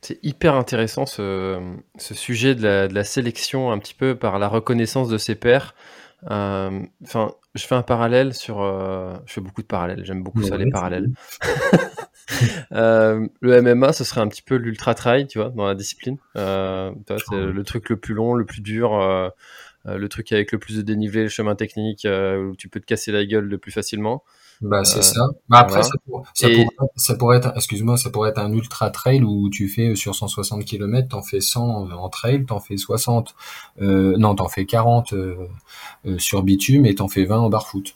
C'est 0.00 0.20
hyper 0.22 0.54
intéressant 0.54 1.06
ce, 1.06 1.60
sujet 1.98 2.54
de 2.54 2.88
la, 2.92 3.04
sélection 3.04 3.72
un 3.72 3.78
petit 3.78 3.94
peu 3.94 4.14
par 4.14 4.38
la 4.38 4.46
reconnaissance 4.48 5.08
de 5.08 5.18
ses 5.18 5.34
pairs. 5.34 5.74
Euh, 6.30 6.80
enfin, 7.04 7.32
je 7.54 7.66
fais 7.66 7.74
un 7.74 7.82
parallèle 7.82 8.34
sur. 8.34 8.60
Euh, 8.60 9.14
je 9.26 9.34
fais 9.34 9.40
beaucoup 9.40 9.62
de 9.62 9.66
parallèles. 9.66 10.04
J'aime 10.04 10.22
beaucoup 10.22 10.42
ça 10.42 10.56
les 10.56 10.70
parallèles. 10.70 11.08
Euh, 12.72 13.26
le 13.40 13.62
MMA, 13.62 13.94
ce 13.94 14.04
serait 14.04 14.20
un 14.20 14.28
petit 14.28 14.42
peu 14.42 14.56
l'ultra 14.56 14.94
trail, 14.94 15.26
tu 15.26 15.38
vois, 15.38 15.48
dans 15.48 15.66
la 15.66 15.74
discipline. 15.74 16.18
c'est 16.34 16.42
le 16.42 17.62
truc 17.64 17.88
le 17.88 17.96
plus 17.96 18.12
long, 18.12 18.34
le 18.34 18.44
plus 18.44 18.60
dur 18.60 18.94
euh, 18.94 19.30
le 19.96 20.08
truc 20.08 20.32
avec 20.32 20.52
le 20.52 20.58
plus 20.58 20.76
de 20.76 20.82
dénivelé, 20.82 21.22
le 21.22 21.28
chemin 21.28 21.54
technique, 21.54 22.04
euh, 22.04 22.50
où 22.50 22.56
tu 22.56 22.68
peux 22.68 22.80
te 22.80 22.86
casser 22.86 23.12
la 23.12 23.24
gueule 23.24 23.44
le 23.44 23.58
plus 23.58 23.72
facilement. 23.72 24.24
Bah, 24.60 24.84
c'est 24.84 24.98
euh, 24.98 25.02
ça. 25.02 25.28
Bah, 25.48 25.58
après, 25.58 25.82
ça, 25.82 27.14
pourrait, 27.14 27.36
être, 27.36 27.52
excuse-moi, 27.54 27.96
ça 27.96 28.10
pourrait 28.10 28.30
être 28.30 28.38
un 28.38 28.52
ultra 28.52 28.90
trail 28.90 29.22
où 29.22 29.48
tu 29.50 29.68
fais 29.68 29.94
sur 29.94 30.14
160 30.14 30.64
km, 30.64 31.08
t'en 31.08 31.22
fais 31.22 31.40
100 31.40 31.92
en 31.92 32.08
trail, 32.08 32.44
t'en 32.44 32.58
fais 32.58 32.76
60, 32.76 33.34
euh, 33.80 34.16
non, 34.18 34.34
t'en 34.34 34.48
fais 34.48 34.66
40 34.66 35.14
sur 36.18 36.42
bitume 36.42 36.86
et 36.86 36.96
t'en 36.96 37.08
fais 37.08 37.24
20 37.24 37.38
en 37.38 37.48
barfoot. 37.48 37.94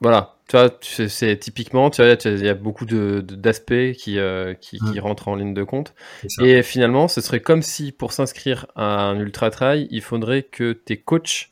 Voilà, 0.00 0.37
tu 0.48 0.56
vois, 0.56 0.74
c'est 0.80 1.36
typiquement, 1.38 1.90
tu 1.90 2.02
vois, 2.02 2.16
il 2.24 2.44
y 2.44 2.48
a 2.48 2.54
beaucoup 2.54 2.86
d'aspects 2.86 3.72
de, 3.72 3.92
qui, 3.92 4.18
euh, 4.18 4.54
qui, 4.54 4.78
qui, 4.78 4.98
mmh. 4.98 5.00
rentrent 5.00 5.28
en 5.28 5.36
ligne 5.36 5.52
de 5.52 5.62
compte. 5.62 5.92
Et 6.40 6.62
finalement, 6.62 7.06
ce 7.06 7.20
serait 7.20 7.40
comme 7.40 7.60
si 7.60 7.92
pour 7.92 8.12
s'inscrire 8.12 8.66
à 8.74 9.02
un 9.02 9.20
ultra 9.20 9.50
trail, 9.50 9.88
il 9.90 10.00
faudrait 10.00 10.44
que 10.44 10.72
tes 10.72 10.96
coachs 10.96 11.50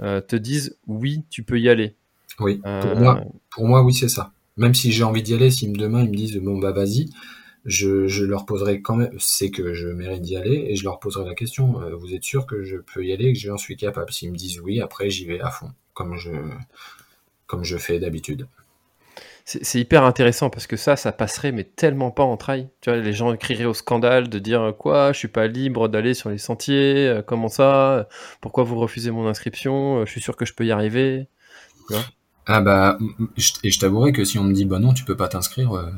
euh, 0.00 0.22
te 0.22 0.36
disent 0.36 0.78
oui, 0.86 1.22
tu 1.28 1.42
peux 1.42 1.60
y 1.60 1.68
aller. 1.68 1.96
Oui, 2.40 2.56
pour, 2.56 2.70
euh, 2.70 2.94
moi, 2.96 3.20
pour 3.50 3.66
moi, 3.66 3.82
oui, 3.82 3.92
c'est 3.92 4.08
ça. 4.08 4.32
Même 4.56 4.72
si 4.72 4.90
j'ai 4.90 5.04
envie 5.04 5.22
d'y 5.22 5.34
aller, 5.34 5.50
si 5.50 5.70
demain 5.70 6.02
ils 6.02 6.10
me 6.10 6.16
disent 6.16 6.36
bon 6.38 6.58
bah 6.58 6.72
vas-y, 6.72 7.10
je, 7.66 8.08
je, 8.08 8.24
leur 8.24 8.46
poserai 8.46 8.80
quand 8.80 8.96
même, 8.96 9.12
c'est 9.18 9.50
que 9.50 9.74
je 9.74 9.88
mérite 9.88 10.22
d'y 10.22 10.36
aller 10.36 10.66
et 10.68 10.76
je 10.76 10.84
leur 10.84 10.98
poserai 10.98 11.26
la 11.26 11.34
question. 11.34 11.78
vous 11.98 12.14
êtes 12.14 12.24
sûr 12.24 12.46
que 12.46 12.62
je 12.62 12.78
peux 12.78 13.04
y 13.04 13.12
aller 13.12 13.26
et 13.26 13.32
que 13.34 13.38
j'en 13.38 13.58
suis 13.58 13.76
capable? 13.76 14.10
S'ils 14.12 14.32
me 14.32 14.36
disent 14.36 14.60
oui, 14.60 14.80
après 14.80 15.10
j'y 15.10 15.26
vais 15.26 15.40
à 15.40 15.50
fond, 15.50 15.72
comme 15.92 16.16
je 16.16 16.30
comme 17.46 17.64
je 17.64 17.76
fais 17.76 17.98
d'habitude. 17.98 18.48
C'est 19.46 19.78
hyper 19.78 20.04
intéressant 20.04 20.48
parce 20.48 20.66
que 20.66 20.78
ça, 20.78 20.96
ça 20.96 21.12
passerait 21.12 21.52
mais 21.52 21.64
tellement 21.64 22.10
pas 22.10 22.22
en 22.22 22.38
trail. 22.38 22.70
Tu 22.80 22.88
vois, 22.88 22.98
les 22.98 23.12
gens 23.12 23.36
crieraient 23.36 23.66
au 23.66 23.74
scandale 23.74 24.30
de 24.30 24.38
dire 24.38 24.72
quoi, 24.78 25.12
je 25.12 25.18
suis 25.18 25.28
pas 25.28 25.46
libre 25.46 25.88
d'aller 25.88 26.14
sur 26.14 26.30
les 26.30 26.38
sentiers, 26.38 27.06
euh, 27.06 27.22
comment 27.22 27.48
ça, 27.48 28.08
pourquoi 28.40 28.64
vous 28.64 28.76
refusez 28.76 29.10
mon 29.10 29.26
inscription, 29.26 29.98
euh, 29.98 30.06
je 30.06 30.12
suis 30.12 30.22
sûr 30.22 30.36
que 30.36 30.46
je 30.46 30.54
peux 30.54 30.64
y 30.64 30.72
arriver. 30.72 31.28
ah 32.46 32.62
bah, 32.62 32.96
et 33.62 33.70
je 33.70 33.78
t'avouerai 33.78 34.12
que 34.12 34.24
si 34.24 34.38
on 34.38 34.44
me 34.44 34.54
dit 34.54 34.64
bah 34.64 34.78
non, 34.78 34.94
tu 34.94 35.04
peux 35.04 35.16
pas 35.16 35.28
t'inscrire, 35.28 35.76
euh, 35.76 35.90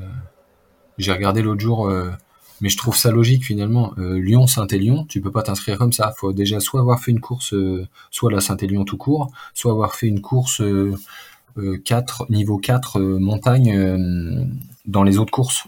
j'ai 0.99 1.13
regardé 1.13 1.41
l'autre 1.41 1.61
jour, 1.61 1.89
mais 2.61 2.69
je 2.69 2.77
trouve 2.77 2.97
ça 2.97 3.13
logique 3.13 3.45
finalement. 3.45 3.93
Lyon, 3.99 4.47
Saint-Élion, 4.47 5.05
tu 5.05 5.21
peux 5.21 5.31
pas 5.31 5.43
t'inscrire 5.43 5.77
comme 5.77 5.93
ça. 5.93 6.15
Faut 6.17 6.33
déjà 6.33 6.59
soit 6.59 6.81
avoir 6.81 7.01
fait 7.01 7.11
une 7.11 7.21
course, 7.21 7.55
soit 8.11 8.33
la 8.33 8.41
Saint-Élion 8.41 8.87
tout 8.87 8.97
court, 8.97 9.31
soit 9.53 9.73
avoir 9.73 9.95
fait 9.95 10.07
une 10.07 10.23
course 10.23 10.63
4, 11.85 12.23
euh, 12.23 12.27
niveau 12.31 12.59
4 12.59 12.99
euh, 12.99 13.19
montagne 13.19 13.77
euh, 13.77 14.45
dans 14.85 15.03
les 15.03 15.19
autres 15.19 15.33
courses. 15.33 15.65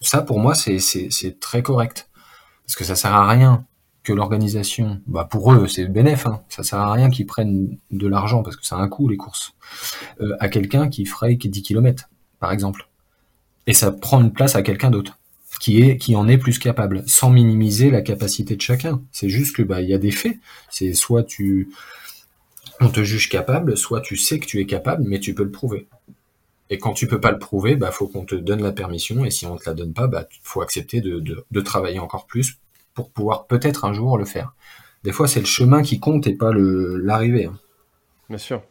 Ça, 0.00 0.22
pour 0.22 0.38
moi, 0.38 0.54
c'est 0.54 1.40
très 1.40 1.62
correct. 1.62 2.08
Parce 2.66 2.76
que 2.76 2.84
ça 2.84 2.94
sert 2.94 3.12
à 3.12 3.28
rien 3.28 3.64
que 4.02 4.12
l'organisation, 4.12 5.00
bah 5.06 5.28
pour 5.30 5.52
eux 5.52 5.66
c'est 5.66 5.84
bénéf, 5.84 6.26
hein, 6.26 6.40
ça 6.48 6.62
sert 6.62 6.78
à 6.78 6.90
rien 6.90 7.10
qu'ils 7.10 7.26
prennent 7.26 7.76
de 7.90 8.06
l'argent 8.06 8.42
parce 8.42 8.56
que 8.56 8.64
ça 8.64 8.76
a 8.76 8.78
un 8.78 8.88
coût 8.88 9.08
les 9.08 9.18
courses, 9.18 9.52
à 10.38 10.48
quelqu'un 10.48 10.88
qui 10.88 11.04
ferait 11.04 11.34
10 11.34 11.62
km 11.62 12.08
par 12.38 12.50
exemple, 12.50 12.88
et 13.66 13.74
ça 13.74 13.92
prend 13.92 14.22
une 14.22 14.32
place 14.32 14.56
à 14.56 14.62
quelqu'un 14.62 14.90
d'autre 14.90 15.18
qui 15.60 15.98
qui 15.98 16.16
en 16.16 16.28
est 16.28 16.38
plus 16.38 16.58
capable, 16.58 17.02
sans 17.06 17.28
minimiser 17.28 17.90
la 17.90 18.00
capacité 18.00 18.56
de 18.56 18.62
chacun. 18.62 19.02
C'est 19.12 19.28
juste 19.28 19.54
que 19.54 19.62
bah 19.62 19.82
il 19.82 19.88
y 19.90 19.94
a 19.94 19.98
des 19.98 20.12
faits, 20.12 20.38
c'est 20.70 20.94
soit 20.94 21.24
tu 21.24 21.68
on 22.80 22.88
te 22.88 23.02
juge 23.04 23.28
capable, 23.28 23.76
soit 23.76 24.00
tu 24.00 24.16
sais 24.16 24.38
que 24.38 24.46
tu 24.46 24.60
es 24.60 24.66
capable, 24.66 25.04
mais 25.06 25.20
tu 25.20 25.34
peux 25.34 25.44
le 25.44 25.50
prouver. 25.50 25.88
Et 26.70 26.78
quand 26.78 26.92
tu 26.92 27.06
peux 27.08 27.20
pas 27.20 27.32
le 27.32 27.38
prouver, 27.38 27.76
bah 27.76 27.90
faut 27.90 28.06
qu'on 28.08 28.24
te 28.24 28.34
donne 28.34 28.62
la 28.62 28.72
permission, 28.72 29.24
et 29.24 29.30
si 29.30 29.46
on 29.46 29.56
te 29.56 29.68
la 29.68 29.74
donne 29.74 29.92
pas, 29.92 30.06
bah 30.06 30.26
faut 30.42 30.62
accepter 30.62 31.00
de, 31.00 31.18
de, 31.20 31.44
de 31.50 31.60
travailler 31.60 31.98
encore 31.98 32.26
plus 32.26 32.58
pour 32.94 33.10
pouvoir 33.10 33.46
peut-être 33.46 33.84
un 33.84 33.92
jour 33.92 34.16
le 34.18 34.24
faire. 34.24 34.52
Des 35.04 35.12
fois, 35.12 35.26
c'est 35.26 35.40
le 35.40 35.46
chemin 35.46 35.82
qui 35.82 35.98
compte 36.00 36.26
et 36.26 36.34
pas 36.34 36.52
l'arrivée. 36.54 37.46
hein. 37.46 37.58
Bien 38.28 38.38
sûr. 38.38 38.62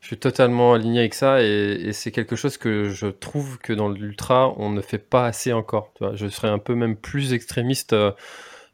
Je 0.00 0.08
suis 0.08 0.18
totalement 0.18 0.74
aligné 0.74 1.00
avec 1.00 1.14
ça 1.14 1.42
et, 1.42 1.46
et 1.86 1.92
c'est 1.92 2.12
quelque 2.12 2.36
chose 2.36 2.58
que 2.58 2.90
je 2.90 3.06
trouve 3.08 3.58
que 3.58 3.72
dans 3.72 3.88
l'ultra, 3.88 4.54
on 4.58 4.70
ne 4.70 4.80
fait 4.80 4.98
pas 4.98 5.26
assez 5.26 5.52
encore. 5.52 5.92
Tu 5.96 6.04
vois. 6.04 6.14
Je 6.14 6.28
serais 6.28 6.48
un 6.48 6.58
peu 6.58 6.74
même 6.74 6.96
plus 6.96 7.32
extrémiste 7.32 7.92
euh, 7.92 8.12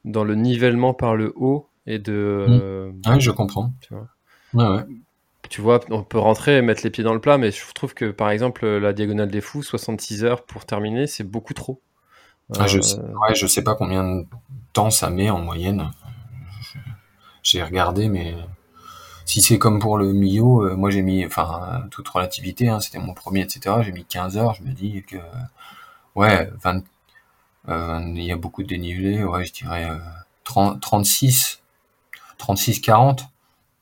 dans 0.04 0.24
le 0.24 0.34
nivellement 0.36 0.94
par 0.94 1.16
le 1.16 1.32
haut 1.36 1.68
et 1.86 1.98
de. 1.98 2.46
Mm. 2.48 2.60
euh, 2.62 2.92
Ouais, 3.06 3.20
je 3.20 3.30
comprends. 3.30 3.72
Tu 3.82 3.94
vois. 3.94 4.08
Ouais. 4.54 4.84
tu 5.50 5.60
vois, 5.60 5.80
on 5.90 6.02
peut 6.02 6.18
rentrer 6.18 6.58
et 6.58 6.62
mettre 6.62 6.82
les 6.84 6.90
pieds 6.90 7.04
dans 7.04 7.14
le 7.14 7.20
plat, 7.20 7.38
mais 7.38 7.50
je 7.52 7.62
trouve 7.74 7.94
que 7.94 8.10
par 8.10 8.30
exemple, 8.30 8.66
la 8.66 8.92
diagonale 8.92 9.30
des 9.30 9.40
fous, 9.40 9.62
66 9.62 10.24
heures 10.24 10.44
pour 10.44 10.64
terminer, 10.66 11.06
c'est 11.06 11.24
beaucoup 11.24 11.54
trop. 11.54 11.80
Ah, 12.58 12.66
je, 12.66 12.78
Euh, 12.78 12.82
sais, 12.82 12.98
ouais, 13.00 13.34
je 13.34 13.46
sais 13.46 13.64
pas 13.64 13.74
combien 13.76 14.04
de 14.04 14.26
temps 14.72 14.90
ça 14.90 15.10
met 15.10 15.30
en 15.30 15.40
moyenne. 15.40 15.90
J'ai 17.42 17.62
regardé, 17.62 18.08
mais 18.08 18.34
si 19.26 19.42
c'est 19.42 19.58
comme 19.58 19.80
pour 19.80 19.98
le 19.98 20.12
Mio, 20.12 20.64
euh, 20.66 20.76
moi 20.76 20.90
j'ai 20.90 21.02
mis, 21.02 21.26
enfin, 21.26 21.84
toute 21.90 22.08
relativité, 22.08 22.68
hein, 22.68 22.80
c'était 22.80 22.98
mon 22.98 23.14
premier, 23.14 23.42
etc. 23.42 23.82
J'ai 23.82 23.92
mis 23.92 24.04
15 24.04 24.36
heures, 24.38 24.54
je 24.54 24.62
me 24.64 24.72
dis 24.72 25.02
que, 25.04 25.18
ouais, 26.16 26.50
20, 26.62 26.84
euh, 27.68 28.00
il 28.16 28.22
y 28.24 28.32
a 28.32 28.36
beaucoup 28.36 28.62
de 28.62 28.68
dénivelé, 28.68 29.24
ouais, 29.24 29.44
je 29.44 29.52
dirais 29.52 29.90
euh, 29.90 29.98
30, 30.44 30.80
36, 30.80 31.62
36, 32.38 32.80
40, 32.80 33.28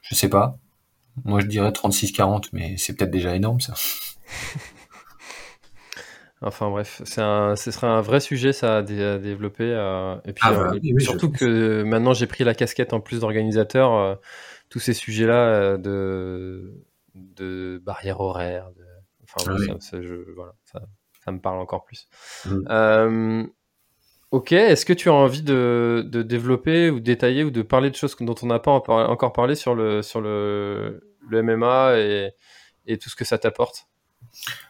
je 0.03 0.15
sais 0.17 0.31
pas. 0.31 0.57
Moi 1.25 1.41
je 1.41 1.47
dirais 1.47 1.73
36, 1.73 2.13
40, 2.13 2.53
mais 2.53 2.77
c'est 2.77 2.95
peut-être 2.97 3.11
déjà 3.11 3.35
énorme 3.35 3.61
ça. 3.61 3.75
Enfin 6.43 6.71
bref, 6.71 7.03
un, 7.21 7.55
ce 7.55 7.71
serait 7.71 7.87
un 7.87 8.01
vrai 8.01 8.19
sujet 8.19 8.55
ça 8.55 8.79
à, 8.79 8.83
dé- 8.83 9.03
à 9.03 9.19
développer. 9.19 9.65
euh, 9.65 10.17
et 10.25 10.33
puis 10.33 10.43
Ah, 10.47 10.53
euh, 10.53 10.71
oui, 10.73 10.93
oui, 10.95 11.03
surtout 11.05 11.31
que 11.31 11.83
maintenant 11.83 12.15
j'ai 12.15 12.27
pris 12.27 12.45
la 12.45 12.55
casquette 12.55 12.95
en 12.95 13.01
plus 13.01 13.21
d'organisateur, 13.21 13.93
euh, 13.95 14.15
tous 14.71 14.79
ces 14.79 14.95
sujets-là 14.95 15.77
de, 15.77 16.73
de 17.15 17.79
barrières 17.85 18.21
horaires, 18.21 18.71
de, 18.75 18.85
enfin 19.25 19.51
Ah 19.51 19.55
oui. 19.59 19.67
ça, 19.67 19.75
ça, 19.81 20.01
je- 20.03 20.33
voilà, 20.35 20.55
ça, 20.65 20.81
ça 21.23 21.31
me 21.31 21.41
parle 21.41 21.59
encore 21.59 21.85
plus. 21.85 22.09
Mm. 22.47 23.45
Ok, 24.31 24.53
est-ce 24.53 24.87
que 24.87 24.93
tu 24.93 25.09
as 25.09 25.13
envie 25.13 25.43
de, 25.43 26.07
de 26.09 26.23
développer 26.23 26.89
ou 26.89 27.01
détailler 27.01 27.43
ou 27.45 27.51
de 27.51 27.63
parler 27.63 27.91
de 27.91 27.97
choses 27.97 28.17
dont 28.21 28.37
on 28.43 28.47
n'a 28.47 28.61
pas 28.61 28.71
encore 28.71 29.33
parlé 29.33 29.57
sur 29.57 29.75
le, 29.75 30.03
sur 30.03 30.21
le, 30.21 31.01
le 31.29 31.43
MMA 31.43 31.99
et, 32.87 32.99
tout 32.99 33.09
ce 33.09 33.15
que 33.15 33.25
ça 33.25 33.39
t'apporte 33.39 33.87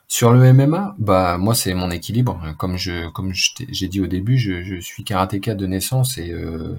Sur 0.06 0.32
le 0.32 0.52
MMA, 0.52 0.94
bah 0.98 1.38
moi 1.38 1.54
c'est 1.54 1.72
mon 1.74 1.90
équilibre. 1.90 2.54
Comme 2.58 2.76
je 2.76 3.08
comme 3.08 3.32
j'ai 3.34 3.88
dit 3.88 4.00
au 4.00 4.06
début, 4.06 4.36
je, 4.36 4.80
suis 4.80 5.04
karatéka 5.04 5.54
de 5.54 5.66
naissance 5.66 6.18
et 6.18 6.30
euh, 6.30 6.76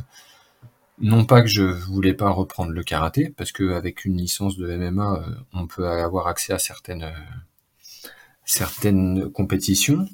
non 0.99 1.25
pas 1.25 1.41
que 1.41 1.47
je 1.47 1.63
voulais 1.63 2.13
pas 2.13 2.29
reprendre 2.29 2.71
le 2.71 2.83
karaté, 2.83 3.33
parce 3.35 3.51
que 3.51 3.73
avec 3.73 4.05
une 4.05 4.17
licence 4.17 4.55
de 4.57 4.67
MMA, 4.75 5.13
euh, 5.13 5.35
on 5.53 5.65
peut 5.65 5.87
avoir 5.87 6.27
accès 6.27 6.53
à 6.53 6.59
certaines 6.59 7.03
euh, 7.03 8.09
certaines 8.45 9.31
compétitions. 9.31 10.07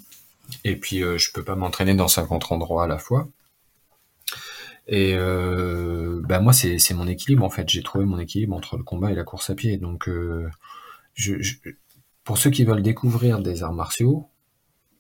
Et 0.64 0.78
puis 0.78 0.99
je 0.99 1.32
peux 1.34 1.43
pas 1.43 1.55
m'entraîner 1.55 1.93
dans 1.93 2.08
50 2.08 2.53
endroits 2.53 2.86
à 2.86 2.88
la 2.88 2.97
fois. 2.97 3.28
Et 4.88 5.16
euh, 5.16 6.22
bah 6.24 6.40
moi 6.40 6.54
c'est 6.54 6.94
mon 6.94 7.08
équilibre 7.08 7.44
en 7.44 7.50
fait. 7.50 7.68
J'ai 7.70 7.84
trouvé 7.84 8.06
mon 8.06 8.20
équilibre 8.20 8.56
entre 8.56 8.78
le 8.78 8.84
combat 8.84 9.12
et 9.12 9.16
la 9.16 9.24
course 9.24 9.50
à 9.50 9.56
pied. 9.56 9.78
Donc 9.78 10.08
euh, 10.08 10.50
je, 11.14 11.36
pour 12.24 12.38
ceux 12.38 12.50
qui 12.50 12.64
veulent 12.64 12.82
découvrir 12.82 13.40
des 13.40 13.64
arts 13.64 13.74
martiaux, 13.74 14.30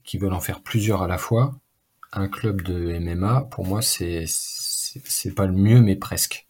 qui 0.03 0.17
veulent 0.17 0.33
en 0.33 0.39
faire 0.39 0.61
plusieurs 0.61 1.01
à 1.03 1.07
la 1.07 1.17
fois, 1.17 1.59
un 2.13 2.27
club 2.27 2.61
de 2.61 2.97
MMA, 2.99 3.49
pour 3.51 3.65
moi, 3.65 3.81
c'est 3.81 4.25
pas 5.35 5.45
le 5.45 5.53
mieux, 5.53 5.81
mais 5.81 5.95
presque. 5.95 6.47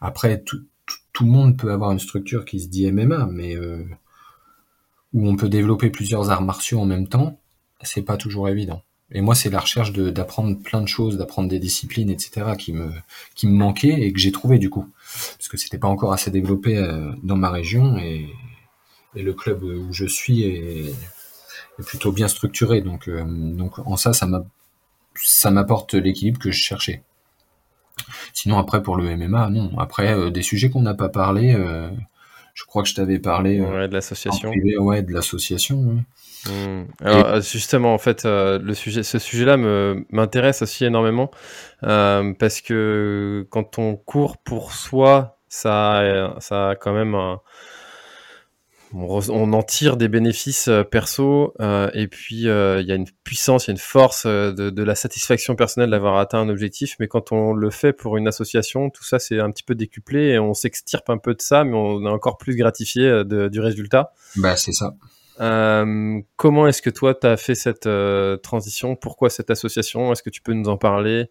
Après, 0.00 0.42
tout 0.44 1.24
le 1.24 1.30
monde 1.30 1.58
peut 1.58 1.72
avoir 1.72 1.92
une 1.92 1.98
structure 1.98 2.44
qui 2.44 2.60
se 2.60 2.68
dit 2.68 2.90
MMA, 2.90 3.26
mais 3.26 3.56
euh, 3.56 3.84
où 5.12 5.28
on 5.28 5.36
peut 5.36 5.48
développer 5.48 5.90
plusieurs 5.90 6.30
arts 6.30 6.42
martiaux 6.42 6.80
en 6.80 6.86
même 6.86 7.08
temps, 7.08 7.40
c'est 7.82 8.02
pas 8.02 8.16
toujours 8.16 8.48
évident. 8.48 8.82
Et 9.12 9.20
moi, 9.20 9.34
c'est 9.34 9.50
la 9.50 9.60
recherche 9.60 9.92
d'apprendre 9.92 10.58
plein 10.58 10.80
de 10.80 10.88
choses, 10.88 11.16
d'apprendre 11.16 11.48
des 11.48 11.60
disciplines, 11.60 12.10
etc., 12.10 12.52
qui 12.58 12.72
me 12.72 12.90
qui 13.34 13.46
me 13.46 13.52
manquait 13.52 14.00
et 14.00 14.12
que 14.12 14.18
j'ai 14.18 14.32
trouvé 14.32 14.58
du 14.58 14.68
coup, 14.68 14.88
parce 15.38 15.48
que 15.48 15.56
c'était 15.56 15.78
pas 15.78 15.88
encore 15.88 16.12
assez 16.12 16.30
développé 16.30 16.76
euh, 16.76 17.12
dans 17.22 17.36
ma 17.36 17.50
région 17.50 17.98
et 17.98 18.26
et 19.14 19.22
le 19.22 19.32
club 19.32 19.62
où 19.62 19.92
je 19.92 20.06
suis 20.06 20.42
est, 20.42 20.94
plutôt 21.86 22.12
bien 22.12 22.28
structuré. 22.28 22.80
Donc, 22.80 23.08
euh, 23.08 23.24
donc 23.24 23.78
en 23.78 23.96
ça, 23.96 24.12
ça 24.12 24.26
m'a, 24.26 24.44
ça 25.14 25.50
m'apporte 25.50 25.94
l'équilibre 25.94 26.38
que 26.38 26.50
je 26.50 26.58
cherchais. 26.58 27.02
Sinon, 28.32 28.58
après 28.58 28.82
pour 28.82 28.96
le 28.96 29.16
MMA, 29.16 29.50
non. 29.50 29.78
Après 29.78 30.12
euh, 30.12 30.30
des 30.30 30.42
sujets 30.42 30.68
qu'on 30.68 30.82
n'a 30.82 30.94
pas 30.94 31.08
parlé, 31.08 31.54
je 32.56 32.64
crois 32.64 32.82
que 32.82 32.88
je 32.88 32.94
t'avais 32.94 33.18
parlé 33.18 33.60
euh, 33.60 33.80
ouais, 33.80 33.88
de 33.88 33.92
l'association 33.92 34.50
ouais, 34.50 35.02
de 35.02 35.12
l'association. 35.12 35.76
ouais. 35.76 36.02
Hmm. 36.50 36.84
Alors 37.00 37.26
euh, 37.26 37.40
justement, 37.42 37.92
en 37.92 37.98
fait, 37.98 38.24
euh, 38.24 38.58
le 38.58 38.72
sujet, 38.72 39.02
ce 39.02 39.18
sujet-là 39.18 39.56
me 39.56 40.06
m'intéresse 40.10 40.62
aussi 40.62 40.84
énormément 40.84 41.30
euh, 41.82 42.32
parce 42.38 42.60
que 42.62 43.46
quand 43.50 43.78
on 43.78 43.96
court 43.96 44.38
pour 44.38 44.72
soi, 44.72 45.38
ça, 45.48 46.34
ça 46.38 46.70
a 46.70 46.76
quand 46.76 46.94
même 46.94 47.14
un, 47.14 47.40
on, 48.96 49.06
re- 49.06 49.30
on 49.30 49.52
en 49.52 49.62
tire 49.62 49.96
des 49.96 50.08
bénéfices 50.08 50.68
euh, 50.68 50.82
perso 50.82 51.54
euh, 51.60 51.90
et 51.94 52.08
puis 52.08 52.48
euh, 52.48 52.80
il 52.80 52.86
y 52.86 52.92
a 52.92 52.94
une 52.94 53.06
puissance, 53.24 53.66
il 53.66 53.68
y 53.68 53.70
a 53.70 53.74
une 53.74 53.78
force 53.78 54.26
de, 54.26 54.70
de 54.70 54.82
la 54.82 54.94
satisfaction 54.94 55.54
personnelle 55.54 55.90
d'avoir 55.90 56.16
atteint 56.16 56.40
un 56.40 56.48
objectif. 56.48 56.96
Mais 56.98 57.08
quand 57.08 57.32
on 57.32 57.52
le 57.52 57.70
fait 57.70 57.92
pour 57.92 58.16
une 58.16 58.26
association, 58.26 58.90
tout 58.90 59.04
ça 59.04 59.18
c'est 59.18 59.38
un 59.40 59.50
petit 59.50 59.62
peu 59.62 59.74
décuplé 59.74 60.28
et 60.28 60.38
on 60.38 60.54
s'extirpe 60.54 61.10
un 61.10 61.18
peu 61.18 61.34
de 61.34 61.42
ça, 61.42 61.64
mais 61.64 61.74
on 61.76 62.04
est 62.06 62.10
encore 62.10 62.38
plus 62.38 62.56
gratifié 62.56 63.24
de- 63.24 63.48
du 63.48 63.60
résultat. 63.60 64.12
Bah 64.36 64.56
c'est 64.56 64.72
ça. 64.72 64.94
Euh, 65.38 66.18
comment 66.36 66.66
est-ce 66.66 66.80
que 66.80 66.88
toi, 66.88 67.14
tu 67.14 67.26
as 67.26 67.36
fait 67.36 67.54
cette 67.54 67.86
euh, 67.86 68.38
transition? 68.38 68.96
Pourquoi 68.96 69.28
cette 69.28 69.50
association? 69.50 70.10
Est-ce 70.10 70.22
que 70.22 70.30
tu 70.30 70.40
peux 70.40 70.54
nous 70.54 70.68
en 70.70 70.78
parler? 70.78 71.30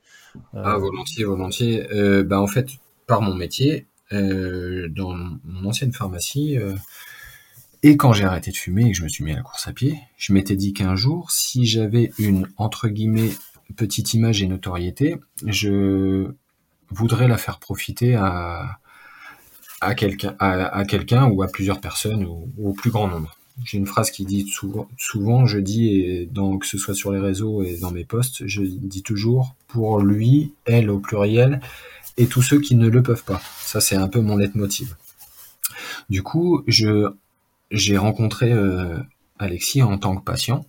Euh, 0.54 0.62
Ah 0.64 0.78
volontiers, 0.78 1.24
volontiers. 1.24 1.88
Bah 2.24 2.40
en 2.40 2.46
fait, 2.46 2.68
par 3.08 3.22
mon 3.24 3.34
métier, 3.34 3.88
dans 4.12 5.14
mon 5.44 5.70
ancienne 5.70 5.92
pharmacie, 5.92 6.60
et 7.88 7.98
quand 7.98 8.14
j'ai 8.14 8.24
arrêté 8.24 8.50
de 8.50 8.58
fumer 8.58 8.88
et 8.88 8.92
que 8.92 8.98
je 8.98 9.04
me 9.04 9.08
suis 9.08 9.24
mis 9.24 9.32
à 9.32 9.36
la 9.36 9.44
course 9.44 9.68
à 9.68 9.72
pied, 9.72 10.00
je 10.18 10.34
m'étais 10.34 10.56
dit 10.56 10.74
qu'un 10.74 10.96
jour, 10.96 11.30
si 11.30 11.68
j'avais 11.68 12.12
une 12.18 12.48
entre 12.58 12.88
guillemets 12.88 13.30
petite 13.76 14.16
image 14.16 14.42
et 14.42 14.48
notoriété, 14.48 15.18
je 15.46 16.32
voudrais 16.90 17.28
la 17.28 17.38
faire 17.38 17.60
profiter 17.60 18.16
à 18.16 18.80
à 19.82 19.94
quelqu'un 19.94 20.36
à, 20.40 20.82
à 20.82 21.28
ou 21.28 21.44
à 21.44 21.48
plusieurs 21.48 21.80
personnes 21.80 22.26
ou, 22.26 22.50
au 22.58 22.74
plus 22.74 22.90
grand 22.90 23.08
nombre. 23.08 23.38
J'ai 23.64 23.78
une 23.78 23.86
phrase 23.86 24.10
qui 24.10 24.26
dit 24.26 24.48
souvent, 24.48 24.88
souvent 24.98 25.46
je 25.46 25.60
dis, 25.60 25.90
et 25.90 26.30
que 26.60 26.66
ce 26.66 26.80
soit 26.80 26.96
sur 26.96 27.12
les 27.12 27.20
réseaux 27.20 27.62
et 27.62 27.78
dans 27.78 27.92
mes 27.92 28.04
posts, 28.04 28.48
je 28.48 28.64
dis 28.64 29.04
toujours 29.04 29.54
pour 29.68 30.00
lui, 30.02 30.54
elle 30.66 30.90
au 30.90 30.98
pluriel, 30.98 31.62
et 32.18 32.26
tous 32.26 32.42
ceux 32.42 32.60
qui 32.60 32.74
ne 32.74 32.90
le 32.90 33.04
peuvent 33.04 33.24
pas. 33.24 33.42
Ça, 33.62 33.80
c'est 33.80 33.96
un 33.96 34.08
peu 34.08 34.22
mon 34.22 34.38
leitmotiv. 34.38 34.96
Du 36.10 36.24
coup, 36.24 36.64
je 36.66 37.14
j'ai 37.72 37.98
rencontré 37.98 38.52
euh, 38.52 39.00
Alexis 39.40 39.82
en 39.84 39.98
tant 39.98 40.16
que 40.16 40.24
patient, 40.24 40.66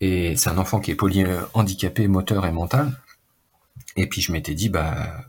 et 0.00 0.36
c'est 0.36 0.50
un 0.50 0.58
enfant 0.58 0.80
qui 0.80 0.90
est 0.90 0.96
poly 0.96 1.24
handicapé 1.54 2.08
moteur 2.08 2.46
et 2.46 2.52
mental. 2.52 2.92
Et 3.96 4.08
puis 4.08 4.20
je 4.20 4.32
m'étais 4.32 4.54
dit, 4.54 4.68
bah, 4.68 5.24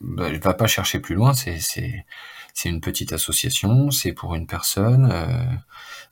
bah, 0.00 0.30
va 0.42 0.54
pas 0.54 0.66
chercher 0.66 1.00
plus 1.00 1.14
loin, 1.14 1.34
c'est 1.34 1.58
c'est 1.58 2.04
c'est 2.54 2.68
une 2.68 2.80
petite 2.80 3.12
association, 3.12 3.90
c'est 3.90 4.12
pour 4.12 4.34
une 4.34 4.46
personne, 4.46 5.08
euh, 5.12 5.44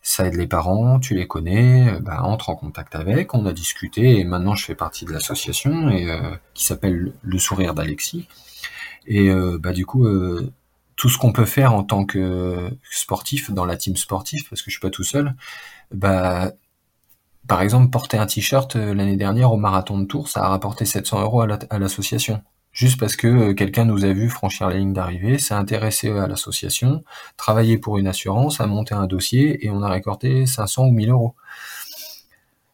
ça 0.03 0.27
aide 0.27 0.35
les 0.35 0.47
parents, 0.47 0.99
tu 1.01 1.15
les 1.15 1.27
connais, 1.27 1.91
euh, 1.91 2.01
bah, 2.01 2.23
entre 2.23 2.51
en 2.51 2.57
contact 2.57 2.95
avec, 2.95 3.35
on 3.35 3.47
a 3.47 3.53
discuté 3.53 4.19
et 4.19 4.25
maintenant 4.25 4.55
je 4.55 4.65
fais 4.65 4.75
partie 4.75 5.05
de 5.05 5.13
l'association 5.13 5.91
et 5.91 6.11
euh, 6.11 6.37
qui 6.55 6.65
s'appelle 6.65 7.13
Le 7.23 7.39
Sourire 7.39 7.75
d'Alexis. 7.75 8.29
Et 9.07 9.31
euh, 9.31 9.59
bah 9.59 9.73
du 9.73 9.87
coup, 9.87 10.07
tout 10.99 11.09
ce 11.11 11.19
qu'on 11.19 11.33
peut 11.33 11.47
faire 11.47 11.75
en 11.75 11.85
tant 11.85 12.05
que 12.07 12.71
sportif 12.91 13.51
dans 13.53 13.67
la 13.67 13.79
team 13.79 13.97
sportif, 13.97 14.51
parce 14.51 14.63
que 14.63 14.71
je 14.71 14.77
suis 14.77 14.83
pas 14.83 14.91
tout 14.91 15.05
seul, 15.05 15.35
bah 15.93 16.53
par 17.49 17.63
exemple 17.63 17.91
porter 17.91 18.19
un 18.19 18.27
t-shirt 18.27 18.77
euh, 18.77 18.95
l'année 18.95 19.17
dernière 19.17 19.53
au 19.53 19.57
marathon 19.57 19.99
de 19.99 20.05
Tours, 20.07 20.29
ça 20.29 20.45
a 20.45 20.49
rapporté 20.49 20.85
700 20.85 21.21
euros 21.23 21.41
à 21.43 21.47
la- 21.47 21.59
à 21.71 21.79
l'association. 21.79 22.43
juste 22.73 23.01
parce 23.01 23.17
que 23.17 23.27
euh, 23.27 23.55
quelqu'un 23.55 23.85
nous 23.87 24.05
a 24.05 24.13
vu 24.13 24.29
franchir 24.29 24.69
la 24.69 24.77
ligne 24.77 24.93
d'arrivée, 24.93 25.39
s'est 25.39 25.55
intéressé 25.55 26.11
à 26.11 26.27
l'association, 26.29 27.03
travaillé 27.37 27.79
pour 27.79 27.99
une 27.99 28.07
assurance, 28.07 28.61
a 28.61 28.67
monté 28.67 28.95
un 28.95 29.07
dossier 29.07 29.65
et 29.65 29.71
on 29.71 29.83
a 29.83 29.89
récolté 29.91 30.47
500 30.47 30.85
ou 30.87 30.93
1000 30.93 31.11
euros. 31.11 31.35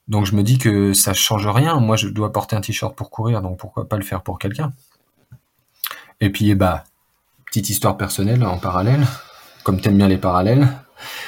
Donc 0.09 0.25
je 0.27 0.35
me 0.35 0.43
dis 0.43 0.57
que 0.59 0.93
ça 0.95 1.13
change 1.15 1.47
rien. 1.47 1.79
Moi, 1.81 1.97
je 1.97 2.09
dois 2.09 2.33
porter 2.33 2.57
un 2.57 2.61
t-shirt 2.63 2.95
pour 2.97 3.11
courir, 3.11 3.43
donc 3.43 3.59
pourquoi 3.59 3.87
pas 3.89 3.97
le 3.97 4.03
faire 4.05 4.23
pour 4.23 4.39
quelqu'un? 4.39 4.73
Et 6.21 6.31
puis, 6.31 6.55
bah, 6.55 6.85
petite 7.55 7.71
histoire 7.71 7.97
personnelle 7.97 8.45
en 8.45 8.59
parallèle, 8.59 9.07
comme 9.63 9.81
t'aimes 9.81 9.97
bien 9.97 10.09
les 10.09 10.19
parallèles, 10.19 10.67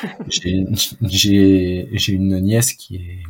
j'ai 0.28 2.08
une 2.08 2.40
nièce 2.40 2.72
qui 2.72 2.96
est 2.96 3.22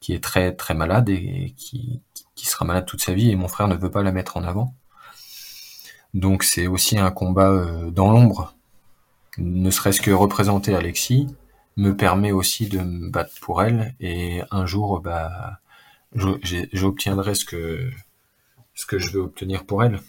qui 0.00 0.14
est 0.14 0.24
très 0.24 0.54
très 0.54 0.72
malade 0.72 1.10
et 1.10 1.52
qui, 1.58 2.00
qui 2.34 2.46
sera 2.46 2.64
malade 2.64 2.86
toute 2.86 3.02
sa 3.02 3.12
vie 3.12 3.30
et 3.30 3.36
mon 3.36 3.46
frère 3.46 3.68
ne 3.68 3.74
veut 3.74 3.90
pas 3.90 4.02
la 4.02 4.10
mettre 4.10 4.38
en 4.38 4.44
avant. 4.44 4.74
Donc 6.14 6.44
c'est 6.44 6.66
aussi 6.66 6.96
un 6.96 7.10
combat 7.10 7.50
euh, 7.50 7.90
dans 7.90 8.10
l'ombre. 8.10 8.54
Ne 9.36 9.70
serait-ce 9.70 10.00
que 10.00 10.12
représenter 10.12 10.74
Alexis 10.74 11.26
me 11.76 11.94
permet 11.94 12.32
aussi 12.32 12.68
de 12.68 12.78
me 12.78 13.10
battre 13.10 13.34
pour 13.42 13.62
elle 13.62 13.94
et 14.00 14.40
un 14.50 14.64
jour 14.64 15.00
bah 15.00 15.60
j'obtiendrai 16.14 17.34
ce 17.34 17.44
que 17.44 17.90
ce 18.74 18.86
que 18.86 18.98
je 18.98 19.10
veux 19.10 19.20
obtenir 19.20 19.66
pour 19.66 19.84
elle. 19.84 20.00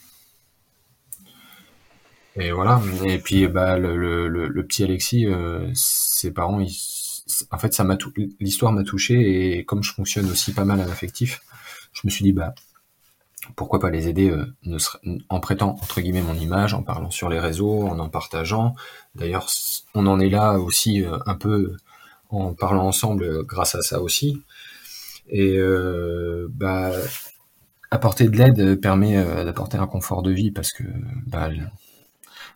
Et 2.35 2.51
voilà. 2.51 2.81
Et 3.05 3.17
puis 3.19 3.47
bah 3.47 3.77
le, 3.77 4.63
petit 4.63 4.83
Alexis, 4.83 5.25
euh, 5.25 5.69
ses 5.73 6.31
parents, 6.31 6.61
en 7.51 7.57
fait 7.57 7.73
ça 7.73 7.83
m'a 7.83 7.97
l'histoire 8.39 8.71
m'a 8.71 8.83
touché 8.83 9.57
et 9.57 9.65
comme 9.65 9.83
je 9.83 9.93
fonctionne 9.93 10.29
aussi 10.29 10.53
pas 10.53 10.65
mal 10.65 10.79
à 10.79 10.85
l'affectif, 10.85 11.41
je 11.93 12.01
me 12.05 12.09
suis 12.09 12.23
dit 12.23 12.31
bah 12.31 12.53
pourquoi 13.55 13.79
pas 13.79 13.89
les 13.89 14.07
aider 14.07 14.29
euh, 14.29 14.77
en 15.29 15.39
prêtant 15.39 15.71
entre 15.81 15.99
guillemets 15.99 16.21
mon 16.21 16.35
image, 16.35 16.73
en 16.73 16.83
parlant 16.83 17.11
sur 17.11 17.27
les 17.27 17.39
réseaux, 17.39 17.87
en 17.87 17.99
en 17.99 18.09
partageant. 18.09 18.75
D'ailleurs, 19.15 19.47
on 19.93 20.07
en 20.07 20.19
est 20.19 20.29
là 20.29 20.57
aussi 20.59 21.03
euh, 21.03 21.17
un 21.25 21.35
peu 21.35 21.75
en 22.29 22.53
parlant 22.53 22.87
ensemble 22.87 23.45
grâce 23.45 23.75
à 23.75 23.81
ça 23.81 24.01
aussi. 24.01 24.41
Et 25.27 25.57
bah 26.49 26.91
apporter 27.89 28.27
de 28.27 28.37
l'aide 28.37 28.81
permet 28.81 29.15
d'apporter 29.45 29.77
un 29.77 29.87
confort 29.87 30.23
de 30.23 30.31
vie 30.31 30.51
parce 30.51 30.71
que 30.73 30.83
bah, 31.27 31.49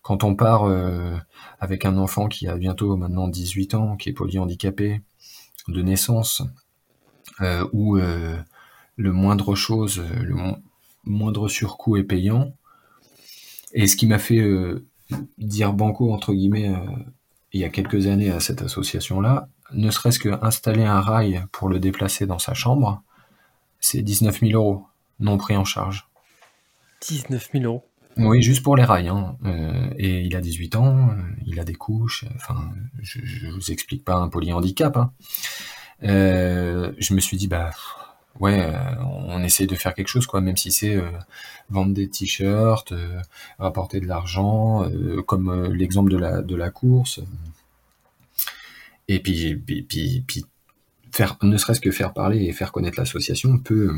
quand 0.05 0.23
on 0.23 0.35
part 0.35 0.71
avec 1.59 1.83
un 1.83 1.97
enfant 1.97 2.27
qui 2.27 2.47
a 2.47 2.55
bientôt 2.57 2.95
maintenant 2.95 3.27
18 3.27 3.73
ans, 3.73 3.97
qui 3.97 4.09
est 4.09 4.13
polyhandicapé 4.13 5.01
de 5.67 5.81
naissance, 5.81 6.43
euh, 7.41 7.67
où 7.73 7.97
euh, 7.97 8.37
le 8.97 9.11
moindre 9.11 9.55
chose, 9.55 10.03
le 10.21 10.35
moindre 11.03 11.47
surcoût 11.47 11.97
est 11.97 12.03
payant. 12.03 12.53
Et 13.73 13.87
ce 13.87 13.95
qui 13.95 14.07
m'a 14.07 14.19
fait 14.19 14.39
euh, 14.39 14.85
dire 15.37 15.73
banco, 15.73 16.13
entre 16.13 16.33
guillemets, 16.33 16.73
il 17.51 17.59
y 17.59 17.65
a 17.65 17.69
quelques 17.69 18.07
années 18.07 18.31
à 18.31 18.39
cette 18.39 18.61
association-là, 18.61 19.49
ne 19.73 19.89
serait-ce 19.89 20.19
qu'installer 20.19 20.85
un 20.85 21.01
rail 21.01 21.43
pour 21.51 21.67
le 21.67 21.79
déplacer 21.79 22.25
dans 22.25 22.39
sa 22.39 22.53
chambre, 22.53 23.01
c'est 23.79 24.01
19 24.01 24.39
000 24.39 24.51
euros, 24.53 24.85
non 25.19 25.37
pris 25.37 25.57
en 25.57 25.65
charge. 25.65 26.07
19 27.01 27.49
000 27.53 27.65
euros 27.65 27.83
oui, 28.17 28.41
juste 28.41 28.63
pour 28.63 28.75
les 28.75 28.83
rails. 28.83 29.09
Hein. 29.09 29.37
Euh, 29.45 29.89
et 29.97 30.21
il 30.21 30.35
a 30.35 30.41
18 30.41 30.75
ans, 30.75 31.09
euh, 31.09 31.13
il 31.45 31.59
a 31.59 31.63
des 31.63 31.75
couches. 31.75 32.25
Enfin, 32.35 32.71
je, 33.01 33.19
je 33.23 33.47
vous 33.47 33.71
explique 33.71 34.03
pas 34.05 34.15
un 34.15 34.29
polyhandicap. 34.29 34.95
Hein. 34.97 35.11
Euh, 36.03 36.91
je 36.97 37.13
me 37.13 37.19
suis 37.19 37.37
dit, 37.37 37.47
bah 37.47 37.71
ouais, 38.39 38.73
on 39.01 39.43
essaye 39.43 39.67
de 39.67 39.75
faire 39.75 39.93
quelque 39.93 40.07
chose, 40.07 40.27
quoi, 40.27 40.41
même 40.41 40.57
si 40.57 40.71
c'est 40.71 40.97
vendre 41.69 41.93
des 41.93 42.09
t-shirts, 42.09 42.93
rapporter 43.59 43.99
de 43.99 44.07
l'argent, 44.07 44.89
comme 45.25 45.71
l'exemple 45.73 46.11
de 46.11 46.17
la 46.17 46.41
de 46.41 46.55
la 46.55 46.69
course. 46.69 47.21
Et 49.07 49.19
puis, 49.19 49.55
puis, 49.55 49.83
puis, 49.83 50.23
puis 50.27 50.45
faire, 51.11 51.37
ne 51.43 51.57
serait-ce 51.57 51.79
que 51.79 51.91
faire 51.91 52.13
parler 52.13 52.43
et 52.43 52.51
faire 52.51 52.71
connaître 52.71 52.99
l'association 52.99 53.57
peut, 53.57 53.93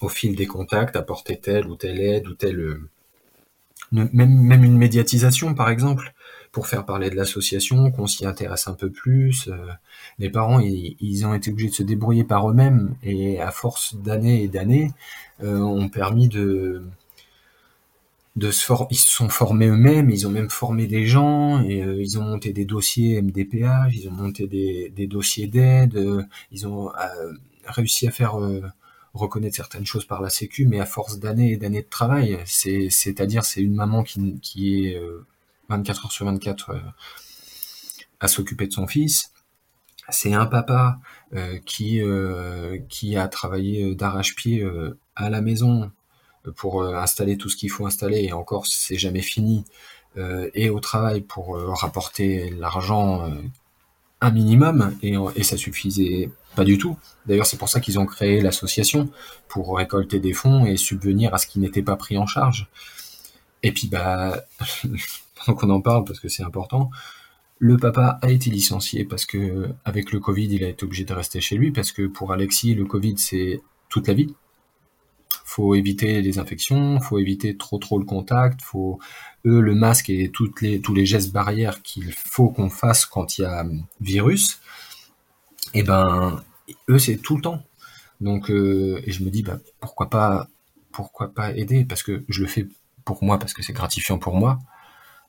au 0.00 0.08
fil 0.08 0.36
des 0.36 0.46
contacts, 0.46 0.96
apporter 0.96 1.38
telle 1.38 1.66
ou 1.66 1.76
telle 1.76 2.00
aide 2.00 2.28
ou 2.28 2.34
telle 2.34 2.78
même, 3.92 4.10
même 4.12 4.64
une 4.64 4.76
médiatisation 4.76 5.54
par 5.54 5.70
exemple, 5.70 6.14
pour 6.52 6.66
faire 6.66 6.84
parler 6.84 7.10
de 7.10 7.14
l'association, 7.14 7.90
qu'on 7.90 8.06
s'y 8.06 8.26
intéresse 8.26 8.68
un 8.68 8.74
peu 8.74 8.90
plus. 8.90 9.48
Euh, 9.48 9.56
les 10.18 10.30
parents, 10.30 10.60
ils, 10.60 11.26
ont 11.26 11.34
été 11.34 11.50
obligés 11.50 11.68
de 11.68 11.74
se 11.74 11.82
débrouiller 11.82 12.24
par 12.24 12.50
eux-mêmes 12.50 12.94
et 13.02 13.40
à 13.40 13.50
force 13.50 13.94
d'années 13.96 14.42
et 14.42 14.48
d'années, 14.48 14.90
euh, 15.42 15.58
ont 15.58 15.88
permis 15.88 16.28
de 16.28 16.82
de 18.36 18.52
se 18.52 18.64
for 18.64 18.86
ils 18.90 18.96
se 18.96 19.08
sont 19.08 19.28
formés 19.28 19.66
eux-mêmes, 19.66 20.10
ils 20.10 20.26
ont 20.26 20.30
même 20.30 20.50
formé 20.50 20.86
des 20.86 21.06
gens, 21.06 21.60
et 21.62 21.82
euh, 21.82 22.00
ils 22.00 22.18
ont 22.18 22.22
monté 22.22 22.52
des 22.52 22.64
dossiers 22.64 23.20
MDPH, 23.20 23.92
ils 23.92 24.08
ont 24.08 24.12
monté 24.12 24.46
des, 24.46 24.92
des 24.94 25.08
dossiers 25.08 25.48
d'aide, 25.48 25.96
euh, 25.96 26.22
ils 26.52 26.66
ont 26.66 26.90
réussi 27.66 28.06
à 28.06 28.10
faire 28.12 28.36
reconnaître 29.18 29.56
certaines 29.56 29.86
choses 29.86 30.04
par 30.04 30.22
la 30.22 30.30
Sécu, 30.30 30.66
mais 30.66 30.80
à 30.80 30.86
force 30.86 31.18
d'années 31.18 31.52
et 31.52 31.56
d'années 31.56 31.82
de 31.82 31.88
travail. 31.88 32.38
C'est, 32.46 32.90
c'est-à-dire, 32.90 33.44
c'est 33.44 33.60
une 33.60 33.74
maman 33.74 34.02
qui, 34.02 34.38
qui 34.40 34.86
est 34.86 35.00
24 35.68 36.00
euh, 36.00 36.04
heures 36.04 36.12
sur 36.12 36.26
24 36.26 36.70
euh, 36.70 36.78
à 38.20 38.28
s'occuper 38.28 38.66
de 38.66 38.72
son 38.72 38.86
fils. 38.86 39.32
C'est 40.10 40.32
un 40.32 40.46
papa 40.46 40.98
euh, 41.34 41.58
qui, 41.66 42.00
qui 42.88 43.16
a 43.16 43.28
travaillé 43.28 43.94
d'arrache-pied 43.94 44.66
à 45.14 45.28
la 45.28 45.42
maison 45.42 45.90
pour 46.56 46.82
installer 46.82 47.36
tout 47.36 47.50
ce 47.50 47.56
qu'il 47.56 47.70
faut 47.70 47.86
installer, 47.86 48.22
et 48.24 48.32
encore, 48.32 48.66
c'est 48.66 48.96
jamais 48.96 49.20
fini, 49.20 49.66
et 50.16 50.70
au 50.70 50.80
travail 50.80 51.20
pour 51.20 51.58
rapporter 51.78 52.48
l'argent 52.48 53.30
un 54.20 54.30
minimum, 54.30 54.96
et, 55.02 55.42
ça 55.42 55.56
suffisait 55.56 56.30
pas 56.56 56.64
du 56.64 56.78
tout. 56.78 56.96
D'ailleurs, 57.26 57.46
c'est 57.46 57.56
pour 57.56 57.68
ça 57.68 57.80
qu'ils 57.80 57.98
ont 57.98 58.06
créé 58.06 58.40
l'association, 58.40 59.08
pour 59.48 59.76
récolter 59.76 60.18
des 60.18 60.32
fonds 60.32 60.66
et 60.66 60.76
subvenir 60.76 61.34
à 61.34 61.38
ce 61.38 61.46
qui 61.46 61.60
n'était 61.60 61.82
pas 61.82 61.96
pris 61.96 62.18
en 62.18 62.26
charge. 62.26 62.68
Et 63.62 63.72
puis, 63.72 63.88
bah, 63.88 64.42
pendant 65.34 65.56
qu'on 65.56 65.70
en 65.70 65.80
parle, 65.80 66.04
parce 66.04 66.20
que 66.20 66.28
c'est 66.28 66.42
important, 66.42 66.90
le 67.58 67.76
papa 67.76 68.18
a 68.22 68.30
été 68.30 68.50
licencié 68.50 69.04
parce 69.04 69.26
que, 69.26 69.68
avec 69.84 70.12
le 70.12 70.20
Covid, 70.20 70.46
il 70.46 70.64
a 70.64 70.68
été 70.68 70.84
obligé 70.84 71.04
de 71.04 71.12
rester 71.12 71.40
chez 71.40 71.56
lui, 71.56 71.70
parce 71.72 71.92
que 71.92 72.06
pour 72.06 72.32
Alexis, 72.32 72.74
le 72.74 72.84
Covid, 72.84 73.18
c'est 73.18 73.60
toute 73.88 74.08
la 74.08 74.14
vie. 74.14 74.34
Faut 75.48 75.74
éviter 75.74 76.20
les 76.20 76.38
infections, 76.38 77.00
faut 77.00 77.18
éviter 77.18 77.56
trop 77.56 77.78
trop 77.78 77.98
le 77.98 78.04
contact, 78.04 78.60
faut 78.60 78.98
eux 79.46 79.60
le 79.60 79.74
masque 79.74 80.10
et 80.10 80.30
toutes 80.30 80.60
les 80.60 80.82
tous 80.82 80.92
les 80.92 81.06
gestes 81.06 81.32
barrières 81.32 81.80
qu'il 81.82 82.12
faut 82.12 82.50
qu'on 82.50 82.68
fasse 82.68 83.06
quand 83.06 83.38
il 83.38 83.42
y 83.42 83.44
a 83.46 83.64
virus. 83.98 84.60
Et 85.72 85.80
eh 85.80 85.82
ben 85.82 86.42
eux, 86.90 86.98
c'est 86.98 87.16
tout 87.16 87.36
le 87.36 87.42
temps. 87.42 87.62
Donc, 88.20 88.50
euh, 88.50 89.00
et 89.04 89.10
je 89.10 89.24
me 89.24 89.30
dis, 89.30 89.42
bah, 89.42 89.58
pourquoi 89.80 90.10
pas, 90.10 90.48
pourquoi 90.92 91.32
pas 91.32 91.56
aider? 91.56 91.86
Parce 91.86 92.02
que 92.02 92.24
je 92.28 92.42
le 92.42 92.46
fais 92.46 92.66
pour 93.06 93.24
moi, 93.24 93.38
parce 93.38 93.54
que 93.54 93.62
c'est 93.62 93.72
gratifiant 93.72 94.18
pour 94.18 94.34
moi. 94.34 94.58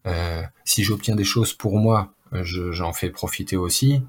Euh, 0.05 0.43
si 0.65 0.83
j'obtiens 0.83 1.15
des 1.15 1.23
choses 1.23 1.53
pour 1.53 1.77
moi, 1.77 2.13
j'en 2.33 2.91
fais 2.91 3.09
profiter 3.09 3.55
aussi 3.55 4.01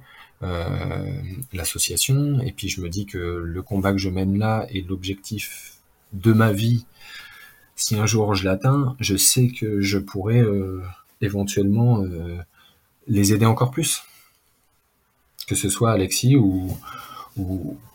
euh, 0.42 1.22
l'association. 1.52 2.40
Et 2.40 2.50
puis 2.50 2.68
je 2.68 2.80
me 2.80 2.88
dis 2.88 3.06
que 3.06 3.18
le 3.18 3.62
combat 3.62 3.92
que 3.92 3.98
je 3.98 4.08
mène 4.08 4.38
là 4.38 4.66
est 4.70 4.88
l'objectif 4.88 5.79
de 6.12 6.32
ma 6.32 6.52
vie. 6.52 6.86
Si 7.76 7.96
un 7.96 8.06
jour 8.06 8.34
je 8.34 8.44
l'atteins, 8.44 8.96
je 9.00 9.16
sais 9.16 9.48
que 9.48 9.80
je 9.80 9.98
pourrais 9.98 10.44
éventuellement 11.20 12.04
les 13.10 13.32
aider 13.32 13.44
encore 13.44 13.70
plus. 13.70 14.02
Que 15.46 15.54
ce 15.54 15.68
soit 15.68 15.90
Alexis 15.90 16.36
ou, 16.36 16.76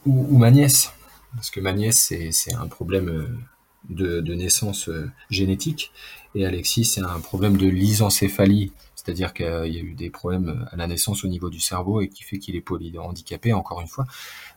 ma 0.06 0.52
nièce. 0.52 0.92
Parce 1.36 1.50
que 1.50 1.60
ma 1.60 1.74
nièce, 1.74 2.14
c'est 2.32 2.54
un 2.54 2.68
problème 2.68 3.10
euh, 3.10 4.22
de, 4.22 4.34
naissance 4.34 4.88
euh, 4.88 5.12
génétique. 5.30 5.92
Et 6.34 6.46
Alexis, 6.46 6.86
c'est 6.86 7.02
un 7.02 7.20
problème 7.20 7.58
de 7.58 7.68
lysencéphalie. 7.68 8.72
C'est-à-dire 8.96 9.34
qu'il 9.34 9.46
y 9.46 9.78
a 9.78 9.82
eu 9.82 9.94
des 9.94 10.10
problèmes 10.10 10.68
à 10.72 10.76
la 10.78 10.88
naissance 10.88 11.24
au 11.26 11.28
niveau 11.28 11.50
du 11.50 11.60
cerveau 11.60 12.02
et 12.02 12.10
qui 12.10 12.24
fait 12.24 12.40
qu'il 12.40 12.56
est 12.56 12.62
polyhandicapé, 12.62 13.54
encore 13.54 13.82
une 13.82 13.88
fois, 13.88 14.06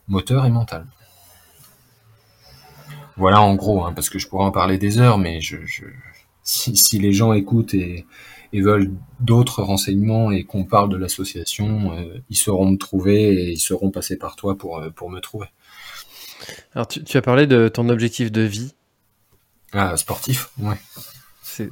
moteur 0.07 0.45
et 0.45 0.49
mental. 0.49 0.85
Voilà 3.19 3.41
en 3.41 3.55
gros, 3.55 3.83
hein, 3.83 3.91
parce 3.93 4.09
que 4.09 4.17
je 4.17 4.29
pourrais 4.29 4.45
en 4.45 4.51
parler 4.51 4.77
des 4.77 4.97
heures, 4.97 5.17
mais 5.17 5.41
je, 5.41 5.57
si, 6.41 6.99
les 6.99 7.11
gens 7.11 7.33
écoutent 7.33 7.73
et, 7.73 8.05
et 8.53 8.61
veulent 8.61 8.93
d'autres 9.19 9.61
renseignements 9.61 10.31
et 10.31 10.45
qu'on 10.45 10.63
parle 10.63 10.89
de 10.89 10.95
l'association, 10.95 11.91
euh, 11.91 12.23
ils 12.29 12.37
sauront 12.37 12.71
me 12.71 12.77
trouver 12.77 13.33
et 13.33 13.51
ils 13.51 13.59
seront 13.59 13.91
passés 13.91 14.17
par 14.17 14.37
toi 14.37 14.57
pour, 14.57 14.79
euh, 14.79 14.89
pour 14.89 15.09
me 15.09 15.19
trouver. 15.19 15.47
Alors 16.73 16.87
tu, 16.87 17.17
as 17.17 17.21
parlé 17.21 17.45
de 17.45 17.67
ton 17.67 17.89
objectif 17.89 18.31
de 18.31 18.41
vie. 18.41 18.73
Ah, 19.73 19.97
sportif, 19.97 20.51
ouais. 20.57 20.77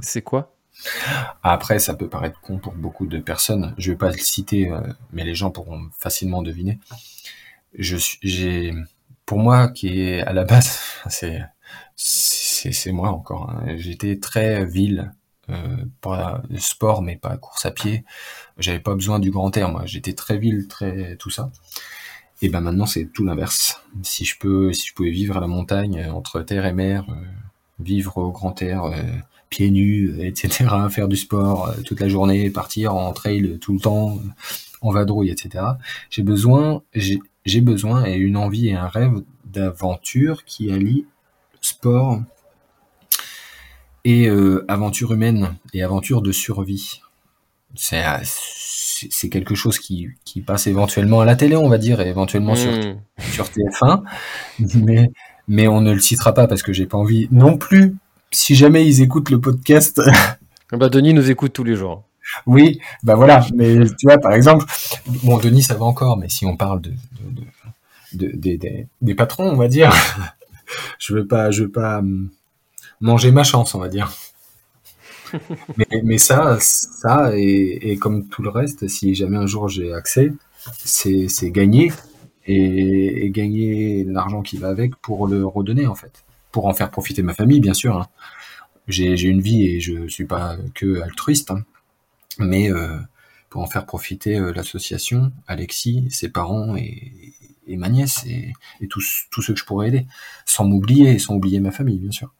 C'est 0.01 0.21
quoi? 0.21 0.53
Après, 1.43 1.79
ça 1.79 1.93
peut 1.93 2.09
paraître 2.09 2.41
con 2.41 2.59
pour 2.59 2.73
beaucoup 2.73 3.07
de 3.07 3.19
personnes. 3.19 3.73
Je 3.77 3.91
vais 3.91 3.97
pas 3.97 4.11
le 4.11 4.17
citer, 4.17 4.69
euh, 4.69 4.81
mais 5.13 5.23
les 5.23 5.33
gens 5.33 5.49
pourront 5.49 5.87
facilement 5.97 6.41
deviner. 6.41 6.77
Je 7.73 7.95
j'ai, 8.21 8.73
pour 9.27 9.37
moi, 9.37 9.67
qui 9.67 10.01
est 10.01 10.21
à 10.21 10.33
la 10.33 10.45
base, 10.45 10.79
c'est 11.09 11.43
c'est 11.95 12.91
moi 12.91 13.09
encore. 13.09 13.51
Hein. 13.51 13.75
J'étais 13.77 14.19
très 14.19 14.65
ville, 14.65 15.13
euh, 15.49 15.85
pas 16.01 16.41
sport, 16.57 17.01
mais 17.03 17.15
pas 17.17 17.37
course 17.37 17.65
à 17.65 17.71
pied. 17.71 18.03
J'avais 18.57 18.79
pas 18.79 18.95
besoin 18.95 19.19
du 19.19 19.29
grand 19.31 19.55
air, 19.55 19.69
moi. 19.69 19.83
J'étais 19.85 20.13
très 20.13 20.37
ville, 20.37 20.67
très 20.67 21.15
tout 21.17 21.29
ça. 21.29 21.51
Et 22.41 22.49
ben 22.49 22.61
maintenant, 22.61 22.85
c'est 22.85 23.05
tout 23.05 23.23
l'inverse. 23.23 23.81
Si 24.03 24.25
je 24.25 24.37
peux, 24.37 24.71
si 24.71 24.87
je 24.87 24.93
pouvais 24.93 25.11
vivre 25.11 25.37
à 25.37 25.39
la 25.39 25.47
montagne, 25.47 26.07
entre 26.11 26.41
terre 26.41 26.65
et 26.65 26.73
mer, 26.73 27.05
euh, 27.09 27.15
vivre 27.79 28.17
au 28.17 28.31
grand 28.31 28.61
air, 28.61 28.83
euh, 28.85 28.93
pieds 29.49 29.71
nus, 29.71 30.15
etc., 30.21 30.69
faire 30.89 31.07
du 31.07 31.15
sport 31.15 31.69
euh, 31.69 31.81
toute 31.83 31.99
la 31.99 32.09
journée, 32.09 32.49
partir 32.51 32.95
en 32.95 33.11
trail 33.11 33.57
tout 33.59 33.73
le 33.73 33.79
temps, 33.79 34.19
en 34.81 34.91
vadrouille, 34.91 35.31
etc. 35.31 35.65
J'ai 36.11 36.21
besoin, 36.21 36.83
j'ai 37.47 37.61
besoin 37.61 38.05
et 38.05 38.15
une 38.15 38.37
envie 38.37 38.69
et 38.69 38.75
un 38.75 38.87
rêve 38.87 39.23
d'aventure 39.45 40.43
qui 40.45 40.71
allie 40.71 41.05
sport 41.61 42.21
et 44.05 44.27
euh, 44.27 44.65
aventure 44.67 45.13
humaine 45.13 45.55
et 45.73 45.83
aventure 45.83 46.21
de 46.21 46.31
survie. 46.31 47.01
C'est 47.75 48.03
c'est 49.11 49.29
quelque 49.29 49.53
chose 49.53 49.77
qui, 49.77 50.09
qui, 50.25 50.41
passe 50.41 50.65
éventuellement 50.65 51.21
à 51.21 51.25
la 51.25 51.35
télé, 51.35 51.55
on 51.55 51.69
va 51.69 51.77
dire, 51.77 52.01
et 52.01 52.09
éventuellement 52.09 52.55
sur, 52.55 52.71
hmm. 52.71 52.97
sur 53.31 53.45
TF1, 53.45 54.01
mais, 54.75 55.11
mais 55.47 55.67
on 55.67 55.81
ne 55.81 55.93
le 55.93 55.99
citera 55.99 56.33
pas 56.33 56.47
parce 56.47 56.63
que 56.63 56.73
j'ai 56.73 56.87
pas 56.87 56.97
envie 56.97 57.27
non 57.29 57.57
plus. 57.57 57.95
Si 58.31 58.55
jamais 58.55 58.87
ils 58.87 59.01
écoutent 59.03 59.29
le 59.29 59.39
podcast. 59.39 60.01
bah, 60.71 60.89
Denis 60.89 61.13
nous 61.13 61.29
écoute 61.29 61.53
tous 61.53 61.63
les 61.63 61.75
jours. 61.75 62.06
Oui, 62.45 62.79
bah 63.03 63.15
voilà, 63.15 63.45
mais 63.53 63.85
tu 63.97 64.05
vois, 64.07 64.17
par 64.17 64.33
exemple, 64.33 64.65
bon, 65.23 65.37
Denis, 65.37 65.63
ça 65.63 65.75
va 65.75 65.85
encore, 65.85 66.17
mais 66.17 66.29
si 66.29 66.45
on 66.45 66.57
parle 66.57 66.81
de, 66.81 66.93
de, 68.13 68.31
de, 68.35 68.85
des 69.01 69.15
patrons, 69.15 69.49
on 69.49 69.55
va 69.55 69.67
dire, 69.67 69.93
je 70.99 71.13
veux 71.13 71.27
pas, 71.27 71.51
je 71.51 71.63
veux 71.63 71.71
pas 71.71 71.99
hum, 71.99 72.29
manger 72.99 73.31
ma 73.31 73.43
chance, 73.43 73.75
on 73.75 73.79
va 73.79 73.87
dire. 73.87 74.11
mais, 75.77 76.01
mais 76.03 76.17
ça, 76.17 76.57
ça 76.59 77.31
et, 77.35 77.91
et, 77.91 77.97
comme 77.97 78.27
tout 78.27 78.41
le 78.41 78.49
reste, 78.49 78.87
si 78.87 79.13
jamais 79.13 79.37
un 79.37 79.45
jour 79.47 79.67
j'ai 79.67 79.93
accès, 79.93 80.31
c'est 80.83 81.51
gagner 81.51 81.91
et, 82.45 83.25
et, 83.25 83.29
gagner 83.29 84.05
l'argent 84.05 84.41
qui 84.41 84.57
va 84.57 84.69
avec 84.69 84.95
pour 84.97 85.27
le 85.27 85.45
redonner 85.45 85.85
en 85.85 85.95
fait, 85.95 86.23
pour 86.51 86.65
en 86.67 86.73
faire 86.73 86.89
profiter 86.91 87.23
ma 87.23 87.33
famille, 87.33 87.59
bien 87.59 87.73
sûr. 87.73 87.97
Hein. 87.97 88.07
J'ai 88.87 89.21
une 89.23 89.41
vie 89.41 89.65
et 89.65 89.81
je 89.81 90.07
suis 90.07 90.23
pas 90.23 90.55
que 90.73 91.01
altruiste, 91.01 91.51
hein. 91.51 91.63
Mais 92.39 92.71
euh, 92.71 92.97
pour 93.49 93.61
en 93.61 93.67
faire 93.67 93.85
profiter 93.85 94.37
euh, 94.37 94.51
l'association, 94.51 95.31
Alexis, 95.47 96.07
ses 96.11 96.29
parents 96.29 96.75
et, 96.75 97.33
et 97.67 97.77
ma 97.77 97.89
nièce 97.89 98.23
et, 98.25 98.53
et 98.81 98.87
tous, 98.87 99.27
tous 99.31 99.41
ceux 99.41 99.53
que 99.53 99.59
je 99.59 99.65
pourrais 99.65 99.89
aider, 99.89 100.07
sans 100.45 100.65
m'oublier 100.65 101.11
et 101.11 101.19
sans 101.19 101.35
oublier 101.35 101.59
ma 101.59 101.71
famille, 101.71 101.99
bien 101.99 102.11
sûr. 102.11 102.31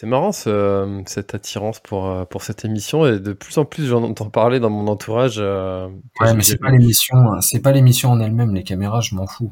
C'est 0.00 0.06
marrant 0.06 0.30
cette 0.30 1.34
attirance 1.34 1.80
pour, 1.80 2.06
euh, 2.06 2.24
pour 2.24 2.44
cette 2.44 2.64
émission 2.64 3.04
et 3.04 3.18
de 3.18 3.32
plus 3.32 3.58
en 3.58 3.64
plus 3.64 3.86
j'en 3.86 4.04
entends 4.04 4.30
parler 4.30 4.60
dans 4.60 4.70
mon 4.70 4.86
entourage. 4.86 5.38
Euh, 5.38 5.88
ouais, 6.20 6.34
mais 6.34 6.44
c'est 6.44 6.58
pas 6.58 6.70
l'émission, 6.70 7.16
hein. 7.16 7.40
c'est 7.40 7.58
pas 7.58 7.72
l'émission 7.72 8.12
en 8.12 8.20
elle-même, 8.20 8.54
les 8.54 8.62
caméras, 8.62 9.00
je 9.00 9.16
m'en 9.16 9.26
fous. 9.26 9.50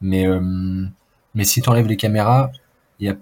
Mais 0.00 0.26
euh, 0.26 0.40
mais 1.36 1.44
si 1.44 1.60
tu 1.60 1.68
enlèves 1.68 1.86
les 1.86 1.96
caméras, 1.96 2.50
y 2.98 3.08
a, 3.08 3.14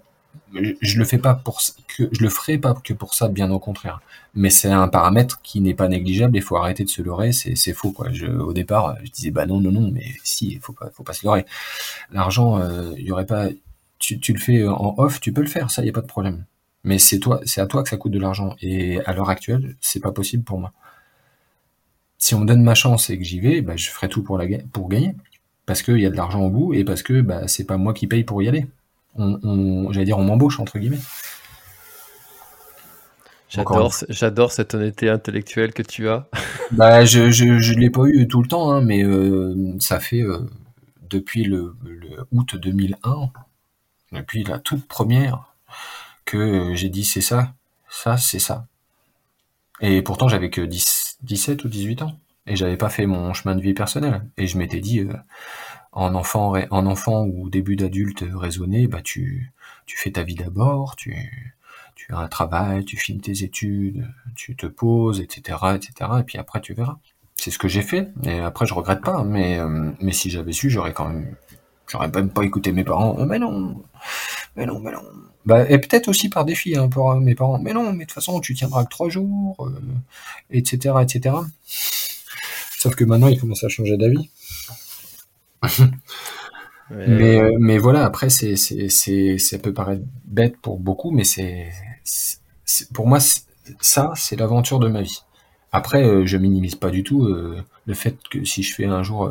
je 0.54 0.98
le 0.98 1.04
fais 1.04 1.18
pas 1.18 1.34
pour 1.34 1.60
que 1.88 2.08
je 2.12 2.22
le 2.22 2.28
ferai 2.28 2.58
pas 2.58 2.74
que 2.74 2.92
pour 2.92 3.14
ça, 3.14 3.28
bien 3.28 3.50
au 3.50 3.58
contraire. 3.58 4.00
Mais 4.34 4.50
c'est 4.50 4.70
un 4.70 4.88
paramètre 4.88 5.40
qui 5.42 5.60
n'est 5.60 5.74
pas 5.74 5.88
négligeable. 5.88 6.36
Il 6.36 6.42
faut 6.42 6.56
arrêter 6.56 6.84
de 6.84 6.88
se 6.88 7.02
leurrer, 7.02 7.32
c'est 7.32 7.72
faux 7.72 7.92
quoi. 7.92 8.08
Au 8.40 8.52
départ, 8.52 8.96
je 9.02 9.10
disais 9.10 9.30
bah 9.30 9.46
non 9.46 9.60
non 9.60 9.72
non, 9.72 9.90
mais 9.92 10.06
si, 10.24 10.52
il 10.52 10.60
faut 10.60 10.72
pas 10.72 10.90
faut 10.90 11.02
pas 11.02 11.12
se 11.12 11.26
leurrer. 11.26 11.46
L'argent, 12.10 12.60
il 12.96 13.04
y 13.04 13.12
aurait 13.12 13.26
pas. 13.26 13.48
Tu, 13.98 14.18
le 14.32 14.40
fais 14.40 14.66
en 14.66 14.94
off, 14.98 15.20
tu 15.20 15.32
peux 15.32 15.42
le 15.42 15.46
faire, 15.46 15.70
ça 15.70 15.84
y 15.84 15.88
a 15.88 15.92
pas 15.92 16.00
de 16.00 16.06
problème 16.06 16.44
mais 16.84 16.98
c'est 16.98 17.18
toi, 17.18 17.40
c'est 17.44 17.60
à 17.60 17.66
toi 17.66 17.82
que 17.82 17.88
ça 17.88 17.96
coûte 17.96 18.12
de 18.12 18.18
l'argent. 18.18 18.56
Et 18.60 19.00
à 19.06 19.12
l'heure 19.12 19.30
actuelle, 19.30 19.76
c'est 19.80 20.00
pas 20.00 20.12
possible 20.12 20.44
pour 20.44 20.58
moi. 20.58 20.72
Si 22.18 22.34
on 22.34 22.40
me 22.40 22.46
donne 22.46 22.62
ma 22.62 22.74
chance 22.74 23.10
et 23.10 23.18
que 23.18 23.24
j'y 23.24 23.40
vais, 23.40 23.62
bah, 23.62 23.76
je 23.76 23.90
ferai 23.90 24.08
tout 24.08 24.22
pour, 24.22 24.40
pour 24.72 24.88
gagner. 24.88 25.14
Parce 25.66 25.82
qu'il 25.82 25.98
y 25.98 26.06
a 26.06 26.10
de 26.10 26.16
l'argent 26.16 26.40
au 26.42 26.50
bout 26.50 26.74
et 26.74 26.84
parce 26.84 27.02
que 27.02 27.20
bah, 27.20 27.46
c'est 27.48 27.64
pas 27.64 27.76
moi 27.76 27.94
qui 27.94 28.06
paye 28.06 28.24
pour 28.24 28.42
y 28.42 28.48
aller. 28.48 28.66
On, 29.16 29.92
j'allais 29.92 30.06
dire, 30.06 30.18
on 30.18 30.24
m'embauche, 30.24 30.58
entre 30.58 30.78
guillemets. 30.78 31.00
J'adore, 33.48 33.92
j'adore 34.08 34.52
cette 34.52 34.74
honnêteté 34.74 35.10
intellectuelle 35.10 35.74
que 35.74 35.82
tu 35.82 36.08
as. 36.08 36.26
bah, 36.70 37.04
je, 37.04 37.30
je, 37.30 37.58
je 37.58 37.74
l'ai 37.74 37.90
pas 37.90 38.06
eu 38.06 38.26
tout 38.26 38.42
le 38.42 38.48
temps, 38.48 38.72
hein, 38.72 38.80
mais 38.80 39.04
euh, 39.04 39.76
ça 39.78 40.00
fait 40.00 40.22
euh, 40.22 40.38
depuis 41.10 41.44
le, 41.44 41.76
le 41.84 42.26
août 42.32 42.56
2001, 42.56 43.30
depuis 44.12 44.44
la 44.44 44.58
toute 44.58 44.88
première, 44.88 45.52
que 46.24 46.38
euh, 46.38 46.74
j'ai 46.74 46.88
dit 46.88 47.04
c'est 47.04 47.20
ça, 47.20 47.52
ça, 47.90 48.16
c'est 48.16 48.38
ça. 48.38 48.66
Et 49.82 50.00
pourtant, 50.00 50.28
j'avais 50.28 50.48
que 50.48 50.62
10, 50.62 51.18
17 51.22 51.64
ou 51.64 51.68
18 51.68 52.02
ans. 52.02 52.18
Et 52.46 52.56
j'avais 52.56 52.76
pas 52.76 52.88
fait 52.88 53.06
mon 53.06 53.34
chemin 53.34 53.54
de 53.54 53.60
vie 53.60 53.74
personnel. 53.74 54.22
Et 54.38 54.46
je 54.46 54.58
m'étais 54.58 54.80
dit, 54.80 55.06
en 55.92 56.14
enfant, 56.14 56.54
en 56.70 56.86
enfant 56.86 57.24
ou 57.26 57.50
début 57.50 57.76
d'adulte 57.76 58.24
raisonné, 58.34 58.86
bah 58.86 59.02
tu, 59.02 59.52
fais 59.86 60.10
ta 60.10 60.22
vie 60.22 60.34
d'abord, 60.34 60.96
tu, 60.96 61.14
tu 61.94 62.12
as 62.14 62.18
un 62.18 62.28
travail, 62.28 62.84
tu 62.84 62.96
filmes 62.96 63.20
tes 63.20 63.44
études, 63.44 64.08
tu 64.34 64.56
te 64.56 64.66
poses, 64.66 65.20
etc., 65.20 65.58
etc. 65.74 66.10
Et 66.20 66.22
puis 66.22 66.38
après, 66.38 66.60
tu 66.60 66.72
verras. 66.72 66.98
C'est 67.36 67.50
ce 67.50 67.58
que 67.58 67.68
j'ai 67.68 67.82
fait. 67.82 68.08
Et 68.24 68.38
après, 68.38 68.66
je 68.66 68.74
regrette 68.74 69.02
pas. 69.02 69.22
Mais, 69.24 69.58
euh, 69.58 69.90
si 70.12 70.30
j'avais 70.30 70.52
su, 70.52 70.70
j'aurais 70.70 70.92
quand 70.92 71.08
même, 71.08 71.34
j'aurais 71.88 72.08
même 72.08 72.30
pas 72.30 72.44
écouté 72.44 72.72
mes 72.72 72.84
parents. 72.84 73.16
Oh, 73.18 73.24
mais 73.26 73.38
non, 73.38 73.82
mais 74.56 74.64
non, 74.64 74.80
mais 74.80 74.92
non. 74.92 75.02
Bah, 75.44 75.68
et 75.68 75.78
peut-être 75.78 76.08
aussi 76.08 76.28
par 76.28 76.44
défi 76.44 76.76
hein, 76.76 76.88
pour 76.88 77.14
mes 77.16 77.34
parents. 77.34 77.58
Mais 77.58 77.72
non, 77.72 77.92
mais 77.92 78.04
de 78.04 78.08
toute 78.08 78.12
façon, 78.12 78.40
tu 78.40 78.54
tiendras 78.54 78.84
que 78.84 78.90
trois 78.90 79.08
jours, 79.08 79.68
etc., 80.50 80.94
euh, 80.94 81.00
etc. 81.00 81.34
Sauf 82.78 82.94
que 82.94 83.04
maintenant, 83.04 83.28
il 83.28 83.38
commence 83.38 83.64
à 83.64 83.68
changer 83.68 83.96
d'avis. 83.96 84.30
Mais, 86.90 87.40
euh, 87.40 87.56
mais 87.58 87.78
voilà, 87.78 88.04
après, 88.04 88.30
c'est, 88.30 88.56
ça 88.56 89.58
peut 89.58 89.72
paraître 89.72 90.02
bête 90.24 90.56
pour 90.60 90.78
beaucoup, 90.78 91.10
mais 91.10 91.24
c'est, 91.24 91.70
pour 92.92 93.06
moi, 93.06 93.18
ça, 93.80 94.12
c'est 94.16 94.36
l'aventure 94.36 94.78
de 94.78 94.88
ma 94.88 95.02
vie. 95.02 95.22
Après, 95.74 96.04
euh, 96.04 96.26
je 96.26 96.36
minimise 96.36 96.74
pas 96.74 96.90
du 96.90 97.02
tout 97.02 97.24
euh, 97.24 97.62
le 97.86 97.94
fait 97.94 98.16
que 98.30 98.44
si 98.44 98.62
je 98.62 98.74
fais 98.74 98.84
un 98.84 99.02
jour 99.02 99.30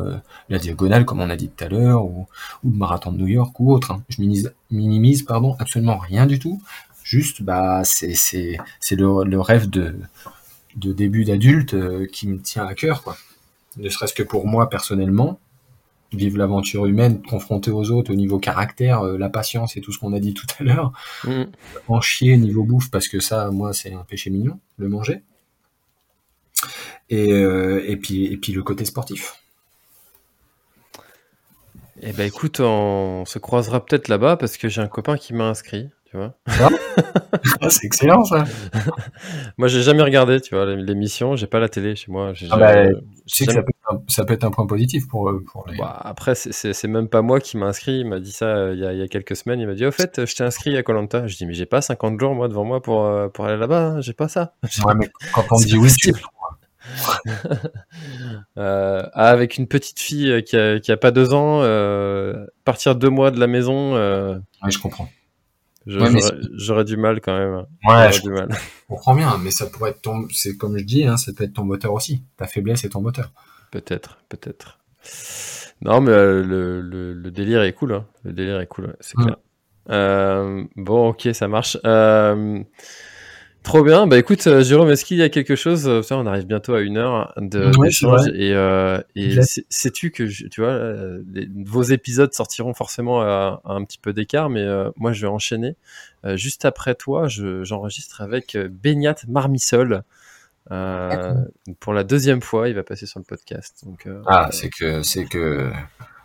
la 0.50 0.58
diagonale, 0.58 1.06
comme 1.06 1.22
on 1.22 1.30
a 1.30 1.36
dit 1.36 1.50
tout 1.50 1.64
à 1.64 1.68
l'heure, 1.68 2.06
ou, 2.06 2.28
le 2.64 2.72
marathon 2.72 3.12
de 3.12 3.18
New 3.18 3.28
York 3.28 3.60
ou 3.60 3.72
autre, 3.72 3.92
hein. 3.92 4.04
je 4.10 4.22
minimise, 4.72 5.24
pardon, 5.24 5.56
absolument 5.60 5.98
rien 5.98 6.26
du 6.26 6.40
tout. 6.40 6.62
Juste, 7.04 7.44
bah, 7.44 7.84
c'est 7.84 8.16
le, 8.92 9.40
rêve 9.40 9.70
de 9.70 9.96
de 10.78 10.94
début 10.94 11.26
d'adulte 11.26 11.76
qui 12.14 12.30
me 12.30 12.40
tient 12.40 12.66
à 12.66 12.74
cœur, 12.74 13.04
quoi. 13.04 13.18
Ne 13.78 13.90
serait-ce 13.90 14.14
que 14.14 14.24
pour 14.24 14.48
moi 14.48 14.70
personnellement, 14.70 15.40
vivre 16.12 16.38
l'aventure 16.38 16.86
humaine, 16.86 17.22
confronter 17.22 17.72
aux 17.72 17.92
autres 17.92 18.12
au 18.12 18.16
niveau 18.16 18.40
caractère, 18.40 19.04
la 19.04 19.30
patience 19.30 19.78
et 19.78 19.82
tout 19.82 19.92
ce 19.92 20.00
qu'on 20.00 20.14
a 20.14 20.20
dit 20.20 20.34
tout 20.34 20.48
à 20.60 20.64
l'heure, 20.64 20.92
mmh. 21.24 21.44
en 21.88 22.02
chier 22.02 22.38
niveau 22.38 22.64
bouffe 22.64 22.92
parce 22.92 23.08
que 23.08 23.20
ça, 23.20 23.50
moi, 23.52 23.74
c'est 23.74 23.94
un 23.94 24.04
péché 24.04 24.30
mignon, 24.30 24.60
le 24.78 24.90
manger 24.90 25.24
et, 27.12 27.34
euh, 27.34 27.84
et, 27.86 27.98
puis, 27.98 28.26
et 28.26 28.38
puis 28.38 28.54
le 28.54 28.64
côté 28.64 28.86
sportif. 28.86 29.36
Eh 32.02 32.14
ben 32.14 32.26
écoute, 32.26 32.60
on 32.60 33.26
se 33.26 33.38
croisera 33.38 33.86
peut-être 33.86 34.08
là-bas 34.08 34.38
parce 34.38 34.58
que 34.58 34.70
j'ai 34.70 34.82
un 34.82 34.88
copain 34.88 35.18
qui 35.18 35.34
m'a 35.34 35.44
inscrit, 35.44 35.90
tu 36.12 36.18
vois. 36.18 36.36
Ah, 37.62 37.70
c'est 37.70 37.86
excellent 37.86 38.24
ça. 38.24 38.44
moi, 39.58 39.68
j'ai 39.68 39.82
jamais 39.82 40.04
regardé, 40.04 40.42
tu 40.42 40.54
vois, 40.54 40.66
l'émission. 40.76 41.36
J'ai 41.36 41.48
pas 41.48 41.60
la 41.60 41.70
télé 41.70 41.96
chez 41.96 42.12
moi. 42.12 42.34
Ah 42.52 42.58
bah, 42.58 42.74
sais 43.26 43.46
que 43.46 43.54
ça 43.54 43.64
peut, 43.64 43.72
un, 43.90 44.02
ça 44.08 44.26
peut, 44.26 44.34
être 44.34 44.44
un 44.44 44.52
point 44.52 44.68
positif 44.68 45.08
pour, 45.08 45.30
euh, 45.30 45.44
pour 45.52 45.66
les... 45.68 45.78
bah, 45.78 45.98
après, 46.04 46.36
c'est 46.36 46.88
même 46.88 47.08
pas 47.08 47.22
moi 47.22 47.40
qui 47.40 47.58
m'a 47.58 47.68
inscrit. 47.68 48.00
Il 48.00 48.08
m'a 48.08 48.20
dit 48.20 48.32
ça 48.32 48.46
euh, 48.46 48.74
il 48.74 48.80
y, 48.80 48.86
a, 48.86 48.94
il 48.94 49.00
y, 49.00 49.02
a, 49.02 49.08
quelques 49.08 49.36
semaines. 49.36 49.60
Il 49.60 49.68
m'a 49.68 49.74
dit, 49.74 49.86
au 49.86 49.92
fait, 49.92 50.26
je 50.26 50.36
t'ai 50.36 50.44
inscrit 50.44 50.78
à 50.78 50.84
Colanta. 50.84 51.26
Je 51.26 51.38
dis, 51.38 51.46
mais 51.46 51.54
j'ai 51.54 51.66
pas 51.66 51.82
50 51.82 52.20
jours 52.20 52.36
moi 52.36 52.48
devant 52.48 52.66
moi 52.66 52.82
pour, 52.82 53.10
pour 53.32 53.46
aller 53.46 53.58
là-bas. 53.58 53.86
Hein. 53.86 54.02
J'ai 54.02 54.14
pas 54.14 54.28
ça. 54.28 54.54
Ouais, 54.86 54.94
mais 54.96 55.10
quand 55.34 55.46
on 55.52 55.56
dit 55.60 55.78
oui, 55.78 55.90
tu, 55.98 56.14
euh, 58.58 59.04
avec 59.14 59.58
une 59.58 59.68
petite 59.68 60.00
fille 60.00 60.32
euh, 60.32 60.42
qui 60.42 60.58
a, 60.58 60.80
qui 60.80 60.92
a 60.92 60.98
pas 60.98 61.12
deux 61.12 61.34
ans, 61.34 61.62
euh, 61.62 62.46
partir 62.66 62.96
deux 62.96 63.10
mois 63.10 63.32
de 63.32 63.40
la 63.40 63.48
maison. 63.48 63.96
Euh, 63.96 64.38
ouais, 64.64 64.72
je 64.72 64.80
comprends. 64.80 65.10
J'aurais 65.88 66.84
du 66.84 66.98
mal 66.98 67.22
quand 67.22 67.38
même. 67.38 67.66
Ouais, 67.88 68.12
je, 68.12 68.22
du 68.22 68.30
mal. 68.30 68.50
comprends 68.88 69.16
bien, 69.16 69.38
mais 69.40 69.52
ça 69.52 69.66
pourrait 69.66 69.92
être 69.92 70.02
ton, 70.02 70.28
c'est 70.32 70.58
comme 70.58 70.78
je 70.78 70.84
dis, 70.84 71.06
hein, 71.06 71.18
ça 71.18 71.32
peut 71.34 71.44
être 71.44 71.54
ton 71.54 71.64
moteur 71.64 71.94
aussi. 71.94 72.24
Ta 72.38 72.46
faiblesse 72.46 72.84
est 72.84 72.90
ton 72.90 73.02
moteur. 73.02 73.32
Peut-être, 73.72 74.20
peut-être. 74.30 74.80
Non, 75.82 76.02
mais 76.02 76.12
euh, 76.12 76.44
le, 76.44 76.82
le, 76.82 77.14
le, 77.14 77.32
délire 77.32 77.64
est 77.64 77.74
cool. 77.74 77.94
Hein. 77.94 78.06
Le 78.24 78.34
délire 78.34 78.60
est 78.60 78.68
cool, 78.68 78.96
c'est 79.00 79.16
clair. 79.16 79.38
Euh, 79.90 80.64
bon, 80.76 81.10
ok, 81.10 81.30
ça 81.34 81.48
marche. 81.48 81.78
Euh, 81.86 82.64
Trop 83.64 83.84
bien. 83.84 84.08
Bah 84.08 84.18
écoute, 84.18 84.48
euh, 84.48 84.64
Jérôme, 84.64 84.90
est-ce 84.90 85.06
qu'il 85.06 85.18
y 85.18 85.22
a 85.22 85.30
quelque 85.30 85.56
chose 85.56 85.88
euh, 85.88 86.02
On 86.10 86.26
arrive 86.26 86.48
bientôt 86.48 86.74
à 86.74 86.82
une 86.82 86.98
heure 86.98 87.32
de 87.38 87.72
d'échange 87.84 88.28
et, 88.34 88.54
euh, 88.54 89.00
et 89.16 89.38
sais-tu 89.70 90.10
que 90.10 90.24
tu 90.24 90.62
vois, 90.62 90.80
vos 91.66 91.84
épisodes 91.84 92.34
sortiront 92.34 92.74
forcément 92.74 93.22
à, 93.22 93.62
un 93.64 93.84
petit 93.84 94.00
peu 94.00 94.14
d'écart, 94.14 94.50
mais 94.50 94.66
moi 94.98 95.14
je 95.14 95.22
vais 95.22 95.32
enchaîner. 95.32 95.76
juste 96.34 96.66
après 96.66 96.96
toi, 96.96 97.28
j'enregistre 97.28 98.22
avec 98.22 98.58
Beignat 98.58 99.16
Marmissol. 99.28 100.04
pour 100.68 101.94
la 101.94 102.04
deuxième 102.04 102.42
fois, 102.42 102.68
il 102.68 102.76
va 102.76 102.84
passer 102.84 103.06
sur 103.06 103.20
le 103.20 103.26
podcast. 103.26 103.84
Donc, 103.86 104.08
ah, 104.26 104.50
c'est 104.52 104.70
que 104.70 105.04
c'est 105.04 105.26
que 105.26 105.72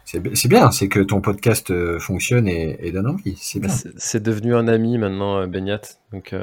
c'est 0.05 0.49
bien, 0.49 0.70
c'est 0.70 0.89
que 0.89 1.01
ton 1.01 1.20
podcast 1.20 1.70
fonctionne 1.99 2.49
et, 2.49 2.78
et 2.80 2.93
donne 2.93 3.09
envie. 3.09 3.37
C'est 3.39 3.61
bien. 3.61 3.74
C'est 3.99 4.22
devenu 4.22 4.55
un 4.55 4.68
ami 4.68 4.97
maintenant, 4.97 5.47
Beignat. 5.47 5.82
Donc 6.12 6.34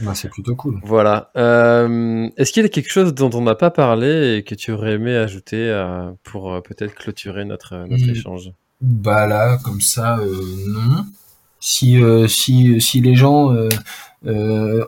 bah, 0.00 0.14
c'est 0.14 0.28
plutôt 0.28 0.54
cool. 0.56 0.80
Voilà. 0.84 1.30
Euh, 1.36 2.28
est-ce 2.36 2.52
qu'il 2.52 2.62
y 2.62 2.66
a 2.66 2.68
quelque 2.68 2.90
chose 2.90 3.14
dont 3.14 3.30
on 3.34 3.42
n'a 3.42 3.54
pas 3.54 3.70
parlé 3.70 4.36
et 4.36 4.42
que 4.42 4.54
tu 4.54 4.72
aurais 4.72 4.92
aimé 4.92 5.14
ajouter 5.14 5.58
euh, 5.58 6.10
pour 6.22 6.52
euh, 6.52 6.60
peut-être 6.60 6.94
clôturer 6.94 7.44
notre, 7.44 7.76
notre 7.88 8.06
hmm. 8.06 8.10
échange? 8.10 8.52
Bah 8.80 9.26
là, 9.26 9.58
comme 9.64 9.80
ça, 9.80 10.18
non. 10.66 11.04
Si, 11.60 12.02
si, 12.26 12.80
si 12.80 13.00
les 13.00 13.14
gens 13.14 13.54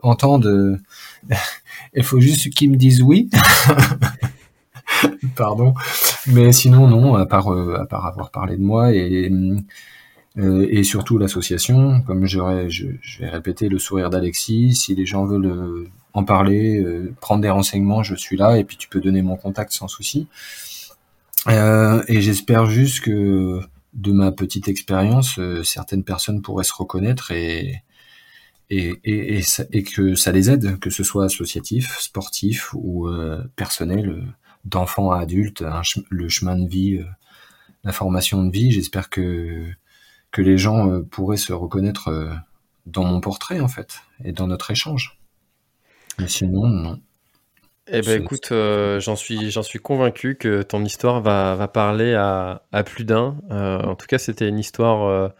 entendent, 0.02 0.80
il 1.94 2.02
faut 2.02 2.18
juste 2.18 2.50
qu'ils 2.50 2.72
me 2.72 2.76
disent 2.76 3.02
oui. 3.02 3.30
Pardon. 5.36 5.74
Mais 6.26 6.50
sinon, 6.50 6.88
non, 6.88 7.14
à 7.14 7.26
part, 7.26 7.48
à 7.52 7.86
part 7.86 8.06
avoir 8.06 8.32
parlé 8.32 8.56
de 8.56 8.62
moi 8.62 8.92
et 8.92 9.30
et 10.36 10.82
surtout 10.82 11.16
l'association, 11.16 12.02
comme 12.02 12.26
je, 12.26 12.68
je, 12.68 13.18
vais 13.20 13.28
répéter 13.28 13.68
le 13.68 13.78
sourire 13.78 14.10
d'Alexis, 14.10 14.74
si 14.74 14.94
les 14.96 15.06
gens 15.06 15.24
veulent 15.26 15.46
euh, 15.46 15.88
en 16.12 16.24
parler, 16.24 16.80
euh, 16.80 17.14
prendre 17.20 17.40
des 17.40 17.50
renseignements, 17.50 18.02
je 18.02 18.16
suis 18.16 18.36
là 18.36 18.58
et 18.58 18.64
puis 18.64 18.76
tu 18.76 18.88
peux 18.88 19.00
donner 19.00 19.22
mon 19.22 19.36
contact 19.36 19.72
sans 19.72 19.86
souci. 19.86 20.26
et 21.46 22.20
j'espère 22.20 22.66
juste 22.66 23.00
que 23.02 23.60
de 23.92 24.10
ma 24.10 24.32
petite 24.32 24.66
expérience, 24.66 25.38
certaines 25.62 26.02
personnes 26.02 26.42
pourraient 26.42 26.64
se 26.64 26.74
reconnaître 26.74 27.30
et, 27.30 27.82
et, 28.70 28.94
et, 29.04 29.40
et, 29.70 29.82
que 29.84 30.16
ça 30.16 30.32
les 30.32 30.50
aide, 30.50 30.80
que 30.80 30.90
ce 30.90 31.04
soit 31.04 31.26
associatif, 31.26 31.96
sportif 32.00 32.74
ou 32.74 33.08
personnel, 33.54 34.34
d'enfant 34.64 35.12
à 35.12 35.20
adulte, 35.20 35.62
le 36.08 36.28
chemin 36.28 36.56
de 36.56 36.68
vie, 36.68 36.98
la 37.84 37.92
formation 37.92 38.42
de 38.42 38.50
vie. 38.50 38.72
J'espère 38.72 39.10
que 39.10 39.70
que 40.34 40.42
les 40.42 40.58
gens 40.58 40.90
euh, 40.90 41.00
pourraient 41.00 41.36
se 41.36 41.52
reconnaître 41.52 42.08
euh, 42.08 42.28
dans 42.86 43.04
mon 43.04 43.20
portrait 43.20 43.60
en 43.60 43.68
fait 43.68 44.00
et 44.24 44.32
dans 44.32 44.48
notre 44.48 44.72
échange. 44.72 45.16
Mais 46.18 46.26
sinon, 46.26 46.66
non. 46.66 47.00
Eh 47.86 48.00
ben 48.00 48.20
écoute, 48.20 48.48
euh, 48.50 48.98
j'en 48.98 49.14
suis 49.14 49.50
j'en 49.50 49.62
suis 49.62 49.78
convaincu 49.78 50.36
que 50.36 50.62
ton 50.62 50.84
histoire 50.84 51.20
va, 51.20 51.54
va 51.54 51.68
parler 51.68 52.14
à, 52.14 52.62
à 52.72 52.82
plus 52.82 53.04
d'un. 53.04 53.36
en 53.50 53.94
tout 53.94 54.06
cas, 54.06 54.18
c'était 54.18 54.48
une 54.48 54.58
histoire 54.58 55.32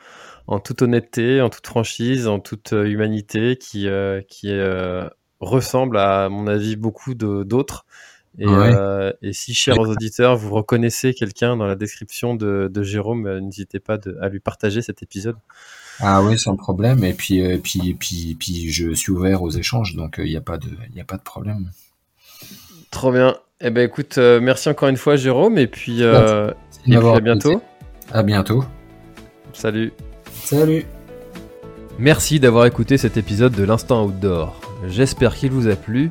en 0.46 0.60
toute 0.60 0.82
honnêteté, 0.82 1.40
en 1.40 1.48
toute 1.48 1.66
franchise, 1.66 2.28
en 2.28 2.40
toute 2.40 2.72
humanité 2.72 3.56
qui 3.56 3.88
qui 4.28 4.52
ressemble 5.40 5.96
à, 5.96 6.28
mon 6.28 6.46
avis 6.46 6.76
beaucoup 6.76 7.14
d'autres. 7.14 7.86
Et, 8.38 8.46
euh, 8.46 9.12
et, 9.22 9.32
si, 9.32 9.54
chers 9.54 9.78
auditeurs, 9.78 10.36
vous 10.36 10.50
reconnaissez 10.54 11.14
quelqu'un 11.14 11.56
dans 11.56 11.66
la 11.66 11.76
description 11.76 12.34
de, 12.34 12.68
de 12.72 12.82
Jérôme, 12.82 13.26
euh, 13.26 13.40
n'hésitez 13.40 13.78
pas 13.78 13.98
à 14.20 14.28
lui 14.28 14.40
partager 14.40 14.82
cet 14.82 15.02
épisode. 15.02 15.36
Ah 16.00 16.22
oui, 16.22 16.36
sans 16.38 16.56
problème. 16.56 17.04
Et 17.04 17.14
puis, 17.14 17.40
euh, 17.40 17.58
puis, 17.62 17.94
puis, 17.94 18.36
puis, 18.38 18.72
je 18.72 18.92
suis 18.92 19.12
ouvert 19.12 19.42
aux 19.42 19.50
échanges, 19.50 19.94
donc 19.94 20.16
il 20.18 20.24
n'y 20.24 20.36
a 20.36 20.40
pas 20.40 20.58
de, 20.58 20.68
il 20.92 21.00
a 21.00 21.04
pas 21.04 21.16
de 21.16 21.22
problème. 21.22 21.70
Trop 22.90 23.12
bien. 23.12 23.36
Eh 23.60 23.70
ben, 23.70 23.86
écoute, 23.86 24.18
merci 24.18 24.68
encore 24.68 24.88
une 24.88 24.96
fois, 24.96 25.16
Jérôme, 25.16 25.56
et 25.56 25.68
puis, 25.68 26.02
et 26.02 26.12
puis 26.84 26.96
à 26.96 27.20
bientôt. 27.20 27.62
À 28.12 28.22
bientôt. 28.22 28.64
Salut. 29.52 29.92
Salut. 30.32 30.84
Merci 31.98 32.40
d'avoir 32.40 32.66
écouté 32.66 32.98
cet 32.98 33.16
épisode 33.16 33.52
de 33.52 33.62
l'Instant 33.62 34.04
Outdoor. 34.06 34.60
J'espère 34.88 35.36
qu'il 35.36 35.52
vous 35.52 35.68
a 35.68 35.76
plu. 35.76 36.10